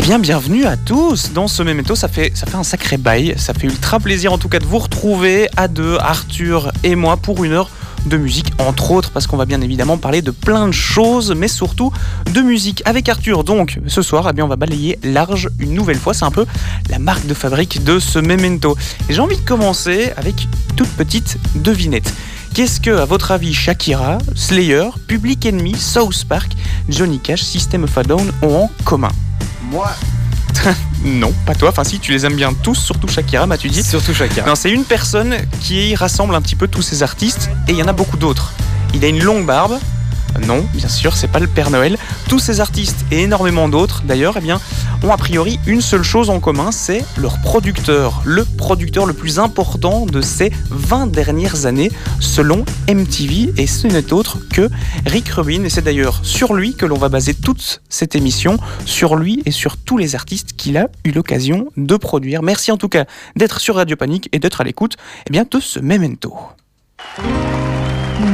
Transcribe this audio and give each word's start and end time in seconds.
Eh 0.00 0.02
bien, 0.02 0.18
bienvenue 0.18 0.64
à 0.64 0.78
tous 0.78 1.32
dans 1.34 1.46
ce 1.46 1.62
Memento. 1.62 1.94
Ça 1.94 2.08
fait, 2.08 2.32
un 2.54 2.62
sacré 2.62 2.96
bail. 2.96 3.34
Ça 3.36 3.52
fait 3.52 3.66
ultra 3.66 4.00
plaisir 4.00 4.32
en 4.32 4.38
tout 4.38 4.48
cas 4.48 4.58
de 4.58 4.64
vous 4.64 4.78
retrouver 4.78 5.46
à 5.58 5.68
deux, 5.68 5.98
Arthur 6.00 6.72
et 6.82 6.94
moi, 6.94 7.18
pour 7.18 7.44
une 7.44 7.52
heure 7.52 7.68
de 8.06 8.16
musique, 8.16 8.50
entre 8.56 8.92
autres, 8.92 9.10
parce 9.10 9.26
qu'on 9.26 9.36
va 9.36 9.44
bien 9.44 9.60
évidemment 9.60 9.98
parler 9.98 10.22
de 10.22 10.30
plein 10.30 10.68
de 10.68 10.72
choses, 10.72 11.34
mais 11.36 11.48
surtout 11.48 11.92
de 12.32 12.40
musique. 12.40 12.82
Avec 12.86 13.10
Arthur, 13.10 13.44
donc, 13.44 13.78
ce 13.88 14.00
soir, 14.00 14.26
eh 14.30 14.32
bien, 14.32 14.46
on 14.46 14.48
va 14.48 14.56
balayer 14.56 14.98
large 15.02 15.50
une 15.58 15.74
nouvelle 15.74 15.98
fois. 15.98 16.14
C'est 16.14 16.24
un 16.24 16.30
peu 16.30 16.46
la 16.88 16.98
marque 16.98 17.26
de 17.26 17.34
fabrique 17.34 17.84
de 17.84 17.98
ce 17.98 18.18
Memento. 18.18 18.78
Et 19.10 19.12
j'ai 19.12 19.20
envie 19.20 19.36
de 19.36 19.44
commencer 19.44 20.14
avec 20.16 20.48
toute 20.76 20.88
petite 20.88 21.36
devinette. 21.56 22.10
Qu'est-ce 22.54 22.80
que, 22.80 22.90
à 22.90 23.04
votre 23.04 23.32
avis, 23.32 23.52
Shakira, 23.52 24.16
Slayer, 24.34 24.88
Public 25.06 25.44
Enemy, 25.44 25.74
South 25.76 26.24
Park, 26.24 26.52
Johnny 26.88 27.18
Cash, 27.18 27.42
System 27.42 27.84
of 27.84 27.98
a 27.98 28.02
Down 28.02 28.32
ont 28.40 28.62
en 28.62 28.70
commun? 28.84 29.10
Moi, 29.62 29.90
Non, 31.04 31.32
pas 31.46 31.54
toi. 31.54 31.70
Enfin, 31.70 31.84
si, 31.84 31.98
tu 31.98 32.12
les 32.12 32.26
aimes 32.26 32.36
bien 32.36 32.52
tous, 32.52 32.74
surtout 32.74 33.08
Shakira, 33.08 33.46
m'as-tu 33.46 33.68
dit 33.68 33.82
surtout 33.82 34.14
chacun. 34.14 34.44
Non, 34.46 34.54
c'est 34.54 34.70
une 34.70 34.84
personne 34.84 35.36
qui 35.60 35.94
rassemble 35.94 36.34
un 36.34 36.42
petit 36.42 36.56
peu 36.56 36.68
tous 36.68 36.82
ces 36.82 37.02
artistes 37.02 37.50
et 37.68 37.72
il 37.72 37.78
y 37.78 37.82
en 37.82 37.88
a 37.88 37.92
beaucoup 37.92 38.16
d'autres. 38.16 38.52
Il 38.94 39.04
a 39.04 39.08
une 39.08 39.22
longue 39.22 39.46
barbe. 39.46 39.78
Non, 40.46 40.64
bien 40.74 40.88
sûr, 40.88 41.16
c'est 41.16 41.28
pas 41.28 41.38
le 41.38 41.46
Père 41.46 41.70
Noël. 41.70 41.96
Tous 42.28 42.38
ces 42.38 42.60
artistes 42.60 43.04
et 43.10 43.22
énormément 43.22 43.68
d'autres, 43.68 44.02
d'ailleurs, 44.04 44.36
eh 44.36 44.52
ont 45.06 45.12
a 45.12 45.16
priori 45.16 45.58
une 45.66 45.80
seule 45.80 46.02
chose 46.02 46.30
en 46.30 46.40
commun, 46.40 46.72
c'est 46.72 47.04
leur 47.16 47.40
producteur, 47.40 48.22
le 48.24 48.44
producteur 48.44 49.06
le 49.06 49.12
plus 49.12 49.38
important 49.38 50.06
de 50.06 50.20
ces 50.20 50.52
20 50.70 51.06
dernières 51.08 51.66
années, 51.66 51.90
selon 52.20 52.64
MTV, 52.88 53.52
et 53.56 53.66
ce 53.66 53.86
n'est 53.86 54.12
autre 54.12 54.38
que 54.50 54.68
Rick 55.06 55.28
Rubin. 55.28 55.64
Et 55.64 55.70
c'est 55.70 55.82
d'ailleurs 55.82 56.20
sur 56.22 56.54
lui 56.54 56.74
que 56.74 56.86
l'on 56.86 56.98
va 56.98 57.08
baser 57.08 57.34
toute 57.34 57.80
cette 57.88 58.14
émission, 58.14 58.58
sur 58.84 59.16
lui 59.16 59.42
et 59.46 59.50
sur 59.50 59.76
tous 59.76 59.98
les 59.98 60.14
artistes 60.14 60.54
qu'il 60.56 60.76
a 60.76 60.88
eu 61.04 61.12
l'occasion 61.12 61.66
de 61.76 61.96
produire. 61.96 62.42
Merci 62.42 62.72
en 62.72 62.76
tout 62.76 62.88
cas 62.88 63.04
d'être 63.36 63.60
sur 63.60 63.76
Radio 63.76 63.96
Panique 63.96 64.28
et 64.32 64.38
d'être 64.38 64.60
à 64.60 64.64
l'écoute 64.64 64.96
eh 65.32 65.38
de 65.38 65.60
ce 65.60 65.80
memento. 65.80 66.34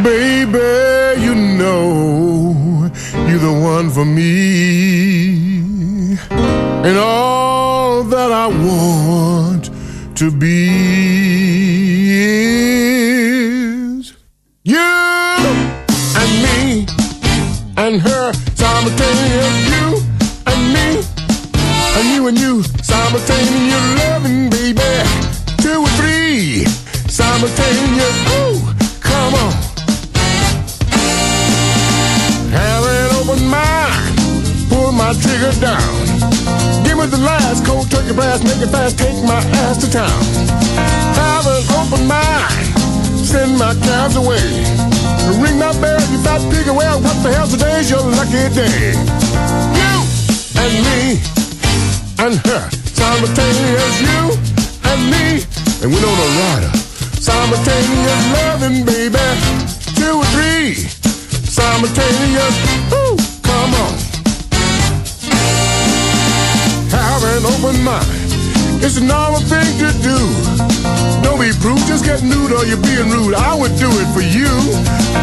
Baby, 0.03 1.06
you 1.19 1.35
know 1.35 2.91
you're 3.29 3.39
the 3.39 3.53
one 3.53 3.91
for 3.91 4.05
me. 4.05 6.17
And 6.31 6.99
all 6.99 8.03
that 8.05 8.33
I 8.33 8.47
want 8.47 9.71
to 10.17 10.31
be 10.31 10.69
is 13.99 14.13
you 14.65 14.79
and 16.21 16.31
me 16.45 16.87
and 17.77 18.01
her 18.01 18.33
simultaneous. 18.55 19.71
You 19.73 19.87
and 20.47 20.73
me 20.75 20.89
and 21.97 22.07
you 22.15 22.27
and 22.29 22.39
you 22.39 22.63
simultaneous 22.83 23.96
turkey 38.17 38.45
make 38.45 38.63
it 38.65 38.73
fast, 38.73 38.99
take 38.99 39.17
my 39.25 39.41
ass 39.65 39.77
to 39.85 39.89
town. 39.91 40.23
Have 41.21 41.47
an 41.47 41.63
open 41.77 42.07
mind, 42.09 42.67
send 43.13 43.59
my 43.59 43.75
cabs 43.85 44.17
away. 44.17 44.41
Ring 45.41 45.59
my 45.59 45.73
bell, 45.81 46.01
you 46.11 46.19
fat 46.25 46.41
pig, 46.51 46.67
well, 46.69 47.01
what 47.01 47.17
the 47.23 47.33
hell 47.33 47.47
today's 47.47 47.91
your 47.91 48.01
lucky 48.01 48.49
day? 48.57 48.97
You 49.77 49.93
and 50.63 50.75
me 50.87 51.21
and 52.25 52.35
her, 52.47 52.65
simultaneous 52.97 53.95
you 54.01 54.23
and 54.91 55.01
me, 55.13 55.45
and 55.83 55.89
we 55.93 55.99
on 56.01 56.17
a 56.17 56.31
rider. 56.41 56.73
Simultaneous 57.21 58.23
loving, 58.33 58.85
baby, 58.85 59.27
two 59.95 60.19
or 60.19 60.25
three 60.33 60.75
simultaneous. 61.57 62.55
Ooh, 62.93 63.17
come 63.43 63.75
on. 63.75 64.16
An 67.37 67.45
open 67.45 67.77
mind. 67.85 68.09
It's 68.81 68.97
a 68.97 69.05
normal 69.05 69.41
thing 69.45 69.69
to 69.85 69.93
do. 70.01 70.17
Don't 71.21 71.37
be 71.37 71.53
rude, 71.61 71.85
just 71.85 72.05
get 72.05 72.25
nude 72.25 72.53
or 72.53 72.65
you're 72.65 72.81
being 72.81 73.13
rude. 73.13 73.35
I 73.37 73.53
would 73.53 73.77
do 73.77 73.89
it 73.93 74.09
for 74.17 74.25
you. 74.25 74.49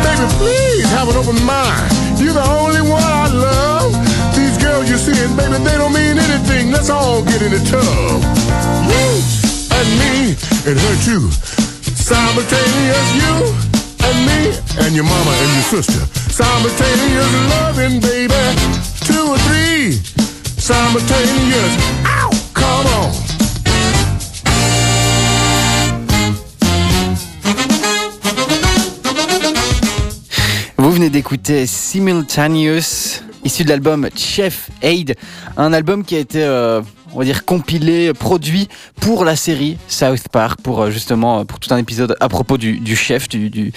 Baby, 0.05 0.25
please 0.37 0.85
have 0.93 1.09
an 1.09 1.17
open 1.17 1.41
mind. 1.41 1.89
You're 2.21 2.37
the 2.37 2.45
only 2.45 2.85
one 2.85 3.01
I 3.01 3.27
love. 3.33 3.89
These 4.37 4.61
girls 4.61 4.89
you're 4.89 5.01
seeing, 5.01 5.33
baby, 5.33 5.57
they 5.65 5.73
don't 5.73 5.93
mean 5.93 6.21
anything. 6.21 6.69
Let's 6.69 6.89
all 6.89 7.25
get 7.25 7.41
in 7.41 7.49
the 7.49 7.61
tub. 7.65 7.81
You 7.81 9.05
and 9.73 9.89
me 9.97 10.37
and 10.69 10.77
her 10.77 10.95
too. 11.01 11.33
Simultaneous 11.97 13.09
you 13.17 13.33
and 14.05 14.17
me 14.29 14.39
and 14.85 14.93
your 14.93 15.05
mama 15.05 15.33
and 15.33 15.51
your 15.57 15.81
sister. 15.81 16.01
Simultaneous 16.29 17.33
loving, 17.57 17.97
baby. 18.01 18.43
Two 19.01 19.33
or 19.33 19.39
three. 19.49 20.22
Simultaneous. 20.63 21.75
Ow! 22.05 22.29
Come 22.53 22.87
on. 22.95 23.11
Vous 30.77 30.91
venez 30.91 31.09
d'écouter 31.09 31.67
Simultaneous, 31.67 33.19
issu 33.43 33.65
de 33.65 33.69
l'album 33.69 34.07
Chef 34.15 34.69
Aid, 34.81 35.17
un 35.57 35.73
album 35.73 36.05
qui 36.05 36.15
a 36.15 36.19
été, 36.19 36.41
euh, 36.41 36.81
on 37.13 37.19
va 37.19 37.25
dire, 37.25 37.45
compilé, 37.45 38.13
produit 38.13 38.67
pour 38.99 39.25
la 39.25 39.35
série 39.35 39.77
South 39.87 40.27
Park, 40.31 40.61
pour 40.61 40.81
euh, 40.81 40.91
justement, 40.91 41.39
euh, 41.39 41.43
pour 41.43 41.59
tout 41.59 41.73
un 41.73 41.77
épisode 41.77 42.15
à 42.19 42.29
propos 42.29 42.57
du, 42.57 42.95
chef, 42.95 43.29
du, 43.29 43.71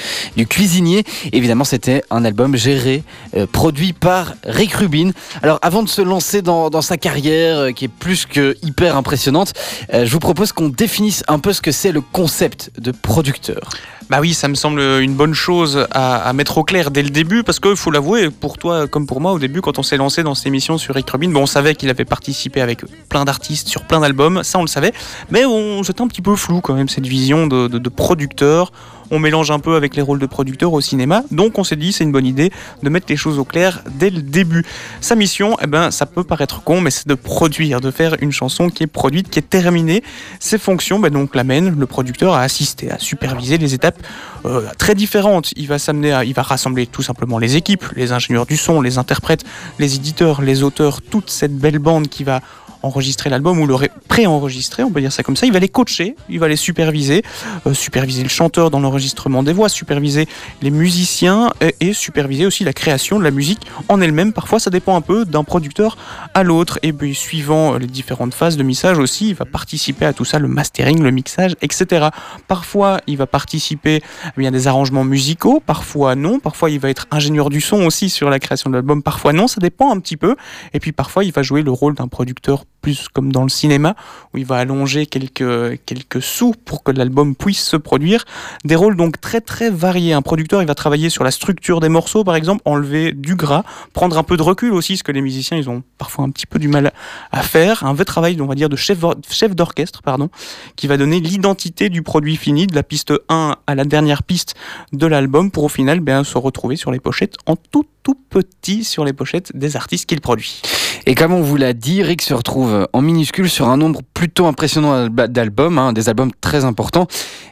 cuisinier. 0.49 1.05
Évidemment, 1.33 1.65
c'était 1.65 2.03
un 2.11 2.25
album 2.25 2.57
géré, 2.57 3.03
euh, 3.37 3.47
produit 3.47 3.93
par 3.93 4.35
Rick 4.45 4.73
Rubin. 4.75 5.11
Alors, 5.43 5.59
avant 5.63 5.83
de 5.83 5.89
se 5.89 6.03
lancer 6.03 6.43
dans, 6.43 6.83
sa 6.83 6.97
carrière, 6.97 7.73
qui 7.75 7.87
est 7.87 7.89
plus 7.89 8.27
que 8.27 8.57
hyper 8.63 8.97
impressionnante, 8.97 9.53
je 9.93 10.11
vous 10.11 10.19
propose 10.19 10.53
qu'on 10.53 10.69
définisse 10.69 11.25
un 11.27 11.39
peu 11.39 11.53
ce 11.53 11.61
que 11.61 11.73
c'est 11.73 11.93
le 11.93 12.01
concept 12.01 12.71
de 12.79 12.91
producteur. 12.91 13.71
Bah 14.09 14.19
oui, 14.21 14.35
ça 14.35 14.47
me 14.47 14.55
semble 14.55 14.81
une 14.81 15.15
bonne 15.15 15.35
chose 15.35 15.87
à, 15.91 16.33
mettre 16.33 16.59
au 16.59 16.65
clair 16.65 16.93
dès 16.93 17.03
le 17.03 17.11
début, 17.11 17.43
parce 17.43 17.59
qu'il 17.59 17.75
faut 17.75 17.91
l'avouer, 17.91 18.31
pour 18.31 18.57
toi 18.57 18.87
comme 18.87 19.07
pour 19.07 19.21
moi, 19.21 19.33
au 19.33 19.39
début, 19.41 19.61
quand 19.61 19.81
on 19.81 19.83
s'est 19.83 19.97
lancé 19.97 20.23
dans 20.23 20.37
cette 20.37 20.47
émission 20.47 20.79
sur 20.79 20.95
Rick 20.95 21.11
Rubin, 21.11 21.35
on 21.35 21.47
savait 21.47 21.75
qu'il 21.75 21.91
avait 21.91 22.05
participé 22.05 22.61
avec 22.61 22.85
plein 23.09 23.25
d'artistes 23.25 23.67
sur 23.67 23.83
plein 23.83 23.99
d'albums, 23.99 24.45
ça 24.45 24.59
on 24.59 24.63
le 24.63 24.69
savait, 24.69 24.93
mais 25.31 25.45
on 25.45 25.83
c'était 25.83 26.03
un 26.03 26.09
petit 26.09 26.23
peu 26.23 26.37
flou 26.37 26.61
quand 26.61 26.75
même, 26.75 26.89
cette 26.89 27.07
vision 27.07 27.49
de 27.49 27.89
producteur. 27.89 28.71
On 29.11 29.19
mélange 29.19 29.51
un 29.51 29.59
peu 29.59 29.77
avec 29.77 29.97
les 29.97 30.03
rôles 30.03 30.19
de 30.19 30.27
producteur 30.27 30.73
au 30.73 30.81
cinéma, 30.81 31.23
donc 31.31 31.59
on 31.59 31.65
s'est 31.65 31.77
dit 31.77 31.93
c'est 31.93 32.05
une 32.05 32.13
bonne 32.13 32.27
idée 32.27 32.51
de 32.83 32.89
mettre 32.89 33.07
les 33.09 33.17
choses 33.17 33.39
au 33.39 33.45
clair 33.45 33.83
dès 33.91 34.11
le 34.11 34.23
début. 34.23 34.65
Sa 35.01 35.15
mission, 35.15 35.57
eh 35.63 35.67
ben, 35.67 35.91
ça 35.91 36.07
peut 36.07 36.25
paraître 36.25 36.63
con, 36.63 36.81
mais 36.81 36.91
c'est 36.91 37.07
de 37.09 37.15
produire, 37.15 37.81
de 37.81 37.91
faire 37.91 38.17
une 38.21 38.33
chanson 38.33 38.69
qui 38.69 38.83
est 38.83 38.89
produite, 38.89 39.31
qui 39.31 39.39
est 39.39 39.49
terminée. 39.49 40.03
Ses 40.41 40.59
fonctions, 40.59 40.99
ben, 40.99 41.11
donc 41.11 41.35
l'amènent 41.35 41.79
le 41.79 41.87
producteur 41.87 42.35
à 42.35 42.43
assister, 42.43 42.91
à 42.91 42.99
superviser 42.99 43.59
les 43.59 43.75
étapes 43.75 44.03
euh, 44.45 44.63
très 44.79 44.95
différentes. 44.95 45.53
Il 45.57 45.67
va 45.69 46.43
rassembler 46.43 46.87
tout 46.87 47.03
simplement 47.03 47.39
les 47.39 47.57
équipes, 47.57 47.85
les 47.95 48.13
ingénieurs 48.13 48.47
du 48.47 48.57
son, 48.57 48.81
les 48.81 48.99
interprètes, 48.99 49.45
les 49.79 49.95
éditeurs, 49.95 50.43
les 50.43 50.63
auteurs, 50.63 51.03
toute 51.03 51.31
cette 51.31 51.57
belle 51.57 51.79
bande 51.79 52.09
qui 52.09 52.25
va 52.25 52.41
enregistrer 52.83 53.31
l'album 53.31 53.59
ou 53.61 53.67
le 53.67 53.75
ré- 53.75 53.91
pré-enregistrer, 54.09 54.83
on 54.83 54.91
peut 54.91 55.01
dire 55.01 55.13
ça 55.13 55.23
comme 55.23 55.37
ça. 55.37 55.47
Il 55.47 55.53
va 55.53 55.59
les 55.59 55.69
coacher, 55.69 56.17
il 56.29 56.39
va 56.39 56.49
les 56.49 56.57
superviser, 56.57 57.23
euh, 57.67 57.75
superviser 57.75 58.23
le 58.23 58.29
chanteur 58.29 58.71
dans 58.71 58.81
l'enregistrement 58.81 59.43
des 59.43 59.53
voix, 59.53 59.69
superviser 59.69 60.27
les 60.63 60.71
musiciens 60.71 61.51
et, 61.81 61.93
superviser 61.93 62.47
aussi 62.47 62.65
la 62.65 62.73
création 62.73 63.19
de 63.19 63.25
la 63.25 63.31
musique 63.31 63.61
en 63.89 64.01
elle-même. 64.01 64.33
Parfois, 64.33 64.59
ça 64.59 64.71
dépend 64.71 64.97
un 64.97 65.01
peu 65.01 65.25
d'un 65.25 65.45
producteur 65.45 65.97
à 66.35 66.43
l'autre. 66.43 66.79
Et 66.83 66.93
puis, 66.93 67.15
suivant 67.15 67.75
euh, 67.75 67.79
les 67.79 67.87
différentes 67.87 68.35
phases 68.35 68.57
de 68.57 68.63
mixage 68.63 68.99
aussi, 68.99 69.31
il 69.31 69.35
va 69.35 69.45
participer 69.45 70.05
à 70.05 70.13
tout 70.13 70.25
ça, 70.25 70.39
le 70.39 70.49
mastering, 70.49 71.03
le 71.03 71.11
mixage, 71.11 71.57
etc. 71.63 72.09
Parfois, 72.49 73.01
il 73.07 73.17
va 73.17 73.27
participer 73.27 74.03
eh 74.39 74.47
à 74.47 74.51
des 74.51 74.67
arrangements 74.67 75.05
musicaux, 75.05 75.63
parfois 75.65 76.15
non. 76.15 76.39
Parfois, 76.39 76.71
il 76.71 76.79
va 76.79 76.91
être 76.91 77.07
ingénieur 77.11 77.51
du 77.51 77.61
son 77.61 77.83
aussi 77.85 78.11
sur 78.11 78.31
la 78.31 78.39
création 78.39 78.71
de 78.71 78.77
l'album, 78.77 79.03
parfois 79.03 79.33
non. 79.33 79.49
Ça 79.49 79.61
dépend 79.61 79.93
un 79.93 80.01
petit 80.01 80.17
peu. 80.17 80.37
Et 80.75 80.81
puis, 80.81 80.93
parfois, 80.93 81.25
il 81.25 81.33
va 81.33 81.43
jouer 81.43 81.63
le 81.63 81.71
rôle 81.71 81.95
d'un 81.95 82.09
producteur 82.09 82.65
plus 82.87 83.09
comme 83.09 83.33
dans 83.33 83.43
le 83.43 83.49
cinéma, 83.49 83.97
où 84.33 84.39
il 84.39 84.47
va 84.47 84.59
allonger 84.59 85.07
quelques, 85.07 85.85
quelques 85.87 86.23
sous 86.23 86.55
pour 86.65 86.85
que 86.85 86.93
l'album 86.93 87.35
puisse 87.35 87.65
se 87.65 87.77
produire. 87.77 88.25
Des 88.65 88.77
rôles 88.77 88.95
donc 88.95 89.21
très 89.21 89.41
très 89.41 89.71
variés. 89.71 90.13
Un 90.13 90.23
producteur, 90.23 90.63
il 90.63 90.69
va 90.69 90.77
travailler 90.77 91.11
sur 91.11 91.25
la 91.25 91.33
structure 91.33 91.81
des 91.81 91.89
morceaux, 91.89 92.23
par 92.23 92.37
exemple, 92.37 92.63
enlever 92.65 93.11
du 93.11 93.35
gras, 93.35 93.65
prendre 93.93 94.17
un 94.17 94.23
peu 94.23 94.37
de 94.37 94.43
recul 94.43 94.73
aussi, 94.73 94.97
ce 94.97 95.03
que 95.03 95.11
les 95.11 95.21
musiciens, 95.21 95.57
ils 95.57 95.69
ont 95.69 95.83
parfois 95.99 96.25
un 96.25 96.31
petit 96.31 96.47
peu 96.47 96.61
du 96.61 96.69
mal 96.69 96.93
à 97.33 97.43
faire. 97.43 97.83
Un 97.83 97.93
vrai 97.93 98.05
travail, 98.05 98.41
on 98.41 98.47
va 98.47 98.55
dire, 98.55 98.69
de 98.69 98.77
chef, 98.77 98.99
chef 99.29 99.57
d'orchestre, 99.57 100.03
pardon, 100.03 100.31
qui 100.77 100.87
va 100.87 100.97
donner 100.97 101.19
l'identité 101.19 101.89
du 101.89 102.03
produit 102.03 102.37
fini, 102.37 102.69
de 102.69 102.75
la 102.77 102.85
piste 102.85 103.15
1 103.29 103.57
à 103.67 103.75
la 103.75 103.85
dernière 103.85 104.23
piste 104.23 104.55
de 104.93 105.09
l'album, 105.09 105.51
pour 105.51 105.65
au 105.65 105.69
final 105.69 105.99
ben, 105.99 106.23
se 106.23 106.39
retrouver 106.39 106.77
sur 106.77 106.93
les 106.93 107.01
pochettes 107.01 107.35
en 107.47 107.57
tout 107.57 107.85
tout 108.07 108.15
petit 108.31 108.85
sur 108.85 109.05
les 109.05 109.13
pochettes 109.13 109.51
des 109.57 109.75
artistes 109.75 110.07
qu'il 110.09 110.21
produit. 110.21 110.63
Et 111.09 111.15
comme 111.15 111.33
on 111.33 111.41
vous 111.41 111.57
l'a 111.57 111.73
dit, 111.73 112.03
Rick 112.03 112.21
se 112.21 112.35
retrouve 112.35 112.89
en 112.93 113.01
minuscule 113.01 113.49
sur 113.49 113.69
un 113.69 113.77
nombre 113.77 114.01
plutôt 114.13 114.47
impressionnant 114.47 115.07
d'albums, 115.09 115.79
hein, 115.79 115.93
des 115.93 116.09
albums 116.09 116.33
très 116.41 116.65
importants. 116.65 117.07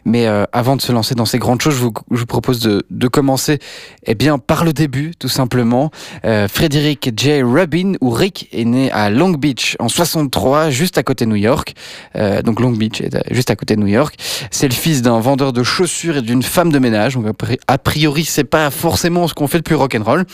Mais 0.05 0.27
euh, 0.27 0.45
avant 0.53 0.75
de 0.75 0.83
se 0.83 0.91
lancer 0.91 1.15
dans 1.15 1.25
ces 1.25 1.39
grandes 1.39 1.61
choses, 1.61 1.75
je 1.75 1.81
vous, 1.81 1.93
je 2.11 2.19
vous 2.19 2.27
propose 2.27 2.59
de, 2.61 2.85
de, 2.91 3.07
commencer 3.09 3.61
eh 4.07 4.17
bien, 4.17 4.39
par 4.39 4.65
le 4.65 4.73
début, 4.73 5.13
tout 5.19 5.29
simplement. 5.29 5.91
Euh, 6.25 6.49
Frédéric 6.49 7.13
J. 7.17 7.43
Rubin, 7.43 7.93
où 8.01 8.11
Rick 8.11 8.49
est 8.53 8.65
né 8.65 8.91
à 8.91 9.09
Long 9.09 9.31
Beach 9.31 9.77
en 9.79 9.89
63, 9.89 10.71
juste 10.71 10.99
à 10.99 11.05
côté 11.05 11.25
de 11.25 11.31
New 11.31 11.37
York. 11.37 11.75
Euh, 12.17 12.43
donc 12.43 12.59
Long 12.59 12.73
Beach 12.73 13.01
est 13.01 13.17
juste 13.31 13.51
à 13.51 13.57
côté 13.57 13.77
de 13.77 13.81
New 13.81 13.87
York. 13.87 14.17
C'est 14.51 14.69
le 14.69 14.75
fils 14.75 15.01
d'un 15.01 15.21
vendeur 15.21 15.53
de 15.53 15.63
chaussures 15.63 16.17
et 16.17 16.23
d'une 16.23 16.43
femme 16.43 16.73
de 16.73 16.79
ménage. 16.81 17.15
Donc 17.15 17.27
a 17.69 17.79
priori, 17.79 18.25
c'est 18.25 18.45
pas 18.45 18.71
forcément 18.71 19.29
ce 19.29 19.35
qu'on 19.35 19.47
fait 19.47 19.59
le 19.59 19.63
plus 19.63 19.77
rock'n'roll. 19.77 20.25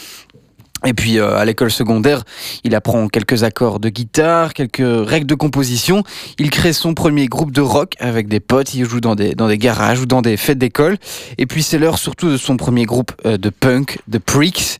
Et 0.86 0.94
puis 0.94 1.18
euh, 1.18 1.36
à 1.36 1.44
l'école 1.44 1.70
secondaire, 1.70 2.24
il 2.64 2.74
apprend 2.74 3.08
quelques 3.08 3.44
accords 3.44 3.80
de 3.80 3.88
guitare, 3.88 4.54
quelques 4.54 4.78
règles 4.82 5.26
de 5.26 5.34
composition. 5.34 6.02
Il 6.38 6.50
crée 6.50 6.72
son 6.72 6.94
premier 6.94 7.26
groupe 7.26 7.52
de 7.52 7.60
rock 7.60 7.94
avec 7.98 8.28
des 8.28 8.40
potes. 8.40 8.74
Il 8.74 8.84
joue 8.84 9.00
dans 9.00 9.14
des 9.14 9.34
dans 9.34 9.48
des 9.48 9.58
garages 9.58 10.00
ou 10.00 10.06
dans 10.06 10.22
des 10.22 10.36
fêtes 10.36 10.58
d'école. 10.58 10.96
Et 11.38 11.46
puis 11.46 11.62
c'est 11.62 11.78
l'heure 11.78 11.98
surtout 11.98 12.30
de 12.30 12.36
son 12.36 12.56
premier 12.56 12.84
groupe 12.84 13.12
euh, 13.26 13.36
de 13.36 13.50
punk, 13.50 13.98
The 14.10 14.18
Pricks. 14.18 14.78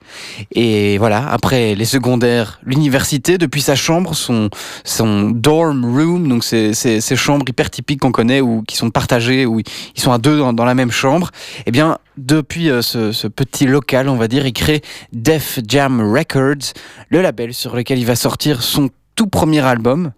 Et 0.55 0.99
voilà, 0.99 1.27
après 1.29 1.75
les 1.75 1.85
secondaires, 1.85 2.61
l'université, 2.65 3.39
depuis 3.39 3.63
sa 3.63 3.75
chambre, 3.75 4.15
son 4.15 4.49
son 4.85 5.31
dorm 5.31 5.85
room, 5.85 6.29
donc 6.29 6.45
ces 6.45 6.73
ces, 6.75 7.01
ces 7.01 7.17
chambres 7.17 7.45
hyper 7.49 7.71
typiques 7.71 8.01
qu'on 8.01 8.13
connaît 8.13 8.41
ou 8.41 8.63
qui 8.67 8.77
sont 8.77 8.91
partagées 8.91 9.45
où 9.47 9.61
ils 9.61 10.01
sont 10.01 10.13
à 10.13 10.19
deux 10.19 10.39
dans, 10.39 10.53
dans 10.53 10.65
la 10.65 10.75
même 10.75 10.91
chambre. 10.91 11.31
Eh 11.67 11.71
bien 11.71 11.99
depuis 12.17 12.71
euh, 12.71 12.83
ce, 12.83 13.13
ce 13.13 13.27
petit 13.27 13.67
local, 13.67 14.09
on 14.09 14.17
va 14.17 14.29
dire, 14.29 14.47
il 14.47 14.53
crée 14.53 14.83
Def 15.13 15.59
Jam 15.67 15.90
Records, 15.99 16.75
le 17.09 17.23
label 17.23 17.55
sur 17.55 17.75
lequel 17.75 17.99
il 17.99 18.07
va 18.07 18.15
sortir 18.15 18.63
son 18.63 18.91
tout 19.17 19.27
premier 19.27 19.61
album, 19.61 20.13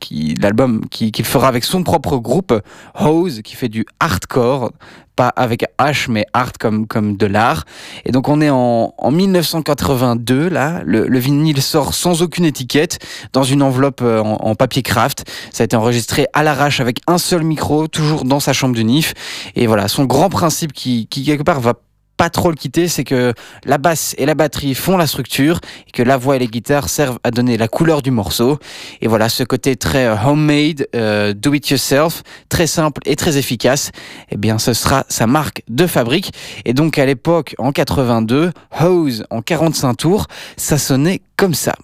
qui, 0.00 0.34
l'album 0.40 0.82
qu'il 0.90 1.24
fera 1.24 1.48
avec 1.48 1.64
son 1.64 1.82
propre 1.82 2.16
groupe, 2.16 2.52
Hose, 2.98 3.42
qui 3.42 3.54
fait 3.54 3.68
du 3.68 3.84
hardcore, 4.00 4.72
pas 5.14 5.28
avec 5.28 5.66
H, 5.78 6.06
mais 6.10 6.24
art 6.32 6.52
comme, 6.58 6.86
comme 6.86 7.16
de 7.16 7.26
l'art. 7.26 7.64
Et 8.04 8.12
donc 8.12 8.28
on 8.28 8.40
est 8.40 8.50
en, 8.50 8.94
en 8.96 9.10
1982, 9.10 10.48
là, 10.48 10.80
le, 10.84 11.06
le, 11.06 11.18
vinyle 11.18 11.60
sort 11.60 11.94
sans 11.94 12.22
aucune 12.22 12.44
étiquette, 12.44 12.98
dans 13.32 13.44
une 13.44 13.62
enveloppe 13.62 14.02
en, 14.02 14.38
en 14.40 14.54
papier 14.54 14.82
craft. 14.82 15.30
Ça 15.52 15.62
a 15.62 15.64
été 15.66 15.76
enregistré 15.76 16.26
à 16.32 16.42
l'arrache 16.42 16.80
avec 16.80 17.00
un 17.06 17.18
seul 17.18 17.44
micro, 17.44 17.86
toujours 17.86 18.24
dans 18.24 18.40
sa 18.40 18.52
chambre 18.52 18.74
de 18.74 18.82
NIF. 18.82 19.14
Et 19.56 19.66
voilà, 19.66 19.88
son 19.88 20.06
grand 20.06 20.30
principe 20.30 20.72
qui 20.72 21.06
quelque 21.06 21.42
part 21.42 21.60
va 21.60 21.74
pas 22.20 22.28
trop 22.28 22.50
le 22.50 22.54
quitter, 22.54 22.86
c'est 22.86 23.02
que 23.02 23.32
la 23.64 23.78
basse 23.78 24.14
et 24.18 24.26
la 24.26 24.34
batterie 24.34 24.74
font 24.74 24.98
la 24.98 25.06
structure 25.06 25.58
et 25.88 25.90
que 25.90 26.02
la 26.02 26.18
voix 26.18 26.36
et 26.36 26.38
les 26.38 26.48
guitares 26.48 26.90
servent 26.90 27.18
à 27.24 27.30
donner 27.30 27.56
la 27.56 27.66
couleur 27.66 28.02
du 28.02 28.10
morceau. 28.10 28.58
Et 29.00 29.08
voilà, 29.08 29.30
ce 29.30 29.42
côté 29.42 29.74
très 29.74 30.06
homemade, 30.06 30.86
euh, 30.94 31.32
do 31.32 31.54
it 31.54 31.66
yourself, 31.70 32.22
très 32.50 32.66
simple 32.66 33.00
et 33.06 33.16
très 33.16 33.38
efficace, 33.38 33.90
eh 34.30 34.36
bien 34.36 34.58
ce 34.58 34.74
sera 34.74 35.06
sa 35.08 35.26
marque 35.26 35.62
de 35.70 35.86
fabrique. 35.86 36.34
Et 36.66 36.74
donc 36.74 36.98
à 36.98 37.06
l'époque, 37.06 37.54
en 37.56 37.72
82, 37.72 38.52
Hose 38.82 39.24
en 39.30 39.40
45 39.40 39.94
tours, 39.94 40.26
ça 40.58 40.76
sonnait 40.76 41.22
comme 41.38 41.54
ça. 41.54 41.74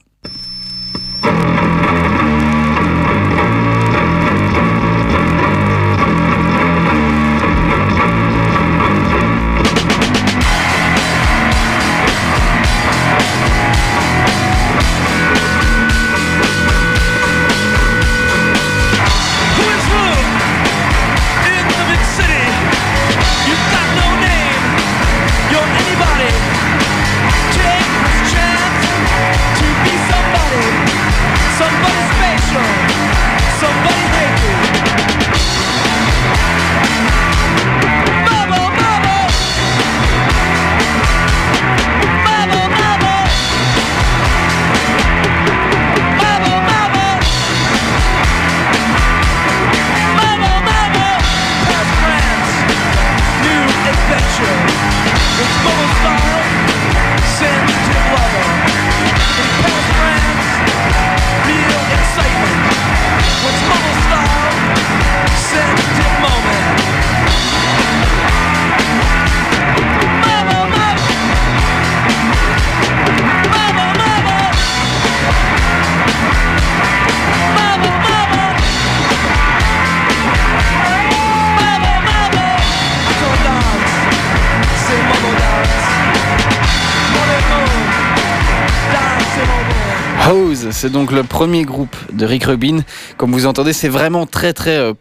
C'est 90.86 90.92
donc 90.92 91.10
le 91.10 91.24
premier 91.24 91.64
groupe 91.64 91.96
de 92.12 92.24
Rick 92.24 92.44
Rubin. 92.44 92.78
Comme 93.16 93.32
vous 93.32 93.46
entendez, 93.46 93.72
c'est 93.72 93.88
vraiment 93.88 94.24
très 94.24 94.52
très 94.52 94.76
euh, 94.76 94.92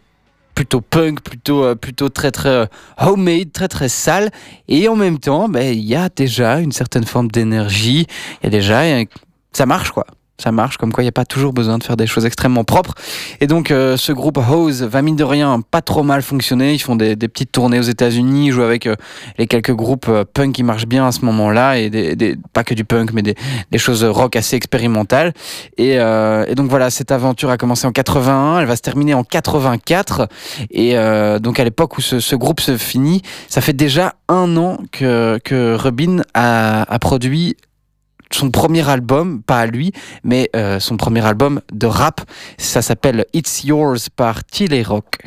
plutôt 0.56 0.82
punk, 0.82 1.22
plutôt 1.22 1.63
euh, 1.63 1.75
plutôt 1.75 2.10
très 2.10 2.32
très 2.32 2.50
euh, 2.50 2.65
homemade, 2.98 3.51
très 3.51 3.68
très 3.68 3.88
sale. 3.88 4.32
Et 4.68 4.88
en 4.88 4.96
même 4.96 5.20
temps, 5.20 5.48
ben, 5.48 5.72
il 5.77 5.84
y 5.84 5.94
a 5.94 6.10
déjà 6.10 6.60
une 6.60 6.72
certaine 6.72 7.04
forme 7.04 7.27
d'énergie. 7.27 8.08
Il 8.42 8.46
y 8.46 8.48
a 8.48 8.50
déjà 8.50 8.82
ça 9.54 9.68
marche 9.68 9.92
quoi 9.92 10.08
ça 10.38 10.51
marche, 10.51 10.77
comme 10.77 10.92
quoi 10.92 11.01
il 11.01 11.06
n'y 11.06 11.10
a 11.10 11.13
pas 11.13 11.25
toujours 11.25 11.54
besoin 11.54 11.77
de 11.77 11.84
faire 11.84 11.96
des 11.96 12.08
choses 12.08 12.25
extrêmement 12.25 12.63
propres. 12.63 12.94
Et 13.39 13.48
donc 13.48 13.72
euh, 13.72 13.96
ce 13.96 14.12
groupe 14.12 14.38
Hose 14.38 14.84
va 14.84 15.01
mine 15.01 15.15
de 15.15 15.24
rien 15.24 15.62
pas 15.62 15.82
trop 15.82 16.04
mal 16.04 16.22
fonctionner. 16.22 16.74
Ils 16.74 16.80
font 16.80 16.96
des, 16.96 17.15
des 17.15 17.27
petites 17.27 17.51
tournées 17.51 17.80
aux 17.80 17.84
États-Unis, 17.84 18.51
jouent 18.51 18.63
avec 18.63 18.86
euh, 18.86 18.96
les 19.38 19.48
quelques 19.48 19.74
groupes 19.74 20.08
euh, 20.10 20.25
punk 20.25 20.56
qui 20.56 20.63
marchent 20.63 20.88
bien 20.88 21.08
à 21.08 21.12
ce 21.12 21.24
moment-là, 21.25 21.77
et 21.77 21.89
des, 21.89 22.15
des, 22.15 22.36
pas 22.54 22.63
que 22.63 22.74
du 22.74 22.84
punk, 22.84 23.13
mais 23.13 23.22
des, 23.22 23.36
des 23.72 23.77
choses 23.77 24.04
rock 24.04 24.36
assez 24.36 24.56
expérimentales. 24.56 25.34
Et, 25.77 25.96
et, 25.96 26.56
donc 26.56 26.70
voilà, 26.70 26.89
cette 26.89 27.12
aventure 27.12 27.50
a 27.50 27.58
commencé 27.58 27.88
en 27.88 27.92
81, 27.92 28.60
elle 28.60 28.65
va 28.65 28.75
se 28.75 28.82
terminer 28.82 29.13
en 29.13 29.24
84. 29.24 30.27
Et 30.72 30.96
donc 31.39 31.60
à 31.60 31.63
l'époque 31.63 31.98
où 31.98 32.01
ce, 32.01 32.20
ce, 32.20 32.36
groupe 32.36 32.60
se 32.60 32.77
finit, 32.77 33.22
ça 33.48 33.62
fait 33.62 33.74
déjà 33.74 34.15
un 34.27 34.58
an 34.58 34.77
que, 34.92 35.39
que 35.44 35.75
Rubin 35.75 36.22
a, 36.34 36.84
a 36.92 37.00
produit 37.00 37.56
son 38.36 38.51
premier 38.51 38.88
album, 38.88 39.42
pas 39.42 39.60
à 39.60 39.65
lui, 39.65 39.92
mais 40.24 40.50
euh, 40.56 40.80
son 40.80 40.98
premier 40.98 41.25
album 41.25 41.62
de 41.72 41.88
rap. 41.88 42.22
Ça 42.58 42.82
s'appelle 42.82 43.25
It's 43.34 43.63
Yours 43.63 44.10
par 44.15 44.44
Tilly 44.44 44.84
Rock. 44.84 45.18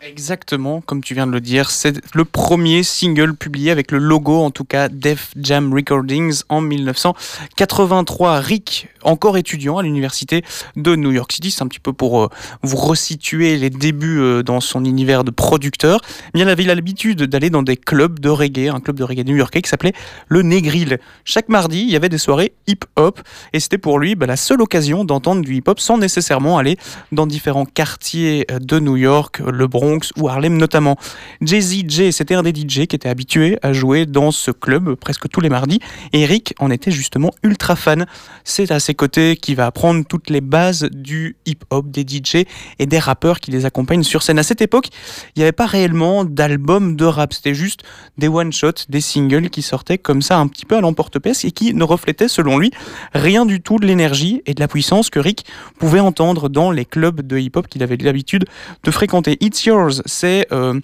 Exactement, 0.00 0.80
comme 0.80 1.02
tu 1.02 1.14
viens 1.14 1.26
de 1.26 1.32
le 1.32 1.40
dire, 1.40 1.72
c'est 1.72 2.00
le 2.14 2.24
premier 2.24 2.84
single 2.84 3.34
publié 3.34 3.72
avec 3.72 3.90
le 3.90 3.98
logo, 3.98 4.36
en 4.36 4.52
tout 4.52 4.64
cas 4.64 4.88
Def 4.88 5.32
Jam 5.36 5.74
Recordings 5.74 6.42
en 6.48 6.60
1983. 6.60 8.38
Rick, 8.38 8.88
encore 9.02 9.36
étudiant 9.36 9.78
à 9.78 9.82
l'université 9.82 10.44
de 10.76 10.94
New 10.94 11.10
York 11.10 11.32
City, 11.32 11.50
c'est 11.50 11.62
un 11.62 11.66
petit 11.66 11.80
peu 11.80 11.92
pour 11.92 12.22
euh, 12.22 12.28
vous 12.62 12.76
resituer 12.76 13.56
les 13.56 13.70
débuts 13.70 14.20
euh, 14.20 14.44
dans 14.44 14.60
son 14.60 14.84
univers 14.84 15.24
de 15.24 15.32
producteur. 15.32 16.00
Eh 16.34 16.38
il 16.38 16.48
avait 16.48 16.62
l'habitude 16.62 17.24
d'aller 17.24 17.50
dans 17.50 17.64
des 17.64 17.76
clubs 17.76 18.20
de 18.20 18.28
reggae, 18.28 18.68
un 18.72 18.80
club 18.80 18.98
de 18.98 19.04
reggae 19.04 19.24
new-yorkais 19.24 19.62
qui 19.62 19.68
s'appelait 19.68 19.94
le 20.28 20.42
Negril. 20.42 20.98
Chaque 21.24 21.48
mardi, 21.48 21.80
il 21.80 21.90
y 21.90 21.96
avait 21.96 22.08
des 22.08 22.18
soirées 22.18 22.52
hip-hop 22.68 23.20
et 23.52 23.58
c'était 23.58 23.78
pour 23.78 23.98
lui 23.98 24.14
bah, 24.14 24.26
la 24.26 24.36
seule 24.36 24.62
occasion 24.62 25.04
d'entendre 25.04 25.42
du 25.42 25.56
hip-hop 25.56 25.80
sans 25.80 25.98
nécessairement 25.98 26.56
aller 26.56 26.76
dans 27.10 27.26
différents 27.26 27.66
quartiers 27.66 28.46
euh, 28.52 28.60
de 28.60 28.78
New 28.78 28.96
York, 28.96 29.40
le 29.40 29.66
Bronx 29.66 29.87
ou 30.16 30.28
Harlem 30.28 30.56
notamment. 30.56 30.96
Jay-Z 31.40 32.10
c'était 32.10 32.34
un 32.34 32.42
des 32.42 32.50
DJ 32.50 32.86
qui 32.86 32.96
était 32.96 33.08
habitué 33.08 33.58
à 33.62 33.72
jouer 33.72 34.06
dans 34.06 34.30
ce 34.30 34.50
club 34.50 34.94
presque 34.94 35.28
tous 35.28 35.40
les 35.40 35.48
mardis 35.48 35.80
et 36.12 36.22
Eric 36.22 36.54
en 36.58 36.70
était 36.70 36.90
justement 36.90 37.30
ultra 37.42 37.76
fan. 37.76 38.06
C'est 38.44 38.70
à 38.70 38.80
ses 38.80 38.94
côtés 38.94 39.36
qu'il 39.36 39.56
va 39.56 39.66
apprendre 39.66 40.04
toutes 40.08 40.30
les 40.30 40.40
bases 40.40 40.88
du 40.92 41.36
hip-hop, 41.46 41.90
des 41.90 42.02
DJ 42.02 42.44
et 42.78 42.86
des 42.86 42.98
rappeurs 42.98 43.40
qui 43.40 43.50
les 43.50 43.64
accompagnent 43.64 44.02
sur 44.02 44.22
scène. 44.22 44.38
À 44.38 44.42
cette 44.42 44.60
époque, 44.60 44.88
il 45.34 45.40
n'y 45.40 45.42
avait 45.42 45.52
pas 45.52 45.66
réellement 45.66 46.24
d'album 46.24 46.96
de 46.96 47.04
rap, 47.04 47.32
c'était 47.32 47.54
juste 47.54 47.82
des 48.16 48.28
one-shots, 48.28 48.86
des 48.88 49.00
singles 49.00 49.50
qui 49.50 49.62
sortaient 49.62 49.98
comme 49.98 50.22
ça 50.22 50.38
un 50.38 50.48
petit 50.48 50.66
peu 50.66 50.76
à 50.76 50.80
l'emporte-pièce 50.80 51.44
et 51.44 51.50
qui 51.50 51.74
ne 51.74 51.84
reflétaient 51.84 52.28
selon 52.28 52.58
lui 52.58 52.70
rien 53.14 53.46
du 53.46 53.60
tout 53.60 53.78
de 53.78 53.86
l'énergie 53.86 54.42
et 54.46 54.54
de 54.54 54.60
la 54.60 54.68
puissance 54.68 55.10
que 55.10 55.18
Rick 55.18 55.44
pouvait 55.78 56.00
entendre 56.00 56.48
dans 56.48 56.70
les 56.70 56.84
clubs 56.84 57.20
de 57.20 57.38
hip-hop 57.38 57.68
qu'il 57.68 57.82
avait 57.82 57.96
l'habitude 57.96 58.44
de 58.84 58.90
fréquenter. 58.90 59.36
It's 59.40 59.66
C'est 60.06 60.46
euh, 60.52 60.80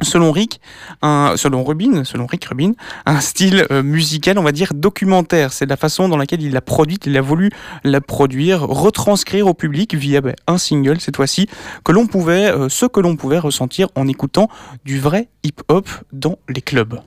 Selon 0.00 0.32
Rick, 0.32 0.58
un, 1.02 1.34
selon 1.36 1.64
Rubin, 1.64 2.04
selon 2.04 2.26
Rick 2.26 2.46
Rubin, 2.46 2.72
un 3.04 3.20
style 3.20 3.66
euh, 3.70 3.82
musical, 3.82 4.38
on 4.38 4.42
va 4.42 4.50
dire 4.50 4.72
documentaire. 4.74 5.52
C'est 5.52 5.66
la 5.66 5.76
façon 5.76 6.08
dans 6.08 6.16
laquelle 6.16 6.40
il 6.40 6.52
l'a 6.52 6.62
produite, 6.62 7.04
il 7.04 7.16
a 7.18 7.20
voulu 7.20 7.50
la 7.84 8.00
produire, 8.00 8.62
retranscrire 8.62 9.46
au 9.46 9.52
public 9.52 9.94
via 9.94 10.22
ben, 10.22 10.34
un 10.46 10.56
single 10.56 10.98
cette 10.98 11.16
fois-ci, 11.16 11.46
que 11.84 11.92
l'on 11.92 12.06
pouvait, 12.06 12.50
euh, 12.50 12.70
ce 12.70 12.86
que 12.86 13.00
l'on 13.00 13.16
pouvait 13.16 13.38
ressentir 13.38 13.88
en 13.94 14.08
écoutant 14.08 14.48
du 14.86 14.98
vrai 14.98 15.28
hip-hop 15.44 15.86
dans 16.10 16.38
les 16.48 16.62
clubs. 16.62 16.98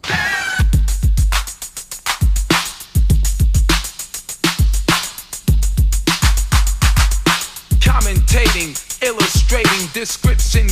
Illustrating, 9.06 9.88
description 9.94 10.65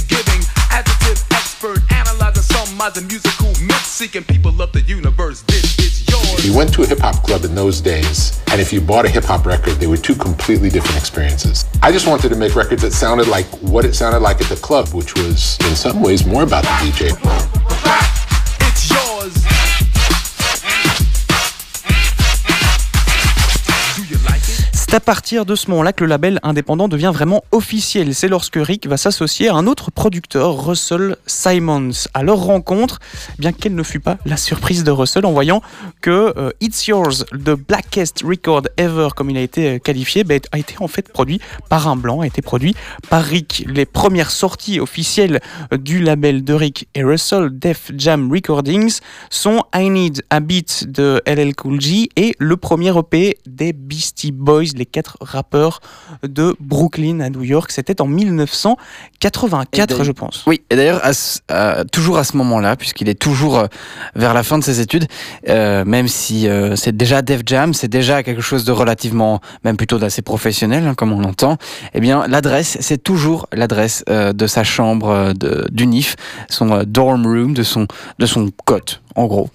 the 2.90 3.02
musical 3.02 3.48
myth 3.66 3.86
seeking 3.86 4.24
people 4.24 4.62
of 4.62 4.72
the 4.74 4.82
universe. 4.82 5.42
This 5.44 5.80
is 5.80 6.10
yours. 6.10 6.46
You 6.46 6.56
went 6.56 6.74
to 6.74 6.84
a 6.84 6.86
hip 6.86 7.00
hop 7.00 7.16
club 7.24 7.46
in 7.46 7.56
those 7.56 7.80
days, 7.80 8.42
and 8.52 8.60
if 8.60 8.74
you 8.74 8.82
bought 8.82 9.06
a 9.06 9.10
hip 9.10 9.24
hop 9.24 9.46
record, 9.46 9.76
they 9.76 9.88
were 9.88 9.96
two 9.96 10.16
completely 10.16 10.70
different 10.70 10.98
experiences. 10.98 11.66
I 11.82 11.94
just 11.94 12.08
wanted 12.08 12.30
to 12.30 12.36
make 12.36 12.56
records 12.56 12.82
that 12.82 12.92
sounded 12.92 13.28
like 13.30 13.46
what 13.62 13.86
it 13.86 13.96
sounded 13.96 14.20
like 14.20 14.42
at 14.42 14.48
the 14.48 14.58
club, 14.58 14.90
which 14.90 15.16
was 15.16 15.58
in 15.62 15.76
some 15.78 16.02
ways 16.02 16.26
more 16.26 16.44
about 16.44 16.64
the 16.64 16.70
DJ. 16.70 17.12
It's 18.60 18.90
yours. 18.90 19.63
C'est 24.94 24.98
à 24.98 25.00
partir 25.00 25.48
de 25.48 25.56
ce 25.56 25.72
moment-là 25.72 25.92
que 25.92 26.04
le 26.04 26.10
label 26.12 26.40
indépendant 26.44 26.88
devient 26.88 27.10
vraiment 27.12 27.44
officiel. 27.52 28.14
C'est 28.14 28.28
lorsque 28.28 28.60
Rick 28.62 28.86
va 28.86 28.96
s'associer 28.96 29.50
à 29.50 29.56
un 29.56 29.66
autre 29.66 29.90
producteur, 29.90 30.68
Russell 30.68 31.16
Simons. 31.26 31.90
À 32.14 32.22
leur 32.22 32.38
rencontre, 32.38 33.00
eh 33.32 33.42
bien 33.42 33.54
quelle 33.54 33.74
ne 33.74 33.82
fut 33.82 34.00
pas 34.00 34.20
la 34.24 34.38
surprise 34.38 34.84
de 34.84 34.92
Russell 34.92 35.26
en 35.26 35.32
voyant 35.32 35.64
que 36.02 36.32
euh, 36.38 36.52
It's 36.62 36.86
Yours, 36.86 37.26
the 37.32 37.56
blackest 37.56 38.22
record 38.24 38.68
ever, 38.78 39.08
comme 39.16 39.32
il 39.32 39.38
a 39.38 39.42
été 39.42 39.68
euh, 39.68 39.80
qualifié, 39.80 40.24
ben, 40.24 40.40
a 40.52 40.60
été 40.60 40.76
en 40.80 40.88
fait 40.88 41.12
produit 41.12 41.42
par 41.70 41.88
un 41.88 41.96
blanc, 41.96 42.22
a 42.22 42.28
été 42.28 42.44
produit 42.44 42.76
par 43.10 43.24
Rick. 43.24 43.66
Les 43.68 43.88
premières 43.88 44.30
sorties 44.30 44.80
officielles 44.80 45.42
euh, 45.74 45.78
du 45.78 46.04
label 46.04 46.44
de 46.44 46.54
Rick 46.54 46.88
et 46.94 47.04
Russell, 47.04 47.50
Def 47.58 47.92
Jam 47.98 48.32
Recordings, 48.32 49.00
sont 49.32 49.64
I 49.74 49.90
Need 49.90 50.22
a 50.30 50.40
Beat 50.40 50.86
de 50.88 51.20
LL 51.26 51.56
Cool 51.56 51.82
J 51.82 52.10
et 52.16 52.36
le 52.38 52.58
premier 52.58 52.96
EP 52.96 53.40
des 53.48 53.74
Beastie 53.74 54.32
Boys, 54.32 54.83
quatre 54.86 55.18
rappeurs 55.22 55.80
de 56.24 56.56
Brooklyn 56.60 57.20
à 57.20 57.30
New 57.30 57.44
York. 57.44 57.72
C'était 57.72 58.02
en 58.02 58.08
1984, 58.08 60.02
Et 60.02 60.04
je 60.04 60.12
pense. 60.12 60.44
Oui, 60.48 60.62
et 60.70 60.76
d'ailleurs, 60.76 61.02
toujours 61.92 62.18
à 62.18 62.24
ce 62.24 62.38
moment-là, 62.38 62.76
puisqu'il 62.76 63.10
est 63.10 63.20
toujours 63.20 63.58
euh, 63.58 63.68
vers 64.16 64.34
la 64.34 64.44
fin 64.44 64.58
de 64.58 64.64
ses 64.64 64.80
études, 64.80 65.08
euh, 65.50 65.86
même 65.86 66.08
si 66.08 66.48
euh, 66.48 66.76
c'est 66.76 66.96
déjà 66.96 67.22
Def 67.22 67.42
Jam, 67.46 67.74
c'est 67.74 67.88
déjà 67.88 68.24
quelque 68.24 68.42
chose 68.42 68.66
de 68.66 68.72
relativement, 68.72 69.42
même 69.64 69.78
plutôt 69.78 69.98
d'assez 69.98 70.22
professionnel, 70.22 70.86
hein, 70.88 70.94
comme 70.96 71.12
on 71.12 71.20
l'entend, 71.20 71.58
eh 71.94 72.00
bien, 72.00 72.28
l'adresse, 72.28 72.78
c'est 72.80 73.02
toujours 73.02 73.48
l'adresse 73.54 74.04
de 74.08 74.48
sa 74.48 74.64
chambre 74.64 75.34
de, 75.34 75.68
du 75.72 75.88
NIF, 75.88 76.16
son 76.50 76.84
dorm 76.86 77.26
room, 77.26 77.54
de 77.54 77.64
son, 77.64 77.88
de 78.20 78.26
son 78.26 78.50
cote, 78.66 79.02
en 79.16 79.26
gros. 79.26 79.50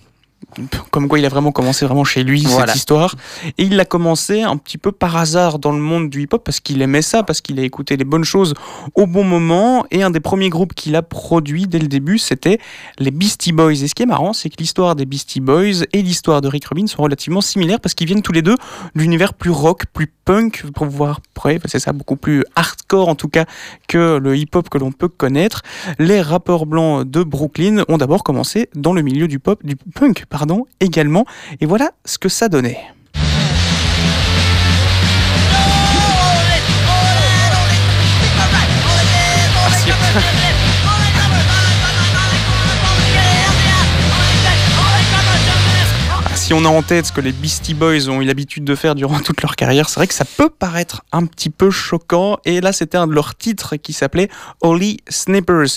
Comme 0.91 1.09
quoi 1.09 1.19
il 1.19 1.25
a 1.25 1.29
vraiment 1.29 1.53
commencé 1.53 1.85
vraiment 1.87 2.05
chez 2.05 2.23
lui 2.25 2.43
Voilà. 2.43 2.69
cette 2.69 2.77
histoire. 2.77 3.15
Et 3.59 3.65
il 3.65 3.77
l'a 3.77 3.85
commencé 3.85 4.43
un 4.43 4.57
petit 4.57 4.79
peu 4.79 4.93
par 4.93 5.17
hasard 5.17 5.59
dans 5.59 5.73
le 5.73 5.79
monde 5.79 6.11
du 6.11 6.23
hip-hop 6.23 6.43
parce 6.45 6.61
qu'il 6.61 6.81
aimait 6.83 7.03
ça, 7.03 7.23
parce 7.23 7.41
qu'il 7.41 7.59
a 7.61 7.63
écouté 7.63 7.97
les 7.97 8.05
bonnes 8.05 8.25
choses 8.25 8.55
au 8.95 9.07
bon 9.07 9.25
moment. 9.25 9.85
Et 9.91 10.03
un 10.03 10.11
des 10.11 10.21
premiers 10.21 10.49
groupes 10.49 10.75
qu'il 10.75 10.97
a 10.97 11.03
produit 11.03 11.67
dès 11.67 11.79
le 11.79 11.89
début, 11.89 12.19
c'était 12.19 12.59
les 12.99 13.11
Beastie 13.11 13.53
Boys. 13.53 13.73
Et 13.83 13.89
ce 13.89 13.95
qui 13.95 14.03
est 14.03 14.07
marrant, 14.07 14.33
c'est 14.33 14.49
que 14.51 14.57
l'histoire 14.59 14.97
des 14.97 15.07
Beastie 15.07 15.41
Boys 15.41 15.85
et 15.93 16.03
l'histoire 16.03 16.41
de 16.41 16.49
Rick 16.49 16.67
Rubin 16.67 16.87
sont 16.87 17.03
relativement 17.03 17.41
similaires 17.41 17.81
parce 17.81 17.95
qu'ils 17.95 18.07
viennent 18.07 18.23
tous 18.23 18.33
les 18.33 18.43
deux 18.43 18.55
de 18.55 19.01
l'univers 19.01 19.35
plus 19.35 19.51
rock, 19.51 19.85
plus 19.93 20.07
punk, 20.25 20.65
pour 20.75 20.87
voir 20.87 21.21
près, 21.35 21.59
c'est 21.67 21.79
ça, 21.79 21.93
beaucoup 21.93 22.17
plus 22.17 22.45
hardcore 22.57 23.09
en 23.09 23.15
tout 23.15 23.29
cas 23.29 23.45
que 23.87 24.19
le 24.19 24.37
hip-hop 24.37 24.69
que 24.69 24.79
l'on 24.79 24.93
peut 24.93 25.09
connaître. 25.09 25.63
Les 25.99 26.21
rappeurs 26.21 26.67
blancs 26.67 27.09
de 27.09 27.23
Brooklyn 27.23 27.85
ont 27.89 27.99
d'abord 27.99 28.23
commencé 28.25 28.69
dans 28.75 28.93
le 28.93 29.03
milieu 29.03 29.29
du 29.29 29.39
pop, 29.39 29.65
du 29.65 29.77
punk, 29.77 30.25
pardon, 30.29 30.48
également. 30.81 31.25
Et 31.61 31.67
voilà 31.67 31.91
ce 32.05 32.19
que 32.19 32.29
ça 32.29 32.49
donnait. 32.49 32.79
Si 46.49 46.55
on 46.55 46.65
a 46.65 46.69
en 46.69 46.81
tête 46.81 47.05
ce 47.05 47.13
que 47.13 47.21
les 47.21 47.33
Beastie 47.33 47.75
Boys 47.75 48.09
ont 48.09 48.23
eu 48.23 48.25
l'habitude 48.25 48.65
de 48.65 48.75
faire 48.75 48.95
durant 48.95 49.21
toute 49.21 49.43
leur 49.43 49.55
carrière, 49.55 49.91
c'est 49.91 50.01
vrai 50.01 50.07
que 50.07 50.15
ça 50.15 50.25
peut 50.25 50.49
paraître 50.49 51.03
un 51.13 51.27
petit 51.27 51.51
peu 51.51 51.71
choquant. 51.71 52.39
Et 52.47 52.63
là, 52.63 52.73
c'était 52.73 52.97
un 52.97 53.07
de 53.07 53.13
leurs 53.13 53.35
titres 53.35 53.77
qui 53.77 53.93
s'appelait 53.93 54.31
Holy 54.63 54.97
Snippers. 55.11 55.77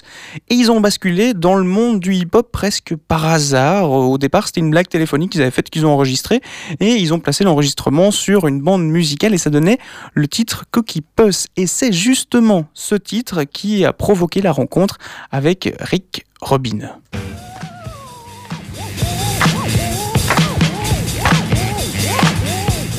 Et 0.49 0.55
ils 0.55 0.71
ont 0.71 0.79
basculé 0.79 1.33
dans 1.33 1.55
le 1.55 1.65
monde 1.65 1.99
du 1.99 2.15
hip-hop 2.15 2.53
presque 2.53 2.95
par 2.95 3.25
hasard. 3.25 3.91
Au 3.91 4.17
départ, 4.17 4.47
c'était 4.47 4.61
une 4.61 4.71
blague 4.71 4.87
téléphonique 4.87 5.33
qu'ils 5.33 5.41
avaient 5.41 5.51
faite, 5.51 5.69
qu'ils 5.69 5.85
ont 5.85 5.91
enregistrée. 5.91 6.39
Et 6.79 6.95
ils 6.95 7.13
ont 7.13 7.19
placé 7.19 7.43
l'enregistrement 7.43 8.09
sur 8.09 8.47
une 8.47 8.61
bande 8.61 8.85
musicale 8.85 9.33
et 9.33 9.37
ça 9.37 9.49
donnait 9.49 9.77
le 10.13 10.29
titre 10.29 10.63
Cookie 10.71 11.01
Puss. 11.01 11.47
Et 11.57 11.67
c'est 11.67 11.91
justement 11.91 12.63
ce 12.73 12.95
titre 12.95 13.43
qui 13.43 13.83
a 13.83 13.91
provoqué 13.91 14.41
la 14.41 14.53
rencontre 14.53 14.99
avec 15.31 15.75
Rick 15.81 16.23
Rubin. 16.41 16.91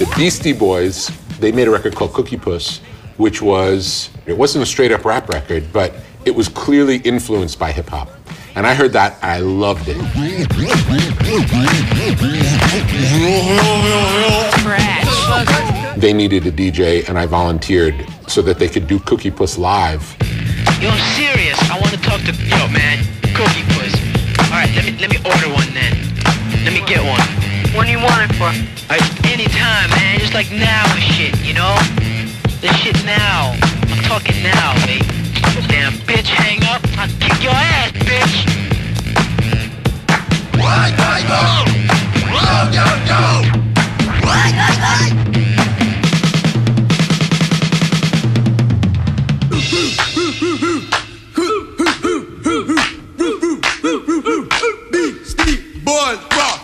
The 0.02 0.12
Beastie 0.16 0.52
Boys, 0.52 1.12
they 1.38 1.52
made 1.52 1.68
a 1.68 1.70
record 1.70 1.94
called 1.94 2.12
Cookie 2.12 2.36
Puss, 2.36 2.80
which 3.18 3.40
was, 3.40 4.10
it 4.26 4.36
wasn't 4.36 4.64
a 4.64 4.66
straight 4.66 4.90
up 4.90 5.04
rap 5.04 5.28
record, 5.28 5.72
but 5.72 5.94
it 6.24 6.34
was 6.34 6.48
clearly 6.48 6.96
influenced 7.04 7.56
by 7.56 7.70
hip 7.70 7.88
hop. 7.88 8.10
And 8.56 8.66
I 8.66 8.74
heard 8.74 8.92
that, 8.94 9.16
I 9.22 9.38
loved 9.38 9.84
it. 9.86 9.96
They 16.00 16.12
needed 16.12 16.46
a 16.48 16.50
DJ, 16.50 17.08
and 17.08 17.16
I 17.16 17.26
volunteered 17.26 17.94
so 18.26 18.42
that 18.42 18.58
they 18.58 18.68
could 18.68 18.88
do 18.88 18.98
Cookie 18.98 19.30
Puss 19.30 19.56
live. 19.56 20.16
Yo, 20.80 20.90
I'm 20.90 20.98
serious. 21.14 21.56
I 21.70 21.78
want 21.78 21.92
to 21.94 22.00
talk 22.00 22.20
to 22.22 22.32
yo, 22.32 22.66
man. 22.74 23.04
Cookie 23.36 23.62
puss. 23.78 23.94
All 24.50 24.58
right, 24.58 24.68
let 24.74 24.84
me 24.84 24.98
let 24.98 25.10
me 25.10 25.18
order 25.18 25.48
one 25.54 25.72
then. 25.72 25.94
Let 26.64 26.72
me 26.72 26.84
get 26.88 27.04
one. 27.04 27.20
What 27.76 27.86
do 27.86 27.92
you 27.92 27.98
want 27.98 28.28
it 28.28 28.34
for? 28.34 29.21
any 29.42 29.50
time, 29.52 29.90
man. 29.90 30.18
Just 30.20 30.34
like 30.34 30.50
now 30.52 30.84
and 30.94 31.02
shit, 31.02 31.34
you 31.44 31.54
know? 31.54 31.74
This 32.60 32.76
shit 32.76 33.04
now. 33.04 33.54
I'm 33.88 34.02
talking 34.04 34.42
now, 34.42 34.74
baby. 34.86 35.04
Damn 35.68 35.92
bitch, 36.06 36.28
hang 36.28 36.62
up. 36.64 36.82
I'll 36.98 37.08
kick 37.18 37.42
your 37.42 37.52
ass, 37.52 37.92
bitch. 37.92 38.46
Why, 40.58 40.92
why, 40.96 41.22
why? 41.28 41.64
No, 42.30 42.70
no, 42.70 42.86
no. 43.10 43.22
Why, 44.22 44.52
why, 44.54 44.72
why? 44.82 45.10
Boys 55.84 56.20
rock. 56.36 56.62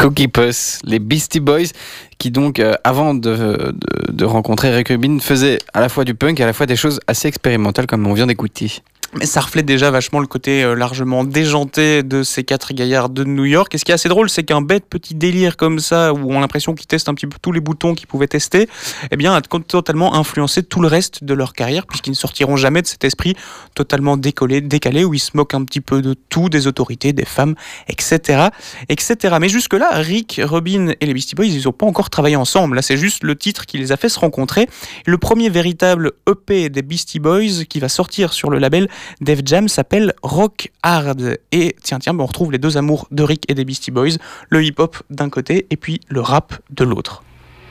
Cookie 0.00 0.28
Puss, 0.28 0.80
les 0.84 0.98
Beastie 0.98 1.40
Boys, 1.40 1.72
qui 2.18 2.30
donc, 2.30 2.58
euh, 2.58 2.74
avant 2.84 3.12
de, 3.12 3.20
de, 3.20 4.12
de 4.12 4.24
rencontrer 4.24 4.74
Rick 4.74 4.88
Rubin, 4.88 5.18
faisaient 5.20 5.58
à 5.74 5.80
la 5.80 5.90
fois 5.90 6.04
du 6.04 6.14
punk 6.14 6.40
et 6.40 6.42
à 6.42 6.46
la 6.46 6.54
fois 6.54 6.64
des 6.64 6.76
choses 6.76 7.00
assez 7.06 7.28
expérimentales 7.28 7.86
comme 7.86 8.06
on 8.06 8.14
vient 8.14 8.26
d'écouter. 8.26 8.82
Mais 9.14 9.26
ça 9.26 9.40
reflète 9.40 9.66
déjà 9.66 9.90
vachement 9.90 10.20
le 10.20 10.28
côté 10.28 10.62
euh, 10.62 10.74
largement 10.74 11.24
déjanté 11.24 12.04
de 12.04 12.22
ces 12.22 12.44
quatre 12.44 12.72
gaillards 12.72 13.08
de 13.08 13.24
New 13.24 13.44
York. 13.44 13.74
Et 13.74 13.78
ce 13.78 13.84
qui 13.84 13.90
est 13.90 13.94
assez 13.94 14.08
drôle, 14.08 14.30
c'est 14.30 14.44
qu'un 14.44 14.62
bête 14.62 14.84
petit 14.88 15.16
délire 15.16 15.56
comme 15.56 15.80
ça, 15.80 16.12
où 16.12 16.32
on 16.32 16.36
a 16.36 16.40
l'impression 16.40 16.76
qu'ils 16.76 16.86
testent 16.86 17.08
un 17.08 17.14
petit 17.14 17.26
peu 17.26 17.36
tous 17.42 17.50
les 17.50 17.58
boutons 17.58 17.94
qu'ils 17.96 18.06
pouvaient 18.06 18.28
tester, 18.28 18.68
eh 19.10 19.16
bien, 19.16 19.34
a 19.34 19.40
totalement 19.40 20.14
influencé 20.14 20.62
tout 20.62 20.80
le 20.80 20.86
reste 20.86 21.24
de 21.24 21.34
leur 21.34 21.54
carrière, 21.54 21.88
puisqu'ils 21.88 22.10
ne 22.10 22.16
sortiront 22.16 22.56
jamais 22.56 22.82
de 22.82 22.86
cet 22.86 23.02
esprit 23.02 23.34
totalement 23.74 24.16
décollé, 24.16 24.60
décalé, 24.60 25.04
où 25.04 25.12
ils 25.12 25.18
se 25.18 25.32
moquent 25.34 25.54
un 25.54 25.64
petit 25.64 25.80
peu 25.80 26.02
de 26.02 26.14
tout, 26.14 26.48
des 26.48 26.68
autorités, 26.68 27.12
des 27.12 27.24
femmes, 27.24 27.56
etc., 27.88 28.50
etc. 28.88 29.36
Mais 29.40 29.48
jusque-là, 29.48 29.90
Rick, 29.94 30.40
Robin 30.44 30.92
et 31.00 31.06
les 31.06 31.14
Beastie 31.14 31.34
Boys, 31.34 31.46
ils 31.46 31.64
n'ont 31.64 31.72
pas 31.72 31.86
encore 31.86 32.10
travaillé 32.10 32.36
ensemble. 32.36 32.76
Là, 32.76 32.82
c'est 32.82 32.96
juste 32.96 33.24
le 33.24 33.34
titre 33.34 33.66
qui 33.66 33.76
les 33.76 33.90
a 33.90 33.96
fait 33.96 34.08
se 34.08 34.20
rencontrer. 34.20 34.68
Le 35.04 35.18
premier 35.18 35.48
véritable 35.48 36.12
EP 36.30 36.68
des 36.68 36.82
Beastie 36.82 37.18
Boys 37.18 37.64
qui 37.68 37.80
va 37.80 37.88
sortir 37.88 38.32
sur 38.32 38.50
le 38.50 38.58
label 38.58 38.88
Def 39.20 39.40
Jam 39.44 39.68
s'appelle 39.68 40.14
Rock 40.22 40.70
Hard. 40.82 41.38
Et 41.52 41.76
tiens, 41.82 41.98
tiens, 41.98 42.18
on 42.18 42.26
retrouve 42.26 42.52
les 42.52 42.58
deux 42.58 42.76
amours 42.76 43.06
de 43.10 43.22
Rick 43.22 43.44
et 43.48 43.54
des 43.54 43.64
Beastie 43.64 43.90
Boys, 43.90 44.16
le 44.48 44.62
hip-hop 44.62 44.96
d'un 45.10 45.30
côté 45.30 45.66
et 45.70 45.76
puis 45.76 46.00
le 46.08 46.20
rap 46.20 46.54
de 46.70 46.84
l'autre. 46.84 47.22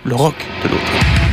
Le 0.06 0.16
rock 0.16 0.36
de 0.64 0.70
l'autre. 0.70 1.29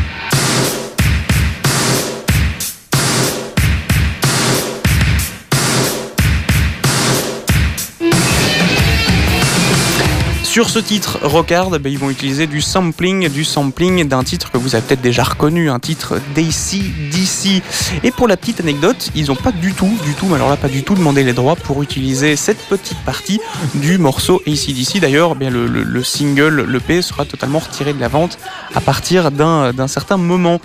Sur 10.56 10.70
ce 10.70 10.78
titre 10.78 11.18
Rockard, 11.22 11.68
ben, 11.68 11.92
ils 11.92 11.98
vont 11.98 12.08
utiliser 12.08 12.46
du 12.46 12.62
sampling, 12.62 13.28
du 13.28 13.44
sampling 13.44 14.08
d'un 14.08 14.24
titre 14.24 14.50
que 14.50 14.56
vous 14.56 14.74
avez 14.74 14.86
peut-être 14.86 15.02
déjà 15.02 15.22
reconnu, 15.22 15.68
un 15.68 15.78
titre 15.78 16.18
d'ACDC. 16.34 17.62
Et 18.02 18.10
pour 18.10 18.26
la 18.26 18.38
petite 18.38 18.60
anecdote, 18.60 19.10
ils 19.14 19.26
n'ont 19.26 19.36
pas 19.36 19.52
du 19.52 19.74
tout, 19.74 19.94
du 20.06 20.14
tout, 20.14 20.24
mais 20.24 20.36
alors 20.36 20.48
là 20.48 20.56
pas 20.56 20.70
du 20.70 20.82
tout 20.82 20.94
demandé 20.94 21.24
les 21.24 21.34
droits 21.34 21.56
pour 21.56 21.82
utiliser 21.82 22.36
cette 22.36 22.56
petite 22.70 22.96
partie 23.04 23.38
du 23.74 23.98
morceau 23.98 24.40
ACDC. 24.46 24.98
D'ailleurs, 24.98 25.34
le, 25.34 25.66
le 25.66 26.02
single, 26.02 26.62
le 26.62 26.80
P 26.80 27.02
sera 27.02 27.26
totalement 27.26 27.58
retiré 27.58 27.92
de 27.92 28.00
la 28.00 28.08
vente 28.08 28.38
à 28.74 28.80
partir 28.80 29.30
d'un 29.30 29.88
certain 29.88 30.16
moment. 30.16 30.62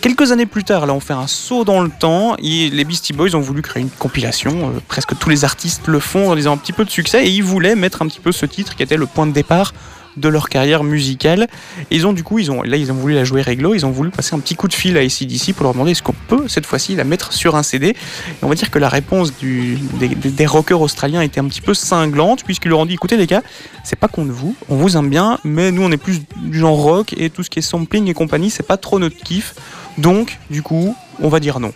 Quelques 0.00 0.32
années 0.32 0.46
plus 0.46 0.64
tard, 0.64 0.86
là, 0.86 0.94
on 0.94 1.00
fait 1.00 1.12
un 1.12 1.26
saut 1.26 1.64
dans 1.64 1.82
le 1.82 1.90
temps. 1.90 2.34
Et 2.38 2.70
les 2.70 2.84
Beastie 2.84 3.12
Boys 3.12 3.34
ont 3.34 3.40
voulu 3.40 3.60
créer 3.60 3.82
une 3.82 3.90
compilation. 3.90 4.70
Euh, 4.70 4.80
presque 4.88 5.18
tous 5.18 5.28
les 5.28 5.44
artistes 5.44 5.88
le 5.88 6.00
font 6.00 6.30
en 6.30 6.36
disant 6.36 6.54
un 6.54 6.56
petit 6.56 6.72
peu 6.72 6.86
de 6.86 6.90
succès. 6.90 7.26
Et 7.26 7.30
ils 7.30 7.44
voulaient 7.44 7.74
mettre 7.74 8.00
un 8.00 8.06
petit 8.06 8.20
peu 8.20 8.32
ce 8.32 8.46
titre 8.46 8.76
qui 8.76 8.82
était 8.82 8.96
le 8.96 9.06
point 9.06 9.26
de 9.26 9.32
départ 9.32 9.74
de 10.16 10.28
leur 10.28 10.48
carrière 10.48 10.84
musicale. 10.84 11.48
Et 11.90 11.96
ils 11.96 12.06
ont 12.06 12.14
du 12.14 12.24
coup, 12.24 12.38
ils 12.38 12.50
ont, 12.50 12.62
là, 12.62 12.78
ils 12.78 12.90
ont 12.90 12.94
voulu 12.94 13.14
la 13.14 13.24
jouer 13.24 13.42
réglo. 13.42 13.74
Ils 13.74 13.84
ont 13.84 13.90
voulu 13.90 14.08
passer 14.10 14.34
un 14.34 14.38
petit 14.38 14.54
coup 14.54 14.68
de 14.68 14.72
fil 14.72 14.96
à 14.96 15.00
ACDC 15.00 15.52
pour 15.52 15.64
leur 15.64 15.74
demander 15.74 15.90
est-ce 15.90 16.02
qu'on 16.02 16.14
peut 16.28 16.48
cette 16.48 16.64
fois-ci 16.64 16.96
la 16.96 17.04
mettre 17.04 17.34
sur 17.34 17.54
un 17.54 17.62
CD. 17.62 17.88
Et 17.88 17.96
on 18.42 18.48
va 18.48 18.54
dire 18.54 18.70
que 18.70 18.78
la 18.78 18.88
réponse 18.88 19.34
des, 19.42 19.76
des 20.08 20.46
rockers 20.46 20.80
australiens 20.80 21.20
était 21.20 21.40
un 21.40 21.48
petit 21.48 21.60
peu 21.60 21.74
cinglante 21.74 22.42
puisqu'ils 22.44 22.70
leur 22.70 22.78
ont 22.78 22.86
dit 22.86 22.94
écoutez 22.94 23.18
les 23.18 23.26
gars, 23.26 23.42
c'est 23.84 23.98
pas 23.98 24.08
contre 24.08 24.32
vous, 24.32 24.56
on 24.70 24.76
vous 24.76 24.96
aime 24.96 25.10
bien, 25.10 25.38
mais 25.44 25.70
nous 25.70 25.82
on 25.82 25.90
est 25.92 25.96
plus 25.98 26.20
du 26.36 26.58
genre 26.58 26.76
rock 26.76 27.14
et 27.16 27.28
tout 27.28 27.42
ce 27.42 27.50
qui 27.50 27.58
est 27.58 27.62
sampling 27.62 28.08
et 28.08 28.14
compagnie, 28.14 28.50
c'est 28.50 28.66
pas 28.66 28.78
trop 28.78 28.98
notre 28.98 29.16
kiff. 29.16 29.54
Donc, 30.00 30.38
du 30.50 30.62
coup, 30.62 30.96
on 31.20 31.28
va 31.28 31.40
dire 31.40 31.60
non. 31.60 31.72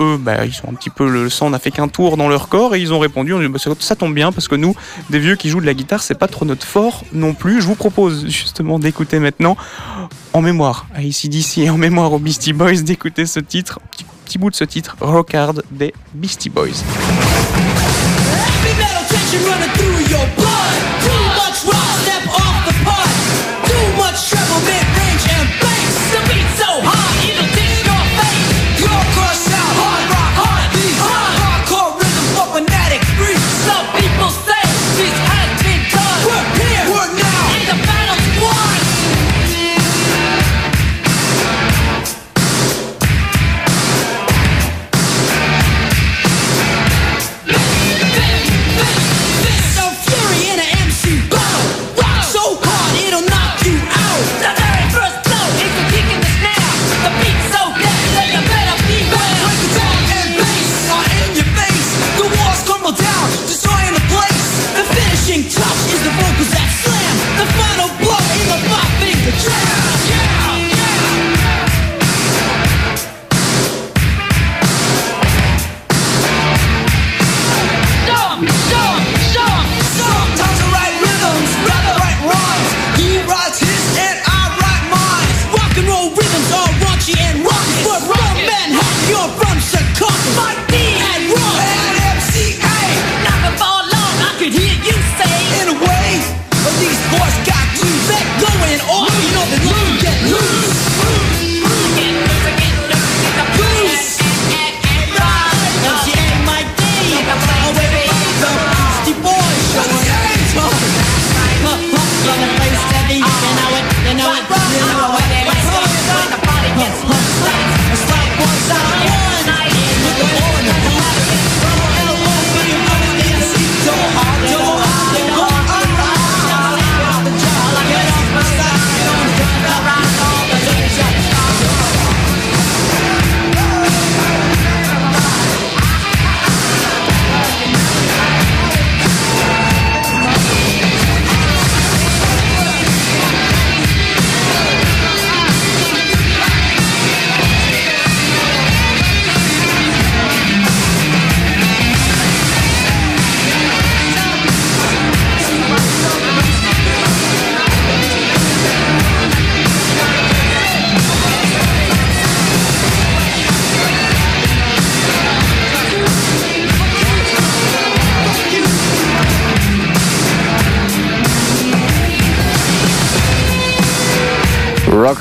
Eux, 0.00 0.16
bah, 0.16 0.46
ils 0.46 0.54
sont 0.54 0.68
un 0.68 0.74
petit 0.74 0.90
peu 0.90 1.10
le 1.10 1.28
sang 1.28 1.50
n'a 1.50 1.58
fait 1.58 1.72
qu'un 1.72 1.88
tour 1.88 2.16
dans 2.16 2.28
leur 2.28 2.48
corps 2.48 2.76
et 2.76 2.80
ils 2.80 2.92
ont 2.92 3.00
répondu 3.00 3.34
on 3.34 3.40
dit, 3.40 3.48
bah, 3.48 3.58
ça 3.80 3.96
tombe 3.96 4.14
bien 4.14 4.30
parce 4.30 4.46
que 4.46 4.54
nous, 4.54 4.74
des 5.10 5.18
vieux 5.18 5.34
qui 5.34 5.48
jouent 5.48 5.60
de 5.60 5.66
la 5.66 5.74
guitare, 5.74 6.02
c'est 6.02 6.14
pas 6.14 6.28
trop 6.28 6.44
notre 6.44 6.64
fort 6.64 7.04
non 7.12 7.34
plus. 7.34 7.60
Je 7.60 7.66
vous 7.66 7.74
propose 7.74 8.26
justement 8.26 8.78
d'écouter 8.78 9.18
maintenant, 9.18 9.56
en 10.32 10.40
mémoire 10.40 10.86
à 10.94 10.98
ACDC 11.00 11.58
et 11.58 11.70
en 11.70 11.78
mémoire 11.78 12.12
aux 12.12 12.18
Beastie 12.18 12.52
Boys, 12.52 12.82
d'écouter 12.82 13.26
ce 13.26 13.40
titre, 13.40 13.80
petit, 13.90 14.06
petit 14.24 14.38
bout 14.38 14.50
de 14.50 14.56
ce 14.56 14.64
titre, 14.64 14.96
Rock 15.00 15.34
Hard 15.34 15.64
des 15.72 15.92
Beastie 16.14 16.50
Boys. 16.50 16.84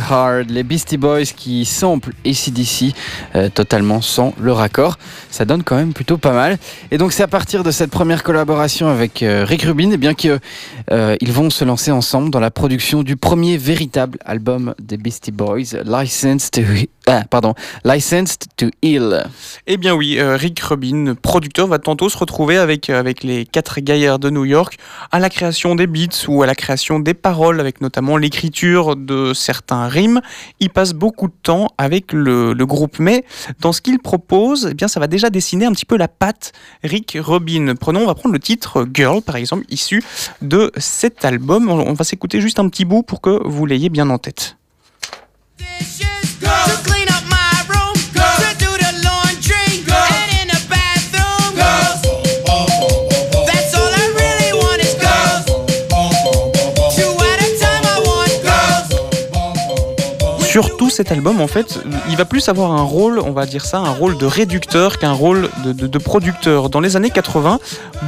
Hard, 0.09 0.49
les 0.49 0.63
Beastie 0.63 0.97
Boys 0.97 1.25
qui 1.35 1.65
samplent 1.65 2.13
ACDC 2.25 2.93
euh, 3.35 3.49
totalement 3.49 4.01
sans 4.01 4.33
le 4.39 4.51
raccord. 4.51 4.97
Ça 5.29 5.45
donne 5.45 5.63
quand 5.63 5.75
même 5.75 5.93
plutôt 5.93 6.17
pas 6.17 6.33
mal. 6.33 6.57
Et 6.91 6.97
donc 6.97 7.13
c'est 7.13 7.23
à 7.23 7.27
partir 7.27 7.63
de 7.63 7.71
cette 7.71 7.91
première 7.91 8.23
collaboration 8.23 8.87
avec 8.87 9.23
euh, 9.23 9.45
Rick 9.45 9.63
Rubin, 9.63 9.91
et 9.91 9.97
bien 9.97 10.13
qu'ils 10.13 10.39
ils 11.21 11.31
vont 11.31 11.49
se 11.49 11.65
lancer 11.65 11.91
ensemble 11.91 12.29
dans 12.29 12.39
la 12.39 12.51
production 12.51 13.03
du 13.03 13.15
premier 13.15 13.57
véritable 13.57 14.17
album 14.25 14.73
des 14.81 14.97
Beastie 14.97 15.31
Boys, 15.31 15.73
Licensed 15.85 16.51
to, 16.51 16.61
ah, 17.09 17.23
pardon, 17.29 17.53
Licensed 17.85 18.47
to 18.57 18.67
Heal. 18.81 19.25
Eh 19.65 19.77
bien 19.77 19.95
oui, 19.95 20.21
Rick 20.21 20.59
Rubin, 20.59 21.15
producteur, 21.15 21.65
va 21.65 21.79
tantôt 21.79 22.09
se 22.09 22.17
retrouver 22.17 22.57
avec, 22.57 22.89
avec 22.89 23.23
les 23.23 23.45
quatre 23.45 23.79
gaillards 23.79 24.19
de 24.19 24.29
New 24.29 24.43
York 24.43 24.77
à 25.13 25.19
la 25.19 25.29
création 25.29 25.75
des 25.75 25.87
beats 25.87 26.27
ou 26.27 26.43
à 26.43 26.45
la 26.45 26.53
création 26.53 26.99
des 26.99 27.13
paroles, 27.13 27.61
avec 27.61 27.79
notamment 27.79 28.17
l'écriture 28.17 28.97
de 28.97 29.33
certains 29.33 29.87
rimes. 29.87 30.19
Il 30.59 30.69
passe 30.69 30.91
beaucoup 30.91 31.27
de 31.27 31.33
temps 31.43 31.69
avec 31.77 32.11
le, 32.11 32.53
groupe, 32.65 32.99
mais 32.99 33.23
dans 33.61 33.71
ce 33.71 33.79
qu'il 33.79 33.99
propose, 33.99 34.67
eh 34.71 34.73
bien, 34.73 34.89
ça 34.89 34.99
va 34.99 35.07
déjà 35.07 35.29
dessiner 35.29 35.65
un 35.65 35.71
petit 35.71 35.85
peu 35.85 35.95
la 35.95 36.09
patte 36.09 36.51
Rick 36.83 37.17
Rubin. 37.21 37.75
Prenons, 37.79 38.01
on 38.01 38.07
va 38.07 38.15
prendre 38.15 38.33
le 38.33 38.39
titre 38.39 38.85
Girl, 38.93 39.21
par 39.21 39.37
exemple, 39.37 39.63
issu 39.69 40.03
de 40.41 40.73
cet 40.75 41.23
album. 41.23 41.69
On 41.69 41.93
va 41.93 42.03
s'écouter 42.03 42.41
juste 42.41 42.59
un 42.59 42.67
petit 42.67 42.83
bout 42.83 43.03
pour 43.03 43.21
que 43.21 43.47
vous 43.47 43.65
l'ayez 43.65 43.87
bien 43.87 44.09
en 44.09 44.17
tête. 44.17 44.57
Surtout 60.57 60.89
cet 60.89 61.11
album, 61.11 61.39
en 61.39 61.45
fait, 61.45 61.79
il 62.09 62.17
va 62.17 62.25
plus 62.25 62.49
avoir 62.49 62.71
un 62.71 62.81
rôle, 62.81 63.19
on 63.19 63.31
va 63.31 63.45
dire 63.45 63.63
ça, 63.63 63.77
un 63.77 63.91
rôle 63.91 64.17
de 64.17 64.25
réducteur 64.25 64.97
qu'un 64.97 65.11
rôle 65.11 65.51
de, 65.63 65.97
producteur. 65.99 66.71
Dans 66.71 66.79
les 66.79 66.95
années 66.95 67.11
80, 67.11 67.59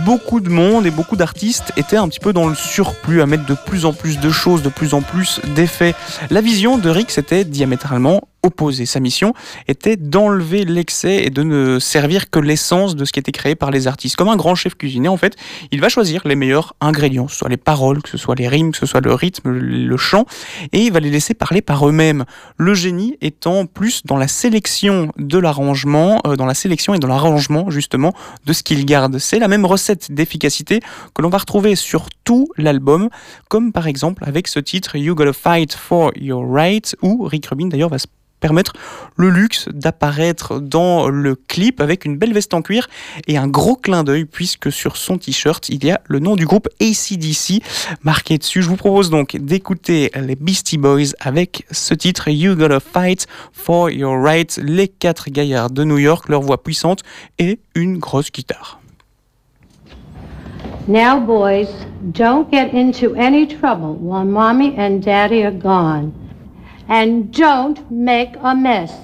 beaucoup 0.04 0.40
de 0.40 0.50
monde 0.50 0.88
et 0.88 0.90
beaucoup 0.90 1.16
d'artistes 1.16 1.72
étaient 1.78 1.96
un 1.96 2.08
petit 2.08 2.20
peu 2.20 2.34
dans 2.34 2.48
le 2.48 2.56
surplus, 2.56 3.22
à 3.22 3.28
mettre 3.28 3.46
de 3.46 3.54
plus 3.54 3.86
en 3.86 3.94
plus 3.94 4.20
de 4.20 4.32
choses, 4.32 4.64
de 4.64 4.70
plus 4.70 4.96
en 4.96 5.04
plus 5.04 5.42
d'effets. 5.54 5.94
La 6.32 6.42
vision 6.42 6.80
de 6.80 6.90
Rick, 6.90 7.12
c'était 7.12 7.44
diamétralement 7.44 8.22
opposé. 8.44 8.86
Sa 8.86 9.00
mission 9.00 9.34
était 9.68 9.96
d'enlever 9.96 10.66
l'excès 10.66 11.24
et 11.26 11.30
de 11.30 11.44
ne 11.44 11.80
servir 11.80 12.30
que 12.30 12.40
l'essence 12.40 12.96
de 12.96 13.06
ce 13.06 13.12
qui 13.12 13.20
était 13.20 13.32
créé 13.32 13.56
par 13.56 13.72
les 13.72 13.88
artistes. 13.88 14.16
Comme 14.16 14.30
un 14.30 14.36
grand 14.36 14.56
chef 14.56 14.76
cuisinier, 14.76 15.10
en 15.10 15.18
fait, 15.18 15.36
il 15.72 15.82
va 15.82 15.90
choisir 15.90 16.22
les 16.26 16.36
meilleurs 16.36 16.76
ingrédients, 16.82 17.26
que 17.26 17.32
ce 17.32 17.38
soit 17.40 17.50
les 17.50 17.58
paroles, 17.58 18.02
que 18.02 18.10
ce 18.10 18.18
soit 18.18 18.36
les 18.36 18.48
rimes, 18.48 18.72
que 18.72 18.78
ce 18.78 18.86
soit 18.86 19.02
le 19.02 19.14
rythme, 19.14 19.50
le 19.52 19.98
chant, 19.98 20.26
et 20.72 20.86
il 20.86 20.92
va 20.92 21.00
les 21.00 21.10
laisser 21.10 21.34
parler 21.34 21.62
par 21.62 21.88
eux-mêmes. 21.88 22.26
Le 22.58 22.74
génie 22.74 23.18
étant 23.22 23.66
plus 23.66 24.06
dans 24.06 24.18
la 24.18 24.28
sélection 24.28 25.12
de 25.18 25.38
l'arrangement, 25.38 26.22
euh, 26.26 26.36
dans 26.36 26.46
la 26.46 26.54
sélection 26.54 26.94
et 26.94 27.00
dans 27.00 27.08
l'arrangement 27.08 27.70
justement 27.70 28.14
de 28.46 28.54
ce 28.54 28.64
qu'il 28.64 28.86
garde. 28.86 29.18
C'est 29.20 29.40
la 29.40 29.48
même 29.48 29.66
recette 29.66 30.12
d'efficacité 30.12 30.80
que 31.14 31.22
l'on 31.22 31.30
va 31.30 31.38
retrouver 31.38 31.76
sur 31.76 32.08
tout 32.24 32.48
l'album, 32.58 33.10
comme 33.50 33.72
par 33.72 33.88
exemple 33.88 34.24
avec 34.26 34.48
ce 34.48 34.60
titre 34.60 34.96
You 34.96 35.16
Gotta 35.16 35.34
Fight 35.34 35.74
for 35.74 36.12
Your 36.16 36.46
Right, 36.50 36.96
où 37.02 37.24
Rick 37.26 37.48
Rubin 37.48 37.68
d'ailleurs 37.68 37.90
va 37.90 38.00
se 38.00 38.08
permettre 38.40 38.74
le 39.16 39.30
luxe 39.30 39.68
d'apparaître 39.70 40.60
dans 40.60 41.10
le 41.10 41.36
clip 41.36 41.82
avec 41.82 42.06
une 42.06 42.18
belle 42.18 42.34
veste 42.34 42.54
en 42.54 42.62
cuir 42.62 42.88
et 43.28 43.38
un 43.38 43.48
gros 43.48 43.76
clin 43.76 44.04
d'œil 44.04 44.26
puisque 44.26 44.72
sur 44.72 44.98
son 44.98 45.18
t-shirt 45.18 45.70
il 45.70 45.84
y 45.84 45.92
a 45.92 46.02
le 46.06 46.20
nom 46.20 46.36
du 46.36 46.46
groupe 46.46 46.68
ACDC 46.82 47.62
marqué 48.04 48.38
dessus. 48.38 48.62
Je 48.62 48.70
vous 48.70 48.76
propose 48.76 49.10
donc 49.10 49.36
d'écouter 49.38 50.12
les 50.16 50.36
Beastie 50.36 50.78
Boys 50.78 51.14
avec 51.20 51.66
ce 51.72 51.94
titre 51.94 52.30
You 52.30 52.56
Gotta 52.56 52.80
Fight 52.80 53.28
for 53.52 53.90
Your 53.90 54.22
Right, 54.22 54.60
les 54.64 54.88
quatre 54.88 55.30
gaillards 55.30 55.72
de 55.72 55.84
New 55.84 55.98
York, 55.98 56.30
leur 56.30 56.42
voix 56.42 56.62
puissante 56.62 57.02
et 57.38 57.60
une 57.76 57.98
grosse 57.98 58.32
guitare. 58.32 58.80
Now 60.88 61.20
boys, 61.20 61.68
don't 62.14 62.50
get 62.50 62.74
into 62.74 63.14
any 63.16 63.46
trouble 63.46 63.96
while 64.00 64.26
mommy 64.26 64.76
and 64.76 65.02
daddy 65.04 65.44
are 65.44 65.52
gone. 65.52 66.12
And 66.90 67.32
don't 67.32 67.90
make 67.92 68.36
a 68.42 68.56
mess. 68.56 69.00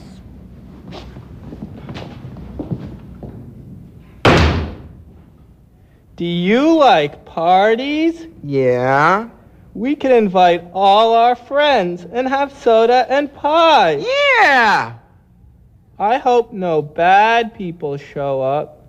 Do 6.16 6.26
you 6.26 6.76
like 6.78 7.26
parties? 7.26 8.28
Yeah. 8.44 9.30
We 9.74 9.96
can 9.96 10.12
invite 10.12 10.64
all 10.74 11.14
our 11.14 11.36
friends 11.36 12.06
and 12.12 12.28
have 12.28 12.54
soda 12.58 13.06
and 13.10 13.32
pie. 13.34 14.04
Yeah. 14.40 14.98
I 16.00 16.18
hope 16.18 16.54
no 16.54 16.82
bad 16.82 17.54
people 17.54 17.98
show 17.98 18.42
up. 18.42 18.82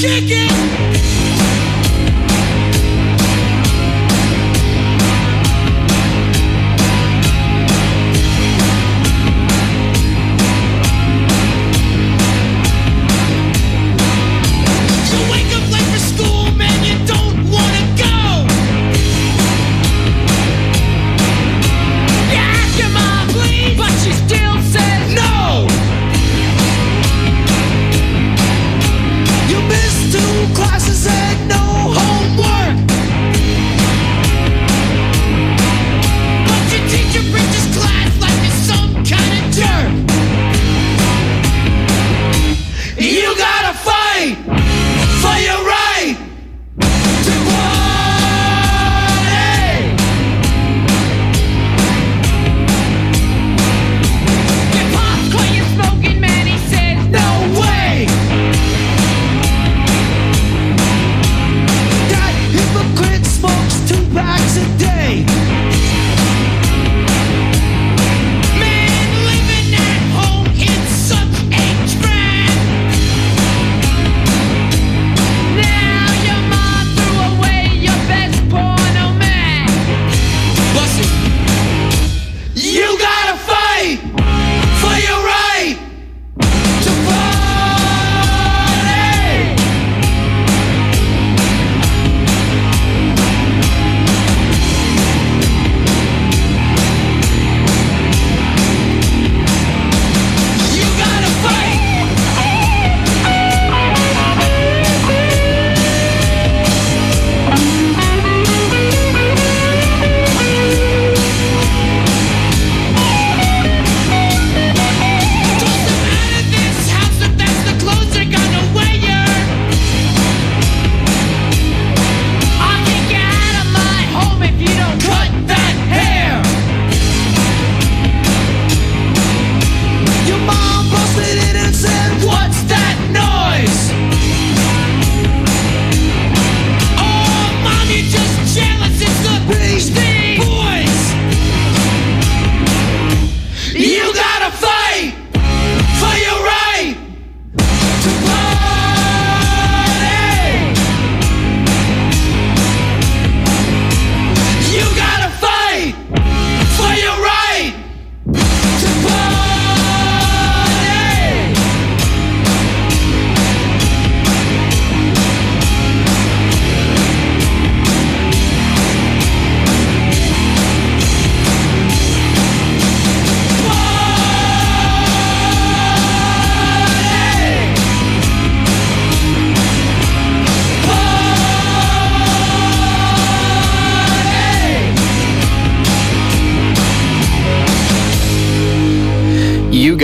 Chicken. 0.00 0.47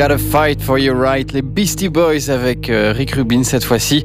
Gotta 0.05 0.19
Fight 0.19 0.61
for 0.61 0.79
Your 0.79 0.99
Right, 0.99 1.33
les 1.33 1.41
Beastie 1.41 1.89
Boys 1.89 2.29
avec 2.29 2.69
euh, 2.69 2.93
Rick 2.95 3.13
Rubin 3.13 3.43
cette 3.43 3.65
fois-ci. 3.65 4.05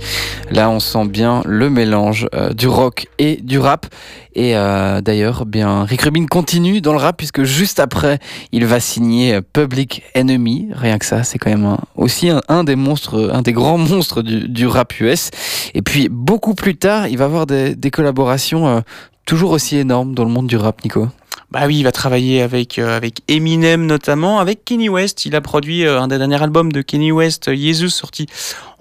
Là, 0.50 0.70
on 0.70 0.80
sent 0.80 1.06
bien 1.08 1.42
le 1.46 1.70
mélange 1.70 2.26
euh, 2.34 2.54
du 2.54 2.70
rock 2.70 3.08
et 3.18 3.36
du 3.36 3.60
rap. 3.60 3.86
Et 4.34 4.56
euh, 4.56 5.02
d'ailleurs, 5.02 5.46
bien, 5.46 5.84
Rick 5.84 6.04
Rubin 6.04 6.26
continue 6.26 6.80
dans 6.80 6.94
le 6.94 7.00
rap 7.00 7.18
puisque 7.18 7.44
juste 7.44 7.82
après, 7.82 8.20
il 8.54 8.66
va 8.66 8.80
signer 8.80 9.42
Public 9.42 10.04
Enemy. 10.16 10.70
Rien 10.72 11.00
que 11.00 11.06
ça, 11.06 11.24
c'est 11.24 11.38
quand 11.38 11.50
même 11.50 11.76
aussi 11.98 12.30
un, 12.48 12.64
des 12.64 12.78
monstres, 12.78 13.32
un 13.34 13.42
des 13.42 13.52
grands 13.52 13.78
monstres 13.78 14.22
du, 14.22 14.68
rap 14.68 14.98
US. 15.02 15.32
Et 15.74 15.82
puis 15.82 16.08
beaucoup 16.10 16.56
plus 16.56 16.78
tard, 16.78 17.10
il 17.10 17.18
va 17.18 17.26
avoir 17.26 17.46
des, 17.46 17.76
collaborations 17.92 18.86
toujours 19.26 19.52
aussi 19.52 19.76
énormes 19.76 20.16
dans 20.16 20.24
le 20.24 20.32
monde 20.32 20.48
du 20.48 20.56
rap, 20.56 20.82
Nico. 20.82 21.10
Bah 21.52 21.62
oui, 21.66 21.80
il 21.80 21.84
va 21.84 21.92
travailler 21.92 22.44
avec, 22.44 22.78
euh, 22.78 23.00
Eminem 23.28 23.88
notamment, 23.88 24.40
avec 24.40 24.64
Kenny 24.66 24.88
West. 24.88 25.26
Il 25.26 25.36
a 25.36 25.42
produit 25.42 25.84
euh, 25.84 26.00
un 26.00 26.08
des 26.08 26.20
derniers 26.20 26.42
albums 26.44 26.72
de 26.72 26.84
Kenny 26.84 27.12
West, 27.12 27.48
euh, 27.48 27.56
Jesus, 27.56 27.90
sorti 27.90 28.28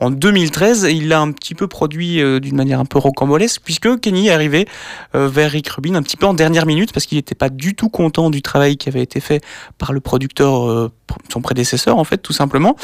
en 0.01 0.11
2013. 0.11 0.85
Et 0.85 0.93
il 0.93 1.09
l'a 1.09 1.21
un 1.21 1.33
petit 1.33 1.55
peu 1.55 1.67
produit 1.67 2.21
euh, 2.21 2.41
d'une 2.41 2.57
manière 2.57 2.81
un 2.81 2.85
peu 2.85 2.99
rocambolesque, 2.99 3.61
puisque 3.65 4.01
Kenny 4.01 4.29
est 4.29 4.33
arrivé 4.33 4.69
euh, 5.15 5.29
vers 5.29 5.51
Rick 5.51 5.69
Rubin 5.69 5.95
un 5.95 6.03
petit 6.03 6.17
peu 6.17 6.27
en 6.27 6.35
dernière 6.35 6.67
minute, 6.67 6.93
parce 6.93 7.07
qu'il 7.07 7.17
n'était 7.17 7.35
pas 7.35 7.49
du 7.49 7.75
tout 7.75 7.89
content 7.89 8.31
du 8.31 8.43
travail 8.43 8.77
qui 8.77 8.89
avait 8.89 9.03
été 9.03 9.21
fait 9.21 9.43
par 9.79 9.93
le 9.93 10.01
producteur, 10.01 10.69
euh, 10.69 10.91
son 11.33 11.41
prédécesseur 11.41 11.99
en 11.99 12.05
fait, 12.05 12.19
tout 12.19 12.33
simplement. 12.33 12.77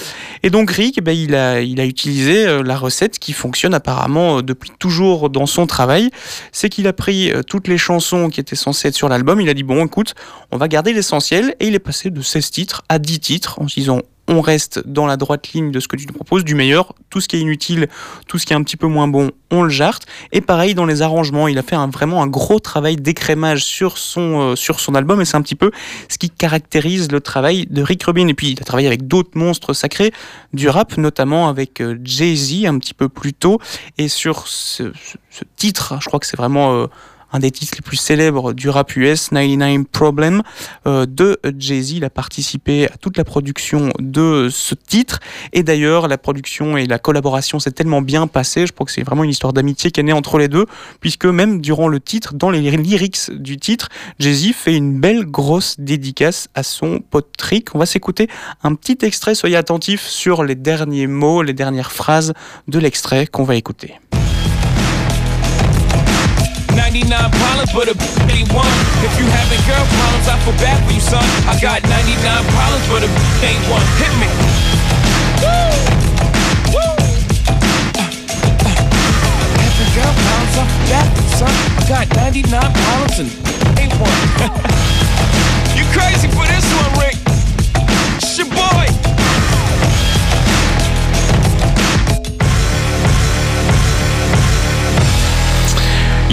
Et 0.42 0.50
donc 0.50 0.70
Rick, 0.70 0.98
eh 0.98 1.00
ben, 1.00 1.12
il, 1.12 1.34
a, 1.34 1.60
il 1.60 1.80
a 1.80 1.84
utilisé 1.84 2.62
la 2.62 2.76
recette 2.76 3.18
qui 3.18 3.32
fonctionne 3.32 3.74
apparemment 3.74 4.42
depuis 4.42 4.70
toujours 4.78 5.30
dans 5.30 5.46
son 5.46 5.66
travail. 5.66 6.10
C'est 6.52 6.68
qu'il 6.68 6.86
a 6.86 6.92
pris 6.92 7.32
toutes 7.46 7.68
les 7.68 7.78
chansons 7.78 8.28
qui 8.28 8.40
étaient 8.40 8.56
censées 8.56 8.88
être 8.88 8.94
sur 8.94 9.08
l'album, 9.08 9.40
il 9.40 9.48
a 9.48 9.54
dit 9.54 9.62
bon 9.62 9.84
écoute, 9.84 10.14
on 10.50 10.56
va 10.56 10.68
garder 10.68 10.92
l'essentiel, 10.92 11.54
et 11.60 11.68
il 11.68 11.74
est 11.74 11.78
passé 11.78 12.10
de 12.10 12.22
16 12.22 12.50
titres 12.50 12.82
à 12.88 12.98
10 12.98 13.20
titres 13.20 13.60
en 13.60 13.68
se 13.68 13.74
disant 13.74 14.00
on 14.28 14.40
reste 14.40 14.86
dans 14.86 15.06
la 15.06 15.16
droite 15.16 15.52
ligne 15.52 15.70
de 15.70 15.80
ce 15.80 15.88
que 15.88 15.96
tu 15.96 16.06
nous 16.06 16.14
proposes, 16.14 16.44
du 16.44 16.54
meilleur, 16.54 16.94
tout 17.10 17.20
ce 17.20 17.28
qui 17.28 17.36
est 17.36 17.40
inutile, 17.40 17.88
tout 18.26 18.38
ce 18.38 18.46
qui 18.46 18.52
est 18.52 18.56
un 18.56 18.62
petit 18.62 18.76
peu 18.76 18.86
moins 18.86 19.08
bon, 19.08 19.30
on 19.50 19.62
le 19.62 19.68
jarte. 19.68 20.06
Et 20.32 20.40
pareil 20.40 20.74
dans 20.74 20.86
les 20.86 21.02
arrangements, 21.02 21.48
il 21.48 21.58
a 21.58 21.62
fait 21.62 21.76
vraiment 21.92 22.22
un 22.22 22.26
gros 22.26 22.60
travail 22.60 22.96
d'écrémage 22.96 23.64
sur 23.64 23.98
son, 23.98 24.40
euh, 24.40 24.56
sur 24.56 24.80
son 24.80 24.94
album, 24.94 25.20
et 25.20 25.24
c'est 25.24 25.36
un 25.36 25.42
petit 25.42 25.54
peu 25.54 25.70
ce 26.08 26.18
qui 26.18 26.30
caractérise 26.30 27.10
le 27.10 27.20
travail 27.20 27.66
de 27.66 27.82
Rick 27.82 28.04
Rubin. 28.04 28.28
Et 28.28 28.34
puis 28.34 28.50
il 28.52 28.60
a 28.60 28.64
travaillé 28.64 28.86
avec 28.86 29.06
d'autres 29.06 29.36
monstres 29.36 29.72
sacrés 29.72 30.12
du 30.52 30.68
rap, 30.68 30.96
notamment 30.96 31.48
avec 31.48 31.80
euh, 31.80 31.98
Jay-Z 32.02 32.66
un 32.66 32.78
petit 32.78 32.94
peu 32.94 33.08
plus 33.08 33.34
tôt. 33.34 33.58
Et 33.98 34.08
sur 34.08 34.48
ce 34.48 34.92
titre, 35.56 35.98
je 36.00 36.06
crois 36.06 36.20
que 36.20 36.26
c'est 36.26 36.36
vraiment 36.36 36.74
euh, 36.74 36.86
un 37.34 37.40
des 37.40 37.50
titres 37.50 37.74
les 37.76 37.82
plus 37.82 37.96
célèbres 37.96 38.52
du 38.52 38.68
rap 38.68 38.94
US, 38.94 39.30
99 39.30 39.88
Problem, 39.90 40.42
euh, 40.86 41.04
de 41.04 41.40
Jay-Z. 41.58 41.90
Il 41.94 42.04
a 42.04 42.10
participé 42.10 42.86
à 42.86 42.96
toute 42.96 43.18
la 43.18 43.24
production 43.24 43.90
de 43.98 44.48
ce 44.50 44.76
titre. 44.76 45.18
Et 45.52 45.64
d'ailleurs, 45.64 46.06
la 46.06 46.16
production 46.16 46.76
et 46.76 46.86
la 46.86 47.00
collaboration 47.00 47.58
s'est 47.58 47.72
tellement 47.72 48.02
bien 48.02 48.28
passée. 48.28 48.68
Je 48.68 48.72
crois 48.72 48.86
que 48.86 48.92
c'est 48.92 49.02
vraiment 49.02 49.24
une 49.24 49.30
histoire 49.30 49.52
d'amitié 49.52 49.90
qui 49.90 49.98
est 49.98 50.04
née 50.04 50.12
entre 50.12 50.38
les 50.38 50.46
deux, 50.46 50.66
puisque 51.00 51.26
même 51.26 51.60
durant 51.60 51.88
le 51.88 51.98
titre, 51.98 52.34
dans 52.34 52.50
les 52.50 52.60
lyrics 52.60 53.32
du 53.32 53.56
titre, 53.56 53.88
Jay-Z 54.20 54.52
fait 54.52 54.76
une 54.76 55.00
belle 55.00 55.24
grosse 55.24 55.74
dédicace 55.80 56.48
à 56.54 56.62
son 56.62 57.00
pote 57.00 57.34
Rick. 57.42 57.74
On 57.74 57.80
va 57.80 57.86
s'écouter 57.86 58.28
un 58.62 58.76
petit 58.76 58.98
extrait. 59.02 59.34
Soyez 59.34 59.56
attentifs 59.56 60.06
sur 60.06 60.44
les 60.44 60.54
derniers 60.54 61.08
mots, 61.08 61.42
les 61.42 61.52
dernières 61.52 61.90
phrases 61.90 62.32
de 62.68 62.78
l'extrait 62.78 63.26
qu'on 63.26 63.42
va 63.42 63.56
écouter. 63.56 63.94
99 66.94 67.10
problems, 67.10 67.72
but 67.74 67.88
a 67.90 67.94
ain't 68.30 68.46
one. 68.54 68.70
If 69.02 69.18
you 69.18 69.26
having 69.26 69.58
girl 69.66 69.82
problems, 69.98 70.28
I 70.30 70.38
feel 70.46 70.54
bad 70.62 70.78
for 70.86 70.92
you, 70.94 71.00
son. 71.02 71.26
I 71.50 71.58
got 71.58 71.82
99 71.90 72.22
problems, 72.54 72.86
but 72.86 73.02
a 73.02 73.10
ain't 73.42 73.66
one. 73.66 73.82
Hit 73.98 74.14
me. 74.22 74.30
Woo! 75.42 75.74
Woo! 76.70 76.94
Having 79.58 79.90
girl 79.90 80.14
problems, 80.22 80.54
I 80.54 80.64
feel 80.70 80.86
bad 80.94 81.10
son. 81.34 81.50
I 81.50 81.88
got 81.90 82.06
99 82.14 82.62
problems 82.62 83.18
and 83.18 83.30
ain't 83.74 83.94
one. 83.98 84.14
you 85.74 85.82
crazy 85.90 86.30
for 86.30 86.46
this 86.46 86.62
one, 86.78 86.94
Rick? 87.02 87.18
It's 88.22 88.38
your 88.38 88.46
boy. 88.46 89.13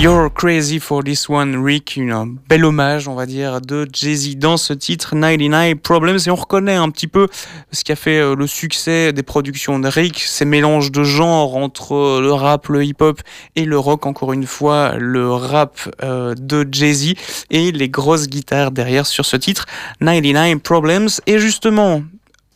You're 0.01 0.31
crazy 0.33 0.79
for 0.79 1.03
this 1.03 1.29
one, 1.29 1.63
Rick. 1.63 1.95
Une, 1.95 2.11
un 2.11 2.25
bel 2.25 2.65
hommage, 2.65 3.07
on 3.07 3.13
va 3.13 3.27
dire, 3.27 3.61
de 3.61 3.87
Jay-Z 3.93 4.35
dans 4.37 4.57
ce 4.57 4.73
titre 4.73 5.11
99 5.11 5.75
Problems. 5.75 6.17
Et 6.25 6.31
on 6.31 6.35
reconnaît 6.35 6.73
un 6.73 6.89
petit 6.89 7.05
peu 7.05 7.27
ce 7.71 7.83
qui 7.83 7.91
a 7.91 7.95
fait 7.95 8.17
euh, 8.17 8.35
le 8.35 8.47
succès 8.47 9.13
des 9.13 9.21
productions 9.21 9.77
de 9.77 9.87
Rick, 9.87 10.17
ces 10.17 10.43
mélanges 10.43 10.91
de 10.91 11.03
genres 11.03 11.55
entre 11.55 11.93
euh, 11.93 12.19
le 12.19 12.33
rap, 12.33 12.67
le 12.69 12.83
hip-hop 12.83 13.21
et 13.55 13.63
le 13.63 13.77
rock. 13.77 14.07
Encore 14.07 14.33
une 14.33 14.47
fois, 14.47 14.95
le 14.97 15.31
rap 15.31 15.77
euh, 16.01 16.33
de 16.33 16.67
Jay-Z 16.71 17.13
et 17.51 17.71
les 17.71 17.89
grosses 17.89 18.27
guitares 18.27 18.71
derrière 18.71 19.05
sur 19.05 19.25
ce 19.25 19.37
titre 19.37 19.67
99 19.99 20.63
Problems. 20.63 21.09
Et 21.27 21.37
justement, 21.37 22.01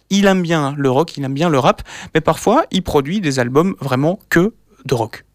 il 0.10 0.26
aime 0.26 0.42
bien 0.42 0.74
le 0.80 0.90
rock, 0.90 1.16
il 1.16 1.24
aime 1.24 1.36
bien 1.36 1.50
le 1.50 1.60
rap, 1.60 1.84
mais 2.16 2.22
parfois 2.22 2.66
il 2.72 2.82
produit 2.82 3.22
des 3.22 3.38
albums 3.38 3.76
vraiment 3.82 4.18
que 4.30 4.52
de 4.86 4.96
rock. 4.96 5.26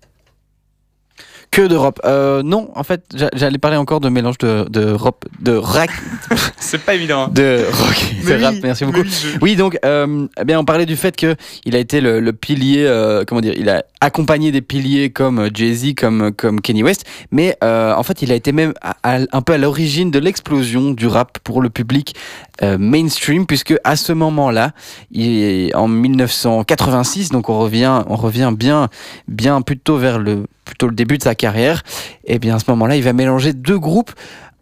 Que 1.51 1.67
d'Europe 1.67 2.01
euh, 2.05 2.45
Non, 2.45 2.71
en 2.77 2.85
fait, 2.85 3.03
j'a- 3.13 3.29
j'allais 3.35 3.59
parler 3.59 3.77
encore 3.77 3.99
de 4.01 4.09
mélange 4.09 4.39
de, 4.39 4.67
de, 4.71 4.93
rap, 4.93 5.25
de 5.41 5.51
rack, 5.57 5.91
C'est 6.61 6.79
pas 6.79 6.95
évident. 6.95 7.25
hein. 7.25 7.31
de 7.35 7.65
rock, 7.73 8.15
de 8.25 8.29
Mais 8.29 8.45
rap. 8.45 8.55
oui, 8.55 8.61
Merci 8.63 8.85
beaucoup. 8.85 9.01
oui, 9.01 9.11
je- 9.11 9.39
Oui, 9.41 9.57
donc, 9.57 9.77
euh, 9.85 10.29
eh 10.41 10.45
bien, 10.45 10.61
on 10.61 10.65
parlait 10.65 10.87
du 10.87 10.95
fait 10.95 11.17
que 11.17 11.35
il 11.65 11.75
a 11.75 11.81
été 11.81 12.01
le, 12.01 12.21
le 12.21 12.33
pilier, 12.33 12.85
euh, 12.87 13.25
comment 13.27 13.41
dire, 13.41 13.55
il 13.57 13.69
a 13.69 13.83
accompagné 14.01 14.53
des 14.53 14.61
piliers 14.61 15.11
comme 15.11 15.41
euh, 15.41 15.49
Jay-Z, 15.53 15.95
comme 15.97 16.31
comme 16.33 16.61
Kanye 16.61 16.85
West, 16.85 17.05
mais 17.33 17.57
euh, 17.65 17.95
en 17.97 18.03
fait, 18.05 18.23
il 18.23 18.31
a 18.31 18.37
été 18.37 18.53
même 18.53 18.73
à- 18.81 18.95
à- 19.03 19.19
un 19.33 19.43
peu 19.43 19.55
à 19.55 19.59
l'origine 19.59 20.13
de 20.13 20.21
l'explosion 20.21 20.93
du 20.93 21.09
rap 21.09 21.39
pour 21.43 21.61
le 21.61 21.69
public 21.69 22.15
euh, 22.63 22.79
mainstream, 22.79 23.45
puisque 23.47 23.75
à 23.83 23.97
ce 23.97 24.13
moment-là, 24.13 24.71
il 25.11 25.43
est 25.43 25.75
en 25.75 25.89
1986, 25.89 27.31
donc 27.31 27.49
on 27.49 27.59
revient, 27.59 28.03
on 28.07 28.15
revient 28.17 28.53
bien, 28.57 28.89
bien 29.27 29.63
plutôt 29.63 29.97
vers 29.97 30.19
le 30.21 30.45
plutôt 30.65 30.89
le 30.89 30.95
début 30.95 31.19
de 31.19 31.23
sa 31.23 31.35
carrière. 31.35 31.83
Et 32.25 32.39
bien 32.39 32.57
à 32.57 32.59
ce 32.59 32.71
moment-là, 32.71 32.97
il 32.97 33.03
va 33.03 33.13
mélanger 33.13 33.53
deux 33.53 33.79
groupes 33.79 34.13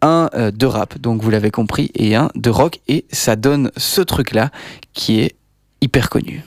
un 0.01 0.29
euh, 0.33 0.51
de 0.51 0.65
rap, 0.65 0.97
donc 0.97 1.21
vous 1.21 1.29
l'avez 1.29 1.51
compris, 1.51 1.91
et 1.95 2.15
un 2.15 2.29
de 2.35 2.49
rock, 2.49 2.79
et 2.87 3.05
ça 3.11 3.35
donne 3.35 3.71
ce 3.77 4.01
truc-là 4.01 4.49
qui 4.93 5.19
est 5.19 5.35
hyper 5.81 6.09
connu. 6.09 6.43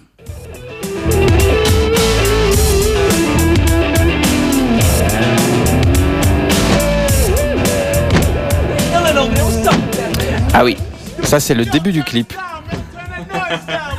Ah 10.54 10.64
oui, 10.64 10.76
ça 11.22 11.40
c'est 11.40 11.54
le 11.54 11.64
début 11.64 11.92
du 11.92 12.02
clip. 12.02 12.32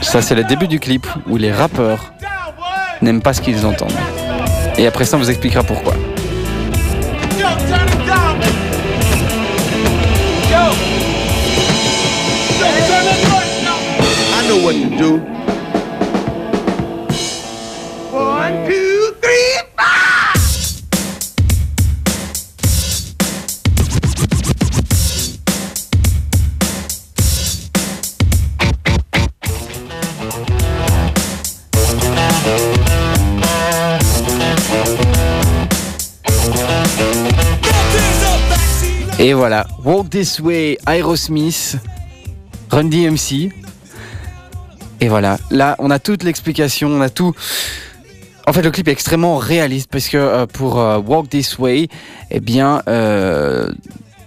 Ça 0.01 0.21
c'est 0.21 0.35
le 0.35 0.43
début 0.43 0.67
du 0.67 0.79
clip 0.79 1.07
où 1.27 1.37
les 1.37 1.51
rappeurs 1.51 2.13
n'aiment 3.01 3.21
pas 3.21 3.33
ce 3.33 3.41
qu'ils 3.41 3.65
entendent. 3.65 3.91
Et 4.77 4.87
après 4.87 5.05
ça 5.05 5.17
on 5.17 5.19
vous 5.19 5.29
expliquera 5.29 5.63
pourquoi. 5.63 5.93
I 14.35 14.47
know 14.47 14.57
what 14.63 14.73
to 14.73 14.89
do. 14.97 15.32
Et 39.23 39.31
voilà, 39.31 39.65
Walk 39.85 40.09
This 40.09 40.41
Way, 40.41 40.77
Aerosmith, 40.85 41.77
Run 42.69 42.83
DMC. 42.89 43.53
Et 44.99 45.07
voilà, 45.07 45.37
là 45.49 45.77
on 45.79 45.89
a 45.91 45.97
toute 45.97 46.23
l'explication, 46.23 46.89
on 46.89 46.99
a 46.99 47.07
tout. 47.07 47.33
En 48.45 48.51
fait, 48.51 48.61
le 48.61 48.69
clip 48.69 48.89
est 48.89 48.91
extrêmement 48.91 49.37
réaliste 49.37 49.89
parce 49.89 50.09
que 50.09 50.17
euh, 50.17 50.45
pour 50.45 50.77
euh, 50.77 50.99
Walk 50.99 51.29
This 51.29 51.57
Way, 51.57 51.87
eh 52.31 52.39
bien, 52.41 52.81
euh, 52.89 53.71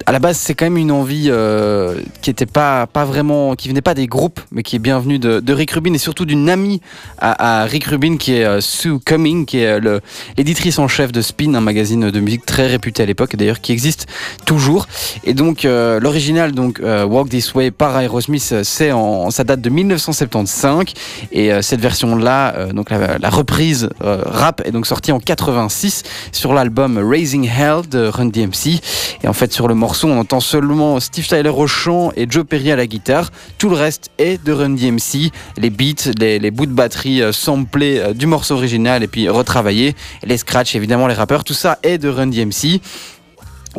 à 0.06 0.12
la 0.12 0.18
base, 0.20 0.36
c'est 0.38 0.54
quand 0.54 0.66
même 0.66 0.76
une 0.76 0.92
envie 0.92 1.26
euh, 1.28 2.00
qui 2.22 2.30
était 2.30 2.46
pas 2.46 2.86
pas 2.86 3.04
vraiment, 3.04 3.56
qui 3.56 3.68
venait 3.68 3.80
pas 3.80 3.94
des 3.94 4.06
groupes, 4.06 4.40
mais 4.52 4.62
qui 4.62 4.76
est 4.76 4.80
bien 4.80 5.00
venue 5.00 5.18
de, 5.18 5.40
de 5.40 5.52
Rick 5.52 5.72
Rubin 5.72 5.92
et 5.94 5.98
surtout 5.98 6.24
d'une 6.24 6.48
amie 6.48 6.80
à, 7.18 7.62
à 7.62 7.64
Rick 7.64 7.84
Rubin 7.84 8.16
qui 8.16 8.34
est 8.34 8.44
euh, 8.44 8.60
Sue 8.60 9.00
Cumming, 9.04 9.46
qui 9.46 9.58
est 9.58 9.84
euh, 9.84 10.00
l'éditrice 10.36 10.78
en 10.78 10.86
chef 10.86 11.12
de 11.12 11.20
Spin, 11.20 11.54
un 11.54 11.60
magazine 11.60 12.10
de 12.10 12.20
musique 12.20 12.46
très 12.46 12.66
réputé 12.66 13.02
à 13.02 13.06
l'époque, 13.06 13.34
d'ailleurs 13.36 13.60
qui 13.60 13.72
existe 13.72 14.06
toujours. 14.44 14.86
Et 15.24 15.34
donc 15.34 15.64
euh, 15.64 15.98
l'original, 16.00 16.52
donc 16.52 16.80
euh, 16.80 17.04
Walk 17.04 17.28
This 17.28 17.54
Way 17.54 17.72
par 17.72 17.98
Aerosmith, 17.98 18.62
c'est 18.62 18.92
en, 18.92 19.30
ça 19.30 19.42
date 19.44 19.60
de 19.60 19.70
1975 19.70 20.84
et 21.32 21.50
cette 21.62 21.80
version-là, 21.80 22.54
euh, 22.54 22.72
donc 22.72 22.90
la, 22.90 23.18
la 23.18 23.30
reprise 23.30 23.88
rap 24.00 24.62
est 24.64 24.70
donc 24.70 24.86
sortie 24.86 25.10
en 25.10 25.18
86 25.18 26.02
sur 26.32 26.54
l'album 26.54 26.98
Raising 26.98 27.48
Hell 27.48 27.88
de 27.90 28.06
Run 28.06 28.26
DMC. 28.26 28.80
Et 29.22 29.28
en 29.28 29.32
fait, 29.32 29.52
sur 29.52 29.68
le 29.68 29.74
morceau, 29.74 29.95
on 30.04 30.18
entend 30.18 30.40
seulement 30.40 31.00
Steve 31.00 31.26
Tyler 31.26 31.50
au 31.50 31.66
chant 31.66 32.12
et 32.16 32.26
Joe 32.28 32.44
Perry 32.44 32.70
à 32.72 32.76
la 32.76 32.86
guitare. 32.86 33.30
Tout 33.58 33.68
le 33.68 33.76
reste 33.76 34.10
est 34.18 34.42
de 34.42 34.52
Run 34.52 34.70
DMC. 34.70 35.30
Les 35.56 35.70
beats, 35.70 36.12
les, 36.18 36.50
bouts 36.50 36.66
de 36.66 36.72
batterie 36.72 37.22
euh, 37.22 37.32
samplés 37.32 37.98
euh, 37.98 38.12
du 38.12 38.26
morceau 38.26 38.54
original 38.54 39.02
et 39.02 39.06
puis 39.06 39.28
retravaillés. 39.28 39.94
Les 40.24 40.36
scratchs, 40.36 40.74
évidemment, 40.74 41.06
les 41.06 41.14
rappeurs, 41.14 41.44
tout 41.44 41.54
ça 41.54 41.78
est 41.82 41.98
de 41.98 42.08
Run 42.08 42.28
DMC. 42.28 42.80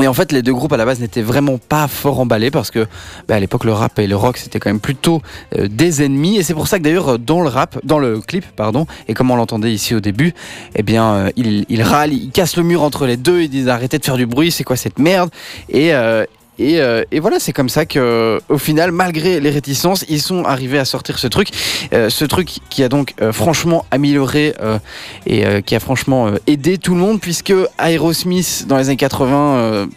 Et 0.02 0.08
en 0.08 0.14
fait, 0.14 0.32
les 0.32 0.42
deux 0.42 0.54
groupes 0.54 0.74
à 0.74 0.78
la 0.78 0.86
base 0.86 1.00
n'étaient 1.00 1.22
vraiment 1.22 1.58
pas 1.58 1.88
fort 1.88 2.20
emballés 2.20 2.52
parce 2.52 2.72
que 2.72 2.88
bah, 3.28 3.36
à 3.36 3.40
l'époque, 3.40 3.64
le 3.64 3.74
rap 3.74 3.98
et 4.00 4.08
le 4.08 4.16
rock 4.16 4.38
c'était 4.38 4.60
quand 4.60 4.70
même 4.70 4.80
plutôt 4.80 5.22
euh, 5.58 5.68
des 5.68 6.04
ennemis. 6.04 6.38
Et 6.38 6.44
c'est 6.44 6.54
pour 6.54 6.68
ça 6.68 6.78
que 6.78 6.84
d'ailleurs, 6.84 7.14
euh, 7.14 7.18
dans 7.18 7.42
le 7.42 7.50
rap, 7.50 7.80
dans 7.84 8.00
le 8.00 8.20
clip, 8.20 8.46
pardon, 8.56 8.86
et 9.08 9.14
comme 9.14 9.32
on 9.32 9.36
l'entendait 9.36 9.74
ici 9.74 9.96
au 9.96 10.00
début, 10.00 10.34
eh 10.76 10.84
bien, 10.84 11.14
euh, 11.14 11.30
ils, 11.36 11.82
râlent, 11.82 12.14
ils 12.14 12.32
cassent 12.32 12.58
le 12.58 12.64
mur 12.64 12.84
entre 12.84 13.06
les 13.06 13.18
deux, 13.18 13.42
ils 13.42 13.50
disent 13.50 13.70
arrêtez 13.70 13.98
de 14.00 14.06
faire 14.06 14.18
du 14.18 14.26
bruit, 14.26 14.52
c'est 14.52 14.64
quoi 14.64 14.76
cette 14.76 15.00
merde? 15.00 15.30
Et 15.70 15.92
et, 16.60 16.80
euh, 16.82 17.04
et 17.12 17.20
voilà, 17.20 17.40
c'est 17.40 17.54
comme 17.54 17.70
ça 17.70 17.86
que, 17.86 18.40
au 18.50 18.58
final, 18.58 18.92
malgré 18.92 19.40
les 19.40 19.50
réticences, 19.50 20.06
ils 20.10 20.22
sont 20.22 20.44
arrivés 20.44 20.80
à 20.80 20.86
sortir 20.86 21.20
ce 21.20 21.28
truc, 21.28 21.50
Euh, 21.94 22.10
ce 22.10 22.26
truc 22.26 22.50
qui 22.70 22.84
a 22.84 22.90
donc 22.90 23.14
euh, 23.22 23.32
franchement 23.32 23.86
amélioré 23.92 24.54
euh, 24.62 24.78
et 25.26 25.46
euh, 25.46 25.62
qui 25.62 25.76
a 25.76 25.80
franchement 25.80 26.28
euh, 26.28 26.38
aidé 26.48 26.78
tout 26.78 26.94
le 26.96 27.00
monde, 27.00 27.20
puisque 27.22 27.54
Aerosmith 27.80 28.66
dans 28.68 28.78
les 28.78 28.90
années 28.90 28.98
80. 28.98 29.88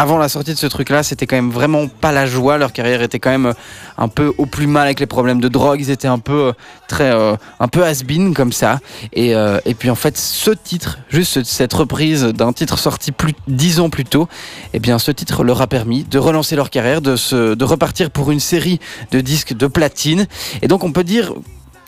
Avant 0.00 0.16
la 0.16 0.28
sortie 0.28 0.54
de 0.54 0.58
ce 0.58 0.68
truc-là, 0.68 1.02
c'était 1.02 1.26
quand 1.26 1.34
même 1.34 1.50
vraiment 1.50 1.88
pas 1.88 2.12
la 2.12 2.24
joie. 2.24 2.56
Leur 2.56 2.72
carrière 2.72 3.02
était 3.02 3.18
quand 3.18 3.30
même 3.30 3.46
euh, 3.46 3.52
un 3.98 4.06
peu 4.06 4.32
au 4.38 4.46
plus 4.46 4.68
mal 4.68 4.84
avec 4.84 5.00
les 5.00 5.06
problèmes 5.06 5.40
de 5.40 5.48
drogue. 5.48 5.80
Ils 5.80 5.90
étaient 5.90 6.06
un 6.06 6.20
peu 6.20 6.32
euh, 6.32 6.52
très, 6.86 7.10
euh, 7.10 7.34
un 7.58 7.66
peu 7.66 7.84
has-been 7.84 8.32
comme 8.32 8.52
ça. 8.52 8.78
Et, 9.12 9.30
et 9.30 9.74
puis 9.74 9.90
en 9.90 9.96
fait, 9.96 10.16
ce 10.16 10.52
titre, 10.52 10.98
juste 11.08 11.42
cette 11.42 11.72
reprise 11.72 12.22
d'un 12.22 12.52
titre 12.52 12.78
sorti 12.78 13.10
plus 13.10 13.34
dix 13.48 13.80
ans 13.80 13.90
plus 13.90 14.04
tôt, 14.04 14.28
eh 14.72 14.78
bien, 14.78 15.00
ce 15.00 15.10
titre 15.10 15.42
leur 15.42 15.60
a 15.60 15.66
permis 15.66 16.04
de 16.04 16.18
relancer 16.18 16.54
leur 16.54 16.70
carrière, 16.70 17.02
de 17.02 17.16
se, 17.16 17.54
de 17.54 17.64
repartir 17.64 18.10
pour 18.10 18.30
une 18.30 18.40
série 18.40 18.78
de 19.10 19.20
disques 19.20 19.54
de 19.54 19.66
platine. 19.66 20.26
Et 20.62 20.68
donc, 20.68 20.84
on 20.84 20.92
peut 20.92 21.04
dire 21.04 21.34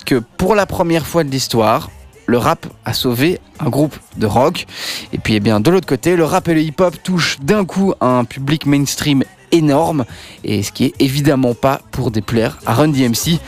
que 0.04 0.16
pour 0.16 0.56
la 0.56 0.66
première 0.66 1.06
fois 1.06 1.22
de 1.22 1.30
l'histoire, 1.30 1.90
le 2.30 2.38
rap 2.38 2.66
a 2.84 2.94
sauvé 2.94 3.40
un 3.58 3.68
groupe 3.68 3.96
de 4.16 4.26
rock. 4.26 4.66
Et 5.12 5.18
puis, 5.18 5.34
eh 5.34 5.40
bien, 5.40 5.60
de 5.60 5.70
l'autre 5.70 5.86
côté, 5.86 6.16
le 6.16 6.24
rap 6.24 6.48
et 6.48 6.54
le 6.54 6.62
hip-hop 6.62 6.94
touchent 7.02 7.38
d'un 7.40 7.64
coup 7.64 7.92
un 8.00 8.24
public 8.24 8.66
mainstream 8.66 9.24
énorme. 9.52 10.04
Et 10.44 10.62
ce 10.62 10.70
qui 10.70 10.84
est 10.84 10.94
évidemment 11.00 11.54
pas 11.54 11.80
pour 11.90 12.10
déplaire 12.10 12.58
à 12.66 12.74
Run 12.74 12.88
DMC. 12.88 13.40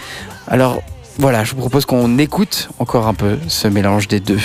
Alors, 0.49 0.83
voilà, 1.19 1.45
je 1.45 1.53
vous 1.53 1.61
propose 1.61 1.87
qu'on 1.87 2.19
écoute 2.19 2.71
encore 2.81 3.07
un 3.07 3.15
peu 3.15 3.39
ce 3.47 3.69
mélange 3.69 4.09
des 4.09 4.21
deux. 4.21 4.41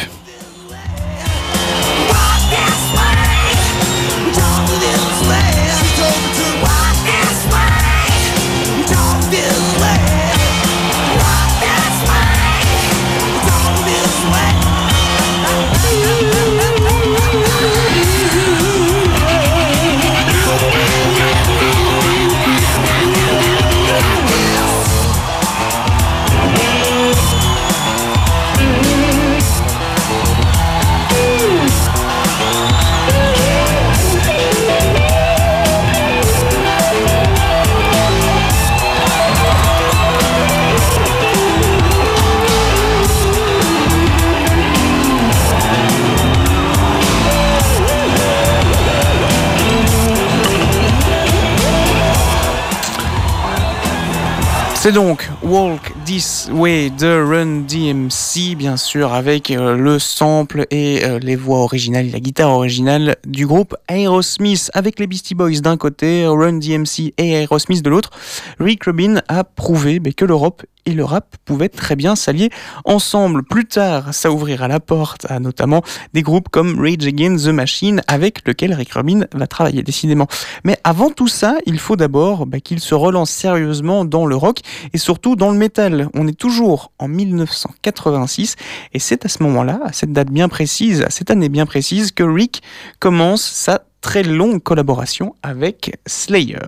C'est 54.88 54.94
donc 54.94 55.30
Walk 55.44 55.92
This 56.08 56.48
Way 56.54 56.92
de 56.92 57.22
Run 57.22 57.64
DMC, 57.68 58.56
bien 58.56 58.78
sûr, 58.78 59.12
avec 59.12 59.52
euh, 59.52 59.76
le 59.76 60.00
sample 60.00 60.66
et 60.72 61.04
euh, 61.04 61.20
les 61.20 61.36
voix 61.36 61.60
originales 61.60 62.10
la 62.10 62.22
guitare 62.22 62.50
originale 62.50 63.18
du 63.26 63.46
groupe 63.46 63.76
Aerosmith, 63.90 64.72
avec 64.74 65.00
les 65.00 65.08
Beastie 65.08 65.36
Boys 65.36 65.60
d'un 65.60 65.76
côté, 65.76 66.26
Run 66.26 66.60
DMC 66.60 67.14
et 67.18 67.32
Aerosmith 67.34 67.84
de 67.84 67.90
l'autre. 67.90 68.12
Rick 68.58 68.86
Rubin 68.86 69.22
a 69.28 69.44
prouvé 69.44 70.00
mais, 70.00 70.14
que 70.14 70.24
l'Europe 70.24 70.64
et 70.88 70.94
le 70.94 71.04
rap 71.04 71.36
pouvaient 71.44 71.70
très 71.70 71.98
bien 71.98 72.16
s'allier 72.16 72.50
ensemble. 72.86 73.44
Plus 73.44 73.66
tard, 73.66 74.14
ça 74.14 74.32
ouvrira 74.32 74.70
la 74.70 74.80
porte 74.80 75.30
à 75.30 75.40
notamment 75.42 75.82
des 76.14 76.22
groupes 76.22 76.48
comme 76.50 76.80
Rage 76.80 77.06
Against 77.06 77.46
the 77.46 77.50
Machine, 77.50 78.02
avec 78.08 78.48
lequel 78.48 78.74
Rick 78.74 78.94
Rubin 78.94 79.26
va 79.34 79.48
travailler 79.48 79.84
décidément. 79.84 80.28
Mais 80.64 80.78
avant 80.86 81.10
tout 81.10 81.28
ça, 81.28 81.58
il 81.66 81.78
faut 81.78 81.98
d'abord 81.98 82.46
bah, 82.46 82.62
qu'il 82.62 82.80
se 82.80 82.96
relance 82.96 83.30
sérieusement 83.30 84.06
dans 84.06 84.26
le 84.26 84.38
rock 84.38 84.60
et 84.94 84.98
surtout 84.98 85.36
dans 85.36 85.52
le 85.52 85.58
métal. 85.58 85.97
On 86.14 86.28
est 86.28 86.38
toujours 86.38 86.92
en 87.00 87.08
1986 87.08 88.56
et 88.94 89.00
c'est 89.00 89.26
à 89.26 89.30
ce 89.30 89.44
moment-là, 89.44 89.80
à 89.84 89.94
cette 89.94 90.12
date 90.12 90.30
bien 90.30 90.50
précise, 90.50 91.02
à 91.02 91.10
cette 91.10 91.32
année 91.32 91.50
bien 91.50 91.66
précise, 91.66 92.12
que 92.12 92.24
Rick 92.24 92.62
commence 93.00 93.42
sa 93.42 93.84
très 94.02 94.24
longue 94.24 94.62
collaboration 94.62 95.36
avec 95.44 95.98
Slayer. 96.06 96.60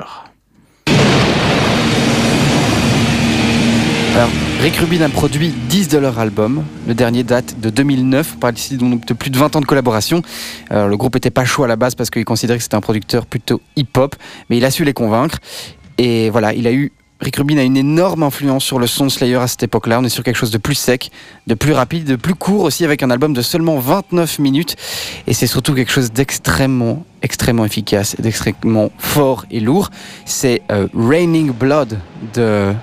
Rick 4.61 4.75
Rubin 4.75 5.01
a 5.01 5.07
produit 5.07 5.53
10 5.69 5.87
de 5.87 5.97
leurs 5.97 6.19
albums. 6.19 6.65
Le 6.85 6.93
dernier 6.93 7.23
date 7.23 7.61
de 7.61 7.69
2009. 7.69 8.33
On 8.35 8.39
parle 8.39 8.55
ici 8.55 8.75
donc 8.75 9.05
de 9.05 9.13
plus 9.13 9.29
de 9.29 9.37
20 9.37 9.55
ans 9.55 9.61
de 9.61 9.65
collaboration. 9.65 10.21
Alors, 10.69 10.89
le 10.89 10.97
groupe 10.97 11.15
était 11.15 11.29
pas 11.29 11.45
chaud 11.45 11.63
à 11.63 11.67
la 11.67 11.77
base 11.77 11.95
parce 11.95 12.09
qu'il 12.09 12.25
considérait 12.25 12.57
que 12.57 12.63
c'était 12.63 12.75
un 12.75 12.81
producteur 12.81 13.25
plutôt 13.25 13.61
hip-hop, 13.77 14.17
mais 14.49 14.57
il 14.57 14.65
a 14.65 14.71
su 14.71 14.83
les 14.83 14.91
convaincre. 14.91 15.39
Et 15.97 16.29
voilà, 16.29 16.53
il 16.53 16.67
a 16.67 16.73
eu. 16.73 16.91
Rick 17.21 17.35
Rubin 17.35 17.57
a 17.57 17.63
une 17.63 17.75
énorme 17.75 18.23
influence 18.23 18.63
sur 18.63 18.79
le 18.79 18.87
son 18.87 19.09
Slayer 19.09 19.35
à 19.35 19.47
cette 19.47 19.63
époque-là. 19.63 19.99
On 19.99 20.03
est 20.05 20.09
sur 20.09 20.23
quelque 20.23 20.37
chose 20.37 20.51
de 20.51 20.57
plus 20.57 20.75
sec, 20.75 21.11
de 21.47 21.53
plus 21.53 21.73
rapide, 21.73 22.05
de 22.05 22.15
plus 22.15 22.33
court 22.33 22.63
aussi, 22.63 22.85
avec 22.85 23.03
un 23.03 23.11
album 23.11 23.33
de 23.33 23.41
seulement 23.41 23.77
29 23.77 24.39
minutes. 24.39 24.77
Et 25.27 25.33
c'est 25.33 25.47
surtout 25.47 25.73
quelque 25.73 25.91
chose 25.91 26.13
d'extrêmement, 26.13 27.05
extrêmement 27.21 27.65
efficace, 27.65 28.15
d'extrêmement 28.19 28.91
fort 28.97 29.45
et 29.51 29.59
lourd. 29.59 29.89
C'est 30.23 30.61
euh, 30.71 30.87
Raining 30.95 31.51
Blood 31.51 31.99
de 32.33 32.73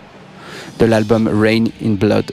l'album 0.80 1.28
Rain 1.32 1.64
in 1.82 1.92
Blood. 1.92 2.32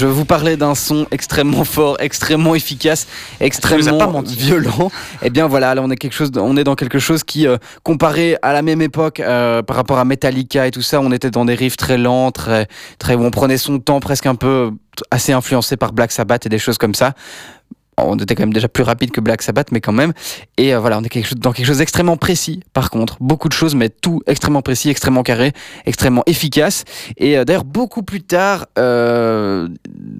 Je 0.00 0.06
vous 0.06 0.24
parlais 0.24 0.56
d'un 0.56 0.74
son 0.74 1.06
extrêmement 1.10 1.64
fort, 1.64 1.98
extrêmement 2.00 2.54
efficace, 2.54 3.06
extrêmement 3.38 4.22
violent. 4.22 4.90
Et 5.22 5.28
bien 5.28 5.46
voilà, 5.46 5.74
là 5.74 5.82
on 5.84 5.90
est 5.90 5.96
quelque 5.96 6.14
chose, 6.14 6.30
on 6.36 6.56
est 6.56 6.64
dans 6.64 6.74
quelque 6.74 6.98
chose 6.98 7.22
qui, 7.22 7.46
euh, 7.46 7.58
comparé 7.82 8.38
à 8.40 8.54
la 8.54 8.62
même 8.62 8.80
époque, 8.80 9.20
euh, 9.20 9.60
par 9.60 9.76
rapport 9.76 9.98
à 9.98 10.06
Metallica 10.06 10.66
et 10.66 10.70
tout 10.70 10.80
ça, 10.80 11.02
on 11.02 11.12
était 11.12 11.30
dans 11.30 11.44
des 11.44 11.54
riffs 11.54 11.76
très 11.76 11.98
lents, 11.98 12.30
très, 12.30 12.66
très 12.98 13.14
où 13.14 13.22
on 13.22 13.30
prenait 13.30 13.58
son 13.58 13.78
temps, 13.78 14.00
presque 14.00 14.24
un 14.24 14.36
peu 14.36 14.70
assez 15.10 15.32
influencé 15.32 15.76
par 15.76 15.92
Black 15.92 16.12
Sabbath 16.12 16.46
et 16.46 16.48
des 16.48 16.58
choses 16.58 16.78
comme 16.78 16.94
ça 16.94 17.12
on 18.06 18.16
était 18.16 18.34
quand 18.34 18.42
même 18.42 18.52
déjà 18.52 18.68
plus 18.68 18.82
rapide 18.82 19.10
que 19.10 19.20
Black 19.20 19.42
Sabbath, 19.42 19.72
mais 19.72 19.80
quand 19.80 19.92
même. 19.92 20.12
Et 20.56 20.74
euh, 20.74 20.80
voilà, 20.80 20.98
on 20.98 21.02
est 21.02 21.34
dans 21.36 21.52
quelque 21.52 21.66
chose 21.66 21.78
d'extrêmement 21.78 22.16
précis, 22.16 22.60
par 22.72 22.90
contre. 22.90 23.16
Beaucoup 23.20 23.48
de 23.48 23.52
choses, 23.52 23.74
mais 23.74 23.88
tout 23.88 24.20
extrêmement 24.26 24.62
précis, 24.62 24.90
extrêmement 24.90 25.22
carré, 25.22 25.52
extrêmement 25.86 26.22
efficace. 26.26 26.84
Et 27.16 27.38
euh, 27.38 27.44
d'ailleurs, 27.44 27.64
beaucoup 27.64 28.02
plus 28.02 28.22
tard, 28.22 28.66
euh, 28.78 29.68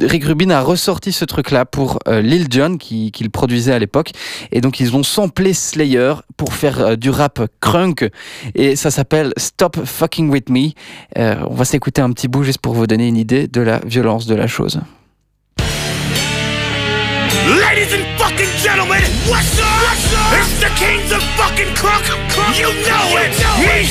Rick 0.01 0.25
Rubin 0.25 0.51
a 0.51 0.61
ressorti 0.61 1.13
ce 1.13 1.25
truc-là 1.25 1.65
pour 1.65 1.99
Lil 2.07 2.47
Jon, 2.51 2.77
qu'il 2.77 3.11
qui 3.11 3.29
produisait 3.29 3.73
à 3.73 3.79
l'époque. 3.79 4.13
Et 4.53 4.61
donc, 4.61 4.81
ils 4.81 4.97
ont 4.97 5.03
samplé 5.03 5.53
Slayer 5.53 6.15
pour 6.37 6.55
faire 6.55 6.97
du 6.97 7.11
rap 7.11 7.41
crunk. 7.61 8.09
Et 8.55 8.77
ça 8.77 8.91
s'appelle 8.91 9.33
Stop 9.37 9.85
Fucking 9.85 10.31
With 10.31 10.49
Me. 10.49 10.71
on 11.17 11.55
va 11.55 11.65
s'écouter 11.65 12.01
un 12.01 12.11
petit 12.13 12.29
bout 12.29 12.43
juste 12.43 12.61
pour 12.61 12.75
vous 12.75 12.87
donner 12.87 13.09
une 13.09 13.17
idée 13.17 13.47
de 13.47 13.61
la 13.61 13.81
violence 13.81 14.27
de 14.27 14.35
la 14.35 14.47
chose. 14.47 14.81
Ladies 17.51 17.93
and 17.93 18.07
fucking 18.15 18.47
gentlemen, 18.63 19.03
what's 19.27 19.59
up? 19.59 19.67
What's 19.83 20.15
up? 20.15 20.39
It's 20.39 20.63
the 20.63 20.71
kings 20.79 21.11
of 21.11 21.19
fucking 21.35 21.75
crunk. 21.75 22.07
You 22.55 22.71
know 22.87 23.19
it. 23.19 23.35
Me, 23.59 23.91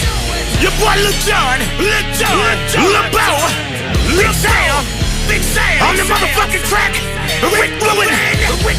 your 0.63 0.71
boy 0.79 0.95
Lil 0.95 1.11
Jon, 1.27 1.59
Lil 1.75 2.07
Jon, 2.15 2.55
Lil 2.79 3.03
Bo, 3.11 3.27
Big 4.15 4.31
Sam, 4.31 4.79
Big 5.27 5.43
Sam. 5.43 5.91
On 5.91 5.95
the 5.99 6.07
motherfucking 6.07 6.63
track, 6.71 6.95
Rick 7.51 7.75
Ruin. 7.83 8.07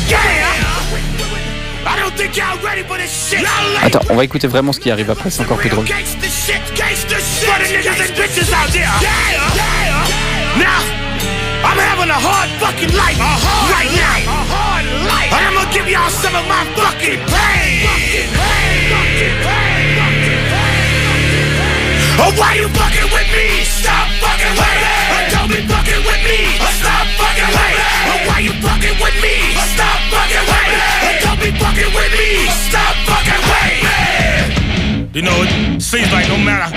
Yeah. 0.09 0.49
I 1.85 1.97
don't 2.01 2.17
think 2.17 2.35
y'all 2.39 2.57
ready 2.65 2.83
for 2.83 2.97
this 2.97 3.13
shit. 3.13 3.45
Attends, 3.83 4.01
on 4.09 4.17
va 4.17 4.25
écouter 4.25 4.47
vraiment 4.47 4.73
ce 4.73 4.81
qui 4.81 4.91
arrive 4.91 5.11
après, 5.11 5.29
c'est 5.29 5.43
encore 5.43 5.59
plus 5.59 5.69
drôle. 5.69 5.85
Now. 10.57 11.00
I'm 11.65 11.79
having 11.79 12.11
a 12.11 12.21
hard 12.21 12.49
fucking 12.61 12.93
life 12.97 13.19
hard 13.21 13.71
right 13.73 13.91
life. 13.93 14.27
now. 14.27 14.41
A 14.41 14.45
hard 14.49 14.87
life. 15.07 15.31
And 15.33 15.43
I'm 15.47 15.55
gonna 15.57 15.73
give 15.73 15.87
y'all 15.89 16.11
some 16.11 16.35
of 16.35 16.45
my 16.49 16.63
fucking 16.77 17.21
pain. 17.29 17.85
Fucking 17.87 18.31
pain. 18.33 18.89
Fucking 18.91 19.37
pain. 19.45 19.81
Oh, 22.21 22.33
why 22.37 22.53
you 22.61 22.69
fucking 22.69 23.09
with 23.13 23.29
me? 23.33 23.65
Stop 23.65 24.07
fucking 24.21 24.55
with 24.57 24.77
me. 24.77 24.85
Oh, 24.85 25.25
don't 25.33 25.49
be 25.49 25.61
fucking 25.65 26.03
with 26.05 26.23
me. 26.25 26.39
Oh, 26.61 26.69
stop 26.81 27.07
fucking 27.17 27.49
with 27.49 27.65
me. 27.65 27.81
Oh, 28.13 28.19
why 28.29 28.39
you 28.45 28.53
fucking 28.61 28.97
with 29.01 29.17
me? 29.25 29.35
Oh, 29.57 29.65
stop 29.73 29.99
fucking 30.13 30.45
with 30.45 30.65
me. 30.69 30.77
Oh, 30.77 31.17
don't 31.25 31.41
be 31.41 31.51
fucking 31.57 31.91
with 31.97 32.13
me. 32.13 32.29
Stop 32.69 32.93
fucking 32.93 33.09
with 33.09 33.09
me. 33.09 33.10
You 35.21 35.27
know, 35.27 35.45
it 35.77 35.83
seems 35.83 36.11
like 36.13 36.27
no 36.29 36.39
matter, 36.39 36.73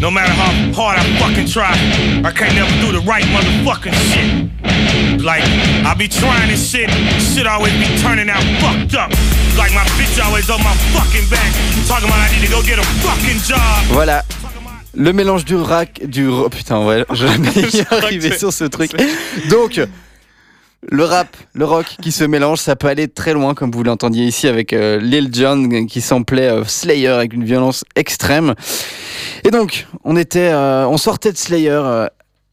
no 0.00 0.10
matter 0.10 0.32
how 0.32 0.50
hard 0.74 0.98
I 0.98 1.06
fucking 1.22 1.46
try, 1.46 1.70
I 2.26 2.32
can't 2.34 2.52
never 2.58 2.74
do 2.82 2.90
the 2.90 2.98
right 3.06 3.22
motherfucking 3.30 3.94
shit. 4.10 5.22
Like, 5.22 5.44
I 5.86 5.94
be 5.94 6.08
trying 6.08 6.50
this 6.50 6.58
shit, 6.58 6.90
shit 7.22 7.46
always 7.46 7.72
be 7.74 7.86
turning 8.02 8.28
out 8.28 8.42
fucked 8.58 8.98
up. 8.98 9.14
Like 9.54 9.70
my 9.78 9.86
bitch 9.94 10.18
always 10.26 10.50
on 10.50 10.58
my 10.64 10.74
fucking 10.90 11.30
back, 11.30 11.54
talking 11.86 12.08
about 12.10 12.18
I 12.18 12.34
need 12.34 12.44
to 12.44 12.50
go 12.50 12.62
get 12.66 12.80
a 12.80 12.86
fucking 13.06 13.38
job. 13.46 13.84
Voilà. 13.94 14.24
Le 14.96 15.12
mélange 15.12 15.44
du 15.44 15.54
rack, 15.54 16.00
du... 16.04 16.26
Oh 16.26 16.48
putain, 16.48 16.84
ouais, 16.84 17.04
je 17.12 17.26
vais 17.26 17.78
y 17.78 17.86
arriver 17.92 18.36
sur 18.36 18.52
ce 18.52 18.64
truc. 18.64 18.90
Donc, 19.50 19.80
le 20.90 21.04
rap, 21.04 21.36
le 21.54 21.64
rock 21.64 21.96
qui 22.02 22.12
se 22.12 22.24
mélange, 22.24 22.58
ça 22.58 22.76
peut 22.76 22.88
aller 22.88 23.08
très 23.08 23.32
loin, 23.32 23.54
comme 23.54 23.70
vous 23.70 23.82
l'entendiez 23.82 24.24
ici 24.24 24.48
avec 24.48 24.72
euh, 24.72 24.98
Lil 24.98 25.34
Jon 25.34 25.86
qui 25.86 26.00
semblait 26.00 26.48
euh, 26.48 26.64
Slayer 26.64 27.08
avec 27.08 27.32
une 27.32 27.44
violence 27.44 27.84
extrême. 27.96 28.54
Et 29.44 29.50
donc, 29.50 29.86
on 30.04 30.16
était, 30.16 30.50
euh, 30.52 30.86
on 30.86 30.96
sortait 30.96 31.32
de 31.32 31.36
Slayer, 31.36 32.06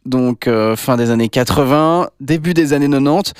donc 0.05 0.49
fin 0.75 0.97
des 0.97 1.11
années 1.11 1.29
80, 1.29 2.09
début 2.19 2.53
des 2.53 2.73
années 2.73 2.89
90. 2.89 3.34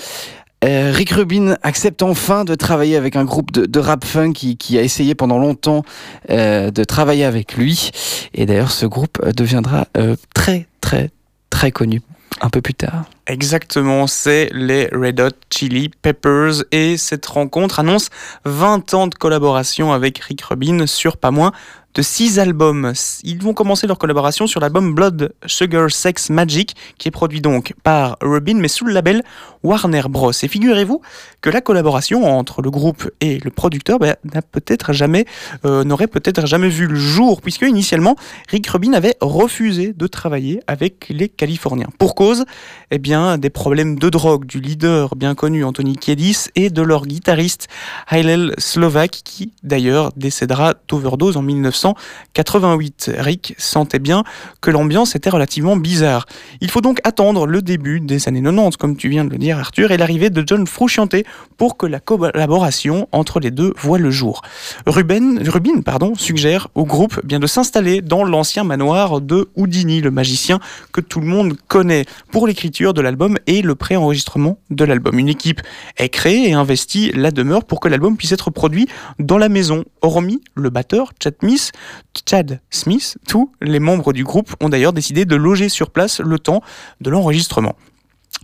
Rick 0.64 1.10
Rubin 1.12 1.56
accepte 1.64 2.04
enfin 2.04 2.46
de 2.46 2.54
travailler 2.54 2.96
avec 2.96 3.16
un 3.16 3.26
groupe 3.26 3.52
de, 3.52 3.80
rap 3.80 4.06
funk 4.06 4.34
qui, 4.34 4.58
qui, 4.58 4.78
a 4.78 4.84
essayé 4.84 5.16
pendant 5.16 5.40
longtemps 5.40 5.84
de 6.30 6.84
travailler 6.84 7.26
avec 7.26 7.56
lui. 7.56 7.90
Et 8.36 8.46
d'ailleurs, 8.46 8.72
ce 8.72 8.86
groupe 8.86 9.18
deviendra 9.36 9.88
très, 10.36 10.68
très, 10.80 11.10
très 11.50 11.72
connu 11.72 12.02
un 12.42 12.50
peu 12.50 12.62
plus 12.62 12.74
tard. 12.74 13.06
Exactement, 13.28 14.08
c'est 14.08 14.50
les 14.52 14.88
Red 14.92 15.22
Hot 15.22 15.30
Chili 15.50 15.90
Peppers 15.90 16.64
et 16.72 16.98
cette 16.98 17.26
rencontre 17.28 17.80
annonce 17.80 18.10
20 18.46 18.94
ans 18.94 19.08
de 19.08 19.16
collaboration 19.16 19.94
avec 19.94 20.18
Rick 20.20 20.42
Rubin 20.42 20.86
sur 20.88 21.18
pas 21.18 21.32
moins 21.32 21.52
de 21.94 22.02
six 22.02 22.40
albums. 22.40 22.94
Ils 23.24 23.42
vont 23.42 23.54
commencer 23.54 23.88
leur 23.88 23.98
collaboration 23.98 24.48
sur 24.48 24.60
l'album 24.60 24.94
Blood 24.94 25.34
Sugar 25.46 25.92
Sex 25.92 26.30
Magic, 26.30 26.76
qui 26.98 27.08
est 27.08 27.12
produit 27.12 27.42
donc 27.42 27.74
par 27.84 28.18
Rubin, 28.22 28.56
mais 28.56 28.68
sous 28.68 28.86
le 28.86 28.94
label 28.94 29.24
Warner 29.64 30.04
Bros. 30.10 30.32
Et 30.32 30.48
figurez-vous 30.48 31.02
que 31.42 31.50
la 31.50 31.62
collaboration 31.62 32.26
entre 32.26 32.62
le 32.62 32.72
groupe 32.72 33.10
et 33.20 33.40
le 33.40 33.52
producteur 33.52 34.00
bah, 34.00 34.16
n'a 34.24 34.42
peut-être 34.42 34.94
jamais, 34.94 35.26
euh, 35.66 35.84
n'aurait 35.84 36.08
peut-être 36.08 36.46
jamais 36.48 36.70
vu 36.70 36.88
le 36.88 36.96
jour, 36.96 37.42
puisque 37.42 37.64
initialement 37.64 38.16
Rick 38.50 38.68
Rubin 38.68 38.94
avait 38.94 39.16
refusé 39.20 39.94
de 39.94 40.08
travailler 40.08 40.62
avec 40.68 41.08
les 41.10 41.30
Californiens. 41.30 41.90
Pour 41.98 42.16
cause, 42.16 42.46
eh 42.92 43.00
bien, 43.00 43.38
des 43.38 43.50
problèmes 43.50 44.00
de 44.00 44.10
drogue 44.10 44.46
du 44.46 44.60
leader 44.62 45.16
bien 45.16 45.36
connu 45.36 45.66
Anthony 45.66 45.98
Kiedis 45.98 46.48
et 46.56 46.70
de 46.70 46.82
leur 46.82 47.06
guitariste 47.06 47.68
Hillel 48.12 48.54
Slovak, 48.58 49.22
qui 49.24 49.52
d'ailleurs 49.64 50.12
décédera 50.16 50.76
d'overdose 50.88 51.38
en 51.38 51.42
1900. 51.42 51.81
1988. 51.90 53.12
Rick 53.18 53.56
sentait 53.58 54.00
bien 54.00 54.24
que 54.62 54.72
l'ambiance 54.72 55.16
était 55.16 55.30
relativement 55.30 55.76
bizarre. 55.76 56.26
Il 56.62 56.70
faut 56.70 56.82
donc 56.82 57.00
attendre 57.04 57.46
le 57.46 57.62
début 57.62 58.00
des 58.00 58.28
années 58.28 58.42
90, 58.42 58.78
comme 58.78 58.96
tu 58.96 59.10
viens 59.10 59.26
de 59.26 59.30
le 59.30 59.38
dire 59.38 59.58
Arthur, 59.58 59.92
et 59.92 59.98
l'arrivée 59.98 60.30
de 60.30 60.44
John 60.46 60.68
Frusciante 60.68 61.16
pour 61.58 61.78
que 61.78 61.86
la 61.86 62.00
collaboration 62.00 63.08
entre 63.12 63.40
les 63.40 63.52
deux 63.52 63.74
voit 63.78 63.98
le 63.98 64.12
jour. 64.12 64.42
Ruben, 64.86 65.42
Rubin 65.48 65.82
pardon, 65.82 66.16
suggère 66.16 66.68
au 66.76 66.86
groupe 66.86 67.26
bien 67.26 67.40
de 67.40 67.48
s'installer 67.48 68.02
dans 68.02 68.24
l'ancien 68.24 68.64
manoir 68.64 69.22
de 69.22 69.50
Houdini, 69.56 70.02
le 70.02 70.12
magicien 70.12 70.60
que 70.92 71.02
tout 71.02 71.20
le 71.20 71.28
monde 71.28 71.56
connaît, 71.68 72.06
pour 72.32 72.48
l'écriture 72.48 72.94
de 72.94 73.02
l'album 73.02 73.38
et 73.48 73.62
le 73.62 73.76
pré-enregistrement 73.76 74.58
de 74.70 74.86
l'album. 74.86 75.18
Une 75.20 75.30
équipe 75.30 75.62
est 75.98 76.10
créée 76.10 76.50
et 76.50 76.54
investit 76.54 77.12
la 77.14 77.32
demeure 77.32 77.66
pour 77.66 77.80
que 77.80 77.88
l'album 77.88 78.18
puisse 78.18 78.32
être 78.32 78.52
produit 78.52 78.88
dans 79.20 79.38
la 79.38 79.50
maison, 79.50 79.84
hormis 80.02 80.42
le 80.56 80.70
batteur 80.70 81.14
Chad 81.22 81.36
Smith 81.40 81.71
Chad 82.28 82.62
Smith, 82.70 83.18
tous 83.28 83.52
les 83.62 83.80
membres 83.80 84.14
du 84.14 84.24
groupe 84.24 84.56
ont 84.62 84.70
d'ailleurs 84.70 84.94
décidé 84.94 85.26
de 85.26 85.36
loger 85.36 85.70
sur 85.70 85.90
place 85.90 86.20
le 86.20 86.40
temps 86.40 86.62
de 87.02 87.10
l'enregistrement. 87.10 87.76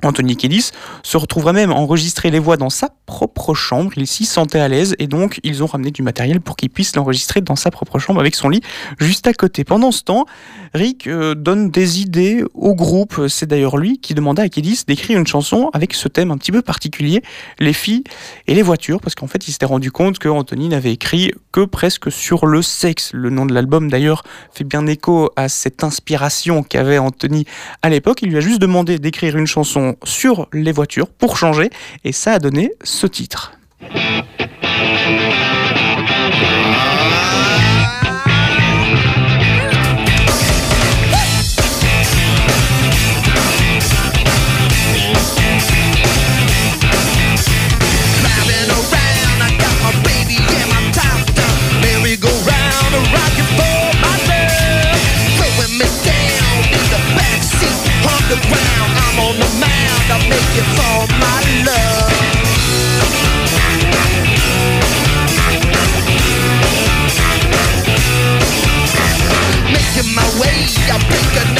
Anthony 0.04 0.38
Kiedis 0.38 0.70
se 1.02 1.18
retrouvera 1.18 1.54
même 1.54 1.72
à 1.72 1.74
enregistrer 1.74 2.30
les 2.30 2.38
voix 2.38 2.56
dans 2.56 2.70
sa 2.70 2.90
propre 3.08 3.56
chambre. 3.56 3.92
Il 3.98 4.06
s'y 4.06 4.26
sentait 4.26 4.60
à 4.60 4.68
l'aise 4.68 4.96
et 5.00 5.08
donc 5.08 5.40
ils 5.44 5.64
ont 5.64 5.66
ramené 5.66 5.90
du 5.90 6.04
matériel 6.04 6.40
pour 6.40 6.56
qu'il 6.56 6.70
puisse 6.70 6.96
l'enregistrer 6.96 7.42
dans 7.42 7.56
sa 7.56 7.72
propre 7.72 7.98
chambre 7.98 8.20
avec 8.20 8.36
son 8.36 8.50
lit 8.50 8.62
juste 9.00 9.26
à 9.26 9.34
côté. 9.34 9.64
Pendant 9.64 9.92
ce 9.92 10.04
temps, 10.04 10.26
Rick 10.76 11.08
euh, 11.08 11.34
donne 11.34 11.72
des 11.72 12.00
idées 12.00 12.44
au 12.54 12.76
groupe. 12.76 13.28
C'est 13.28 13.48
d'ailleurs 13.48 13.78
lui 13.78 13.98
qui 13.98 14.14
demanda 14.14 14.44
à 14.44 14.50
Kiedis 14.50 14.84
d'écrire 14.88 15.18
une 15.18 15.26
chanson 15.26 15.72
avec 15.74 15.96
ce 15.96 16.08
thème 16.08 16.30
un 16.30 16.38
petit 16.38 16.52
peu 16.52 16.62
particulier, 16.62 17.24
les 17.58 17.74
filles 17.74 18.04
et 18.46 18.54
les 18.54 18.62
voitures, 18.62 19.02
parce 19.02 19.16
qu'en 19.16 19.28
fait 19.28 19.48
il 19.48 19.52
s'était 19.52 19.66
rendu 19.66 19.92
compte 19.92 20.20
que 20.20 20.30
Anthony 20.30 20.70
n'avait 20.70 20.94
écrit 20.94 21.32
que 21.52 21.66
presque 21.66 22.12
sur 22.12 22.46
le 22.46 22.62
sexe. 22.62 23.12
Le 23.14 23.32
nom 23.32 23.48
de 23.48 23.54
l'album 23.54 23.90
d'ailleurs 23.90 24.24
fait 24.54 24.64
bien 24.64 24.86
écho 24.86 25.32
à 25.36 25.50
cette 25.50 25.84
inspiration 25.84 26.62
qu'avait 26.62 27.00
Anthony 27.00 27.46
à 27.82 27.90
l'époque. 27.90 28.20
Il 28.22 28.30
lui 28.30 28.38
a 28.38 28.42
juste 28.42 28.62
demandé 28.62 29.00
d'écrire 29.00 29.38
une 29.38 29.48
chanson 29.48 29.77
sur 30.04 30.48
les 30.54 30.72
voitures 30.72 31.08
pour 31.08 31.38
changer 31.38 31.70
et 32.04 32.12
ça 32.12 32.34
a 32.34 32.40
donné 32.40 32.72
ce 32.84 33.08
titre. 33.08 33.54
for 60.64 61.08
my 61.20 61.42
love. 61.66 62.12
Making 69.72 70.16
my 70.16 70.28
way, 70.40 70.68
I'm 70.92 71.02
breaking. 71.08 71.57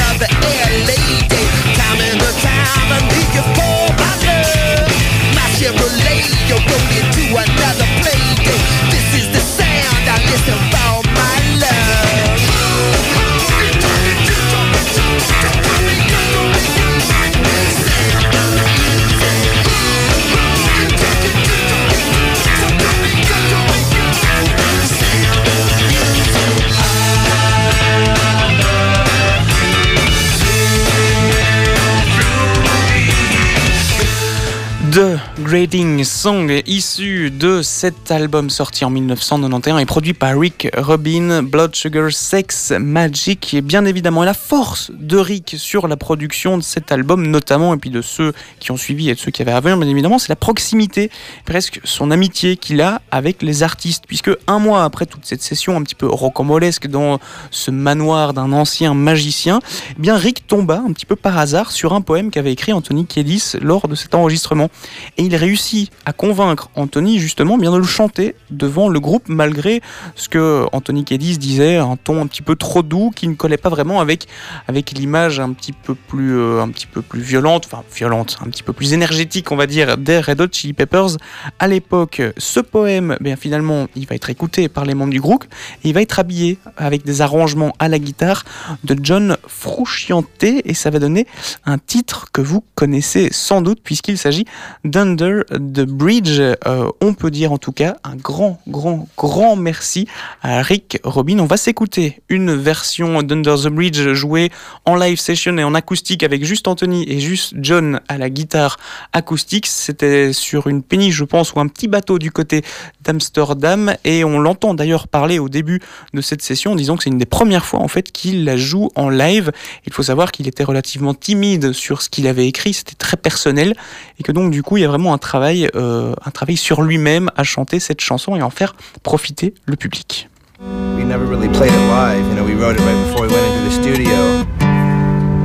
The 35.48 35.50
Grading 35.50 36.04
Song, 36.04 36.62
issu 36.66 37.30
de 37.30 37.62
cet 37.62 38.10
album 38.10 38.50
sorti 38.50 38.84
en 38.84 38.90
1991 38.90 39.80
et 39.80 39.86
produit 39.86 40.12
par 40.12 40.38
Rick 40.38 40.68
Rubin, 40.76 41.42
Blood 41.42 41.74
Sugar 41.74 42.12
Sex 42.12 42.72
Magic. 42.78 43.54
Et 43.54 43.62
bien 43.62 43.86
évidemment, 43.86 44.24
la 44.24 44.34
force 44.34 44.90
de 44.94 45.16
Rick 45.16 45.54
sur 45.58 45.88
la 45.88 45.96
production 45.96 46.58
de 46.58 46.62
cet 46.62 46.92
album, 46.92 47.26
notamment, 47.26 47.72
et 47.72 47.78
puis 47.78 47.90
de 47.90 48.02
ceux 48.02 48.34
qui 48.60 48.72
ont 48.72 48.76
suivi 48.76 49.08
et 49.08 49.14
de 49.14 49.18
ceux 49.18 49.30
qui 49.30 49.40
avaient 49.40 49.52
à 49.52 49.60
venir, 49.60 49.78
bien 49.78 49.88
évidemment, 49.88 50.18
c'est 50.18 50.28
la 50.28 50.36
proximité, 50.36 51.10
presque 51.46 51.80
son 51.84 52.10
amitié 52.10 52.56
qu'il 52.56 52.82
a 52.82 53.00
avec 53.10 53.42
les 53.42 53.62
artistes. 53.62 54.04
Puisque 54.06 54.30
un 54.46 54.58
mois 54.58 54.84
après 54.84 55.06
toute 55.06 55.24
cette 55.24 55.42
session 55.42 55.76
un 55.76 55.82
petit 55.82 55.94
peu 55.94 56.06
rocambolesque 56.06 56.88
dans 56.88 57.20
ce 57.50 57.70
manoir 57.70 58.34
d'un 58.34 58.52
ancien 58.52 58.92
magicien, 58.92 59.60
eh 59.96 60.00
bien 60.00 60.16
Rick 60.16 60.46
tomba 60.46 60.82
un 60.86 60.92
petit 60.92 61.06
peu 61.06 61.16
par 61.16 61.38
hasard 61.38 61.72
sur 61.72 61.94
un 61.94 62.02
poème 62.02 62.30
qu'avait 62.30 62.52
écrit 62.52 62.72
Anthony 62.72 63.06
Kiedis 63.06 63.52
lors 63.60 63.88
de 63.88 63.94
cet 63.94 64.14
enregistrement. 64.14 64.68
Et 65.16 65.22
il 65.22 65.37
réussit 65.38 65.90
à 66.04 66.12
convaincre 66.12 66.70
Anthony 66.74 67.18
justement 67.18 67.56
bien 67.56 67.72
de 67.72 67.78
le 67.78 67.84
chanter 67.84 68.34
devant 68.50 68.88
le 68.88 69.00
groupe 69.00 69.28
malgré 69.28 69.80
ce 70.14 70.28
que 70.28 70.66
Anthony 70.72 71.04
Kiedis 71.04 71.38
disait, 71.38 71.76
un 71.76 71.96
ton 71.96 72.20
un 72.20 72.26
petit 72.26 72.42
peu 72.42 72.56
trop 72.56 72.82
doux 72.82 73.10
qui 73.14 73.28
ne 73.28 73.34
collait 73.34 73.56
pas 73.56 73.68
vraiment 73.68 74.00
avec, 74.00 74.26
avec 74.66 74.90
l'image 74.92 75.40
un 75.40 75.52
petit 75.52 75.72
peu 75.72 75.94
plus 75.94 76.36
euh, 76.36 76.60
un 76.60 76.68
petit 76.68 76.86
peu 76.86 77.02
plus 77.02 77.20
violente, 77.20 77.66
enfin 77.66 77.82
violente, 77.94 78.38
un 78.44 78.50
petit 78.50 78.62
peu 78.62 78.72
plus 78.72 78.92
énergétique 78.92 79.50
on 79.50 79.56
va 79.56 79.66
dire 79.66 79.96
des 79.96 80.20
Red 80.20 80.40
Hot 80.40 80.48
Chili 80.52 80.72
Peppers 80.72 81.16
à 81.58 81.68
l'époque. 81.68 82.20
Ce 82.36 82.60
poème, 82.60 83.16
bien 83.20 83.36
finalement, 83.36 83.86
il 83.96 84.06
va 84.06 84.14
être 84.14 84.30
écouté 84.30 84.68
par 84.68 84.84
les 84.84 84.94
membres 84.94 85.12
du 85.12 85.20
groupe 85.20 85.44
et 85.84 85.88
il 85.88 85.94
va 85.94 86.02
être 86.02 86.18
habillé 86.18 86.58
avec 86.76 87.04
des 87.04 87.22
arrangements 87.22 87.74
à 87.78 87.88
la 87.88 87.98
guitare 87.98 88.44
de 88.84 88.96
John 89.00 89.36
Frusciante 89.46 90.28
et 90.42 90.74
ça 90.74 90.90
va 90.90 90.98
donner 90.98 91.26
un 91.64 91.78
titre 91.78 92.26
que 92.32 92.40
vous 92.40 92.64
connaissez 92.74 93.28
sans 93.32 93.62
doute 93.62 93.80
puisqu'il 93.82 94.18
s'agit 94.18 94.44
d'Under 94.84 95.27
the 95.50 95.82
Bridge. 95.82 96.40
Euh, 96.40 96.90
on 97.00 97.14
peut 97.14 97.30
dire 97.30 97.52
en 97.52 97.58
tout 97.58 97.72
cas 97.72 97.96
un 98.04 98.16
grand, 98.16 98.60
grand, 98.68 99.08
grand 99.16 99.56
merci 99.56 100.06
à 100.42 100.62
Rick 100.62 101.00
Robin. 101.04 101.38
On 101.38 101.46
va 101.46 101.56
s'écouter 101.56 102.20
une 102.28 102.54
version 102.54 103.22
d'Under 103.22 103.54
the 103.64 103.68
Bridge 103.68 104.12
jouée 104.12 104.50
en 104.84 104.96
live 104.96 105.18
session 105.18 105.56
et 105.58 105.64
en 105.64 105.74
acoustique 105.74 106.22
avec 106.22 106.44
juste 106.44 106.68
Anthony 106.68 107.04
et 107.08 107.20
juste 107.20 107.54
John 107.58 108.00
à 108.08 108.18
la 108.18 108.30
guitare 108.30 108.76
acoustique. 109.12 109.66
C'était 109.66 110.32
sur 110.32 110.66
une 110.66 110.82
péniche, 110.82 111.14
je 111.14 111.24
pense, 111.24 111.52
ou 111.52 111.60
un 111.60 111.68
petit 111.68 111.88
bateau 111.88 112.18
du 112.18 112.30
côté 112.30 112.62
d'Amsterdam 113.02 113.94
et 114.04 114.24
on 114.24 114.38
l'entend 114.38 114.74
d'ailleurs 114.74 115.08
parler 115.08 115.38
au 115.38 115.48
début 115.48 115.80
de 116.14 116.20
cette 116.20 116.42
session 116.42 116.72
en 116.72 116.76
disant 116.76 116.96
que 116.96 117.04
c'est 117.04 117.10
une 117.10 117.18
des 117.18 117.26
premières 117.26 117.64
fois 117.64 117.80
en 117.80 117.88
fait 117.88 118.10
qu'il 118.12 118.44
la 118.44 118.56
joue 118.56 118.90
en 118.94 119.08
live. 119.08 119.52
Il 119.86 119.92
faut 119.92 120.02
savoir 120.02 120.32
qu'il 120.32 120.48
était 120.48 120.64
relativement 120.64 121.14
timide 121.14 121.72
sur 121.72 122.02
ce 122.02 122.08
qu'il 122.08 122.26
avait 122.26 122.46
écrit, 122.46 122.72
c'était 122.72 122.94
très 122.94 123.16
personnel 123.16 123.74
et 124.18 124.22
que 124.22 124.32
donc 124.32 124.50
du 124.50 124.62
coup 124.62 124.76
il 124.76 124.82
y 124.82 124.84
a 124.84 124.88
vraiment 124.88 125.14
un 125.14 125.17
travail, 125.18 125.68
euh, 125.74 126.14
un 126.24 126.30
travail 126.30 126.56
sur 126.56 126.82
lui-même 126.82 127.30
à 127.36 127.44
chanter 127.44 127.80
cette 127.80 128.00
chanson 128.00 128.36
et 128.36 128.42
en 128.42 128.50
faire 128.50 128.74
profiter 129.02 129.54
le 129.66 129.76
public. 129.76 130.28
We 130.60 131.04
never 131.04 131.24
really 131.24 131.48
played 131.48 131.72
it 131.72 131.88
live, 131.88 132.26
you 132.28 132.34
know, 132.34 132.44
we 132.44 132.54
wrote 132.54 132.76
it 132.76 132.84
right 132.84 132.98
before 133.06 133.26
we 133.26 133.32
went 133.32 133.46
into 133.46 133.64
the 133.68 133.82
studio. 133.82 134.44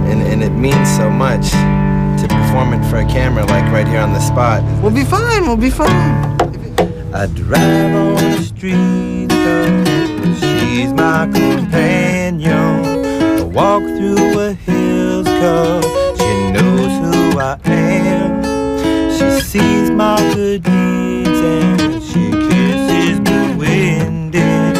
And, 0.09 0.21
and 0.21 0.41
it 0.43 0.51
means 0.51 0.89
so 0.97 1.09
much 1.09 1.51
to 1.51 2.28
perform 2.28 2.74
it 2.74 2.84
for 2.89 2.97
a 2.97 3.05
camera 3.05 3.45
like 3.45 3.71
right 3.71 3.88
here 3.88 3.99
on 3.99 4.13
the 4.13 4.19
spot. 4.19 4.63
We'll 4.82 4.91
be 4.91 5.03
fine, 5.03 5.45
we'll 5.45 5.57
be 5.57 5.69
fine. 5.69 6.34
I 7.13 7.28
drive 7.28 7.95
on 7.95 8.15
the 8.15 8.41
street, 8.41 9.28
though 9.28 9.84
she's 10.39 10.91
my 10.93 11.28
companion. 11.32 12.51
I 12.51 13.41
walk 13.43 13.84
through 13.84 14.15
the 14.15 14.53
hills, 14.65 15.28
cause 15.28 15.86
she 16.17 16.51
knows 16.51 16.91
who 17.15 17.39
I 17.39 17.59
am. 17.65 18.52
She 19.24 19.59
sees 19.59 19.89
my 19.91 20.17
good 20.34 20.63
deeds 20.63 21.39
and 21.41 22.03
she 22.03 22.24
kisses 22.32 23.19
me 23.19 23.55
winded. 23.55 24.78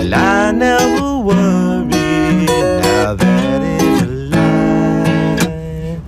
And 0.00 0.14
I 0.14 0.52
never 0.52 1.18
worry, 1.18 2.46
now 2.82 3.14
that 3.14 3.62
is 3.62 4.02
a 4.02 4.04
lie. 4.32 6.00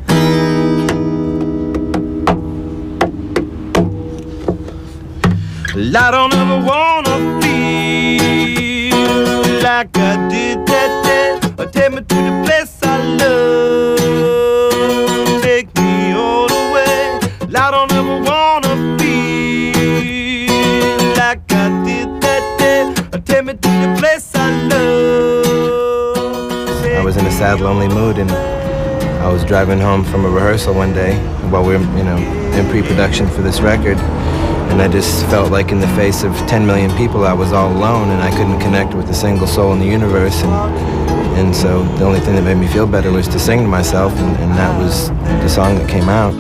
Well, 5.75 5.97
I 5.97 6.11
don't 6.11 6.35
ever 6.35 6.59
wanna 6.71 7.17
feel 7.41 9.01
like 9.63 9.97
I 9.97 10.29
did 10.29 10.67
that 10.67 10.91
day. 11.05 11.39
Or 11.59 11.67
take 11.67 11.93
me 11.93 12.03
to 12.03 12.15
the 12.15 12.40
sad, 27.41 27.59
lonely 27.59 27.89
mood, 27.89 28.19
and 28.19 28.31
I 28.31 29.33
was 29.33 29.47
driving 29.47 29.81
home 29.81 30.05
from 30.05 30.27
a 30.27 30.29
rehearsal 30.29 30.75
one 30.75 30.93
day 30.93 31.17
while 31.49 31.65
we 31.65 31.75
were, 31.75 31.83
you 31.97 32.05
know, 32.05 32.19
in 32.53 32.69
pre-production 32.69 33.27
for 33.29 33.41
this 33.41 33.63
record, 33.63 33.97
and 34.69 34.83
I 34.83 34.89
just 34.89 35.25
felt 35.29 35.51
like 35.51 35.73
in 35.73 35.81
the 35.81 35.89
face 35.97 36.23
of 36.23 36.37
10 36.49 36.67
million 36.67 36.95
people, 36.99 37.25
I 37.25 37.33
was 37.33 37.55
all 37.55 37.73
alone, 37.73 38.11
and 38.11 38.21
I 38.21 38.31
couldn't 38.31 38.61
connect 38.61 38.93
with 38.93 39.09
a 39.09 39.15
single 39.15 39.47
soul 39.47 39.73
in 39.73 39.79
the 39.79 39.87
universe, 39.87 40.43
and 40.43 40.53
and 41.39 41.57
so 41.57 41.83
the 41.97 42.05
only 42.05 42.21
thing 42.21 42.35
that 42.35 42.43
made 42.43 42.59
me 42.59 42.67
feel 42.67 42.87
better 42.87 43.11
was 43.11 43.27
to 43.29 43.39
sing 43.39 43.61
to 43.61 43.69
myself, 43.69 44.13
and, 44.19 44.37
and 44.37 44.51
that 44.59 44.79
was 44.79 45.09
the 45.09 45.49
song 45.49 45.77
that 45.77 45.89
came 45.89 46.11
out. 46.11 46.35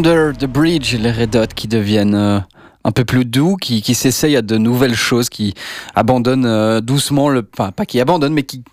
Under 0.00 0.32
the 0.32 0.46
Bridge, 0.46 0.94
les 0.94 1.12
Red 1.12 1.36
Hot 1.36 1.48
qui 1.54 1.68
deviennent 1.68 2.14
euh, 2.14 2.38
un 2.84 2.90
peu 2.90 3.04
plus 3.04 3.26
doux, 3.26 3.56
qui, 3.56 3.82
qui 3.82 3.94
s'essayent 3.94 4.36
à 4.36 4.40
de 4.40 4.56
nouvelles 4.56 4.94
choses, 4.94 5.28
qui 5.28 5.52
abandonnent 5.94 6.46
euh, 6.46 6.80
doucement 6.80 7.28
le, 7.28 7.46
enfin 7.52 7.70
pas 7.70 7.84
qui 7.84 8.00
abandonnent, 8.00 8.32
mais 8.32 8.44
qui 8.44 8.64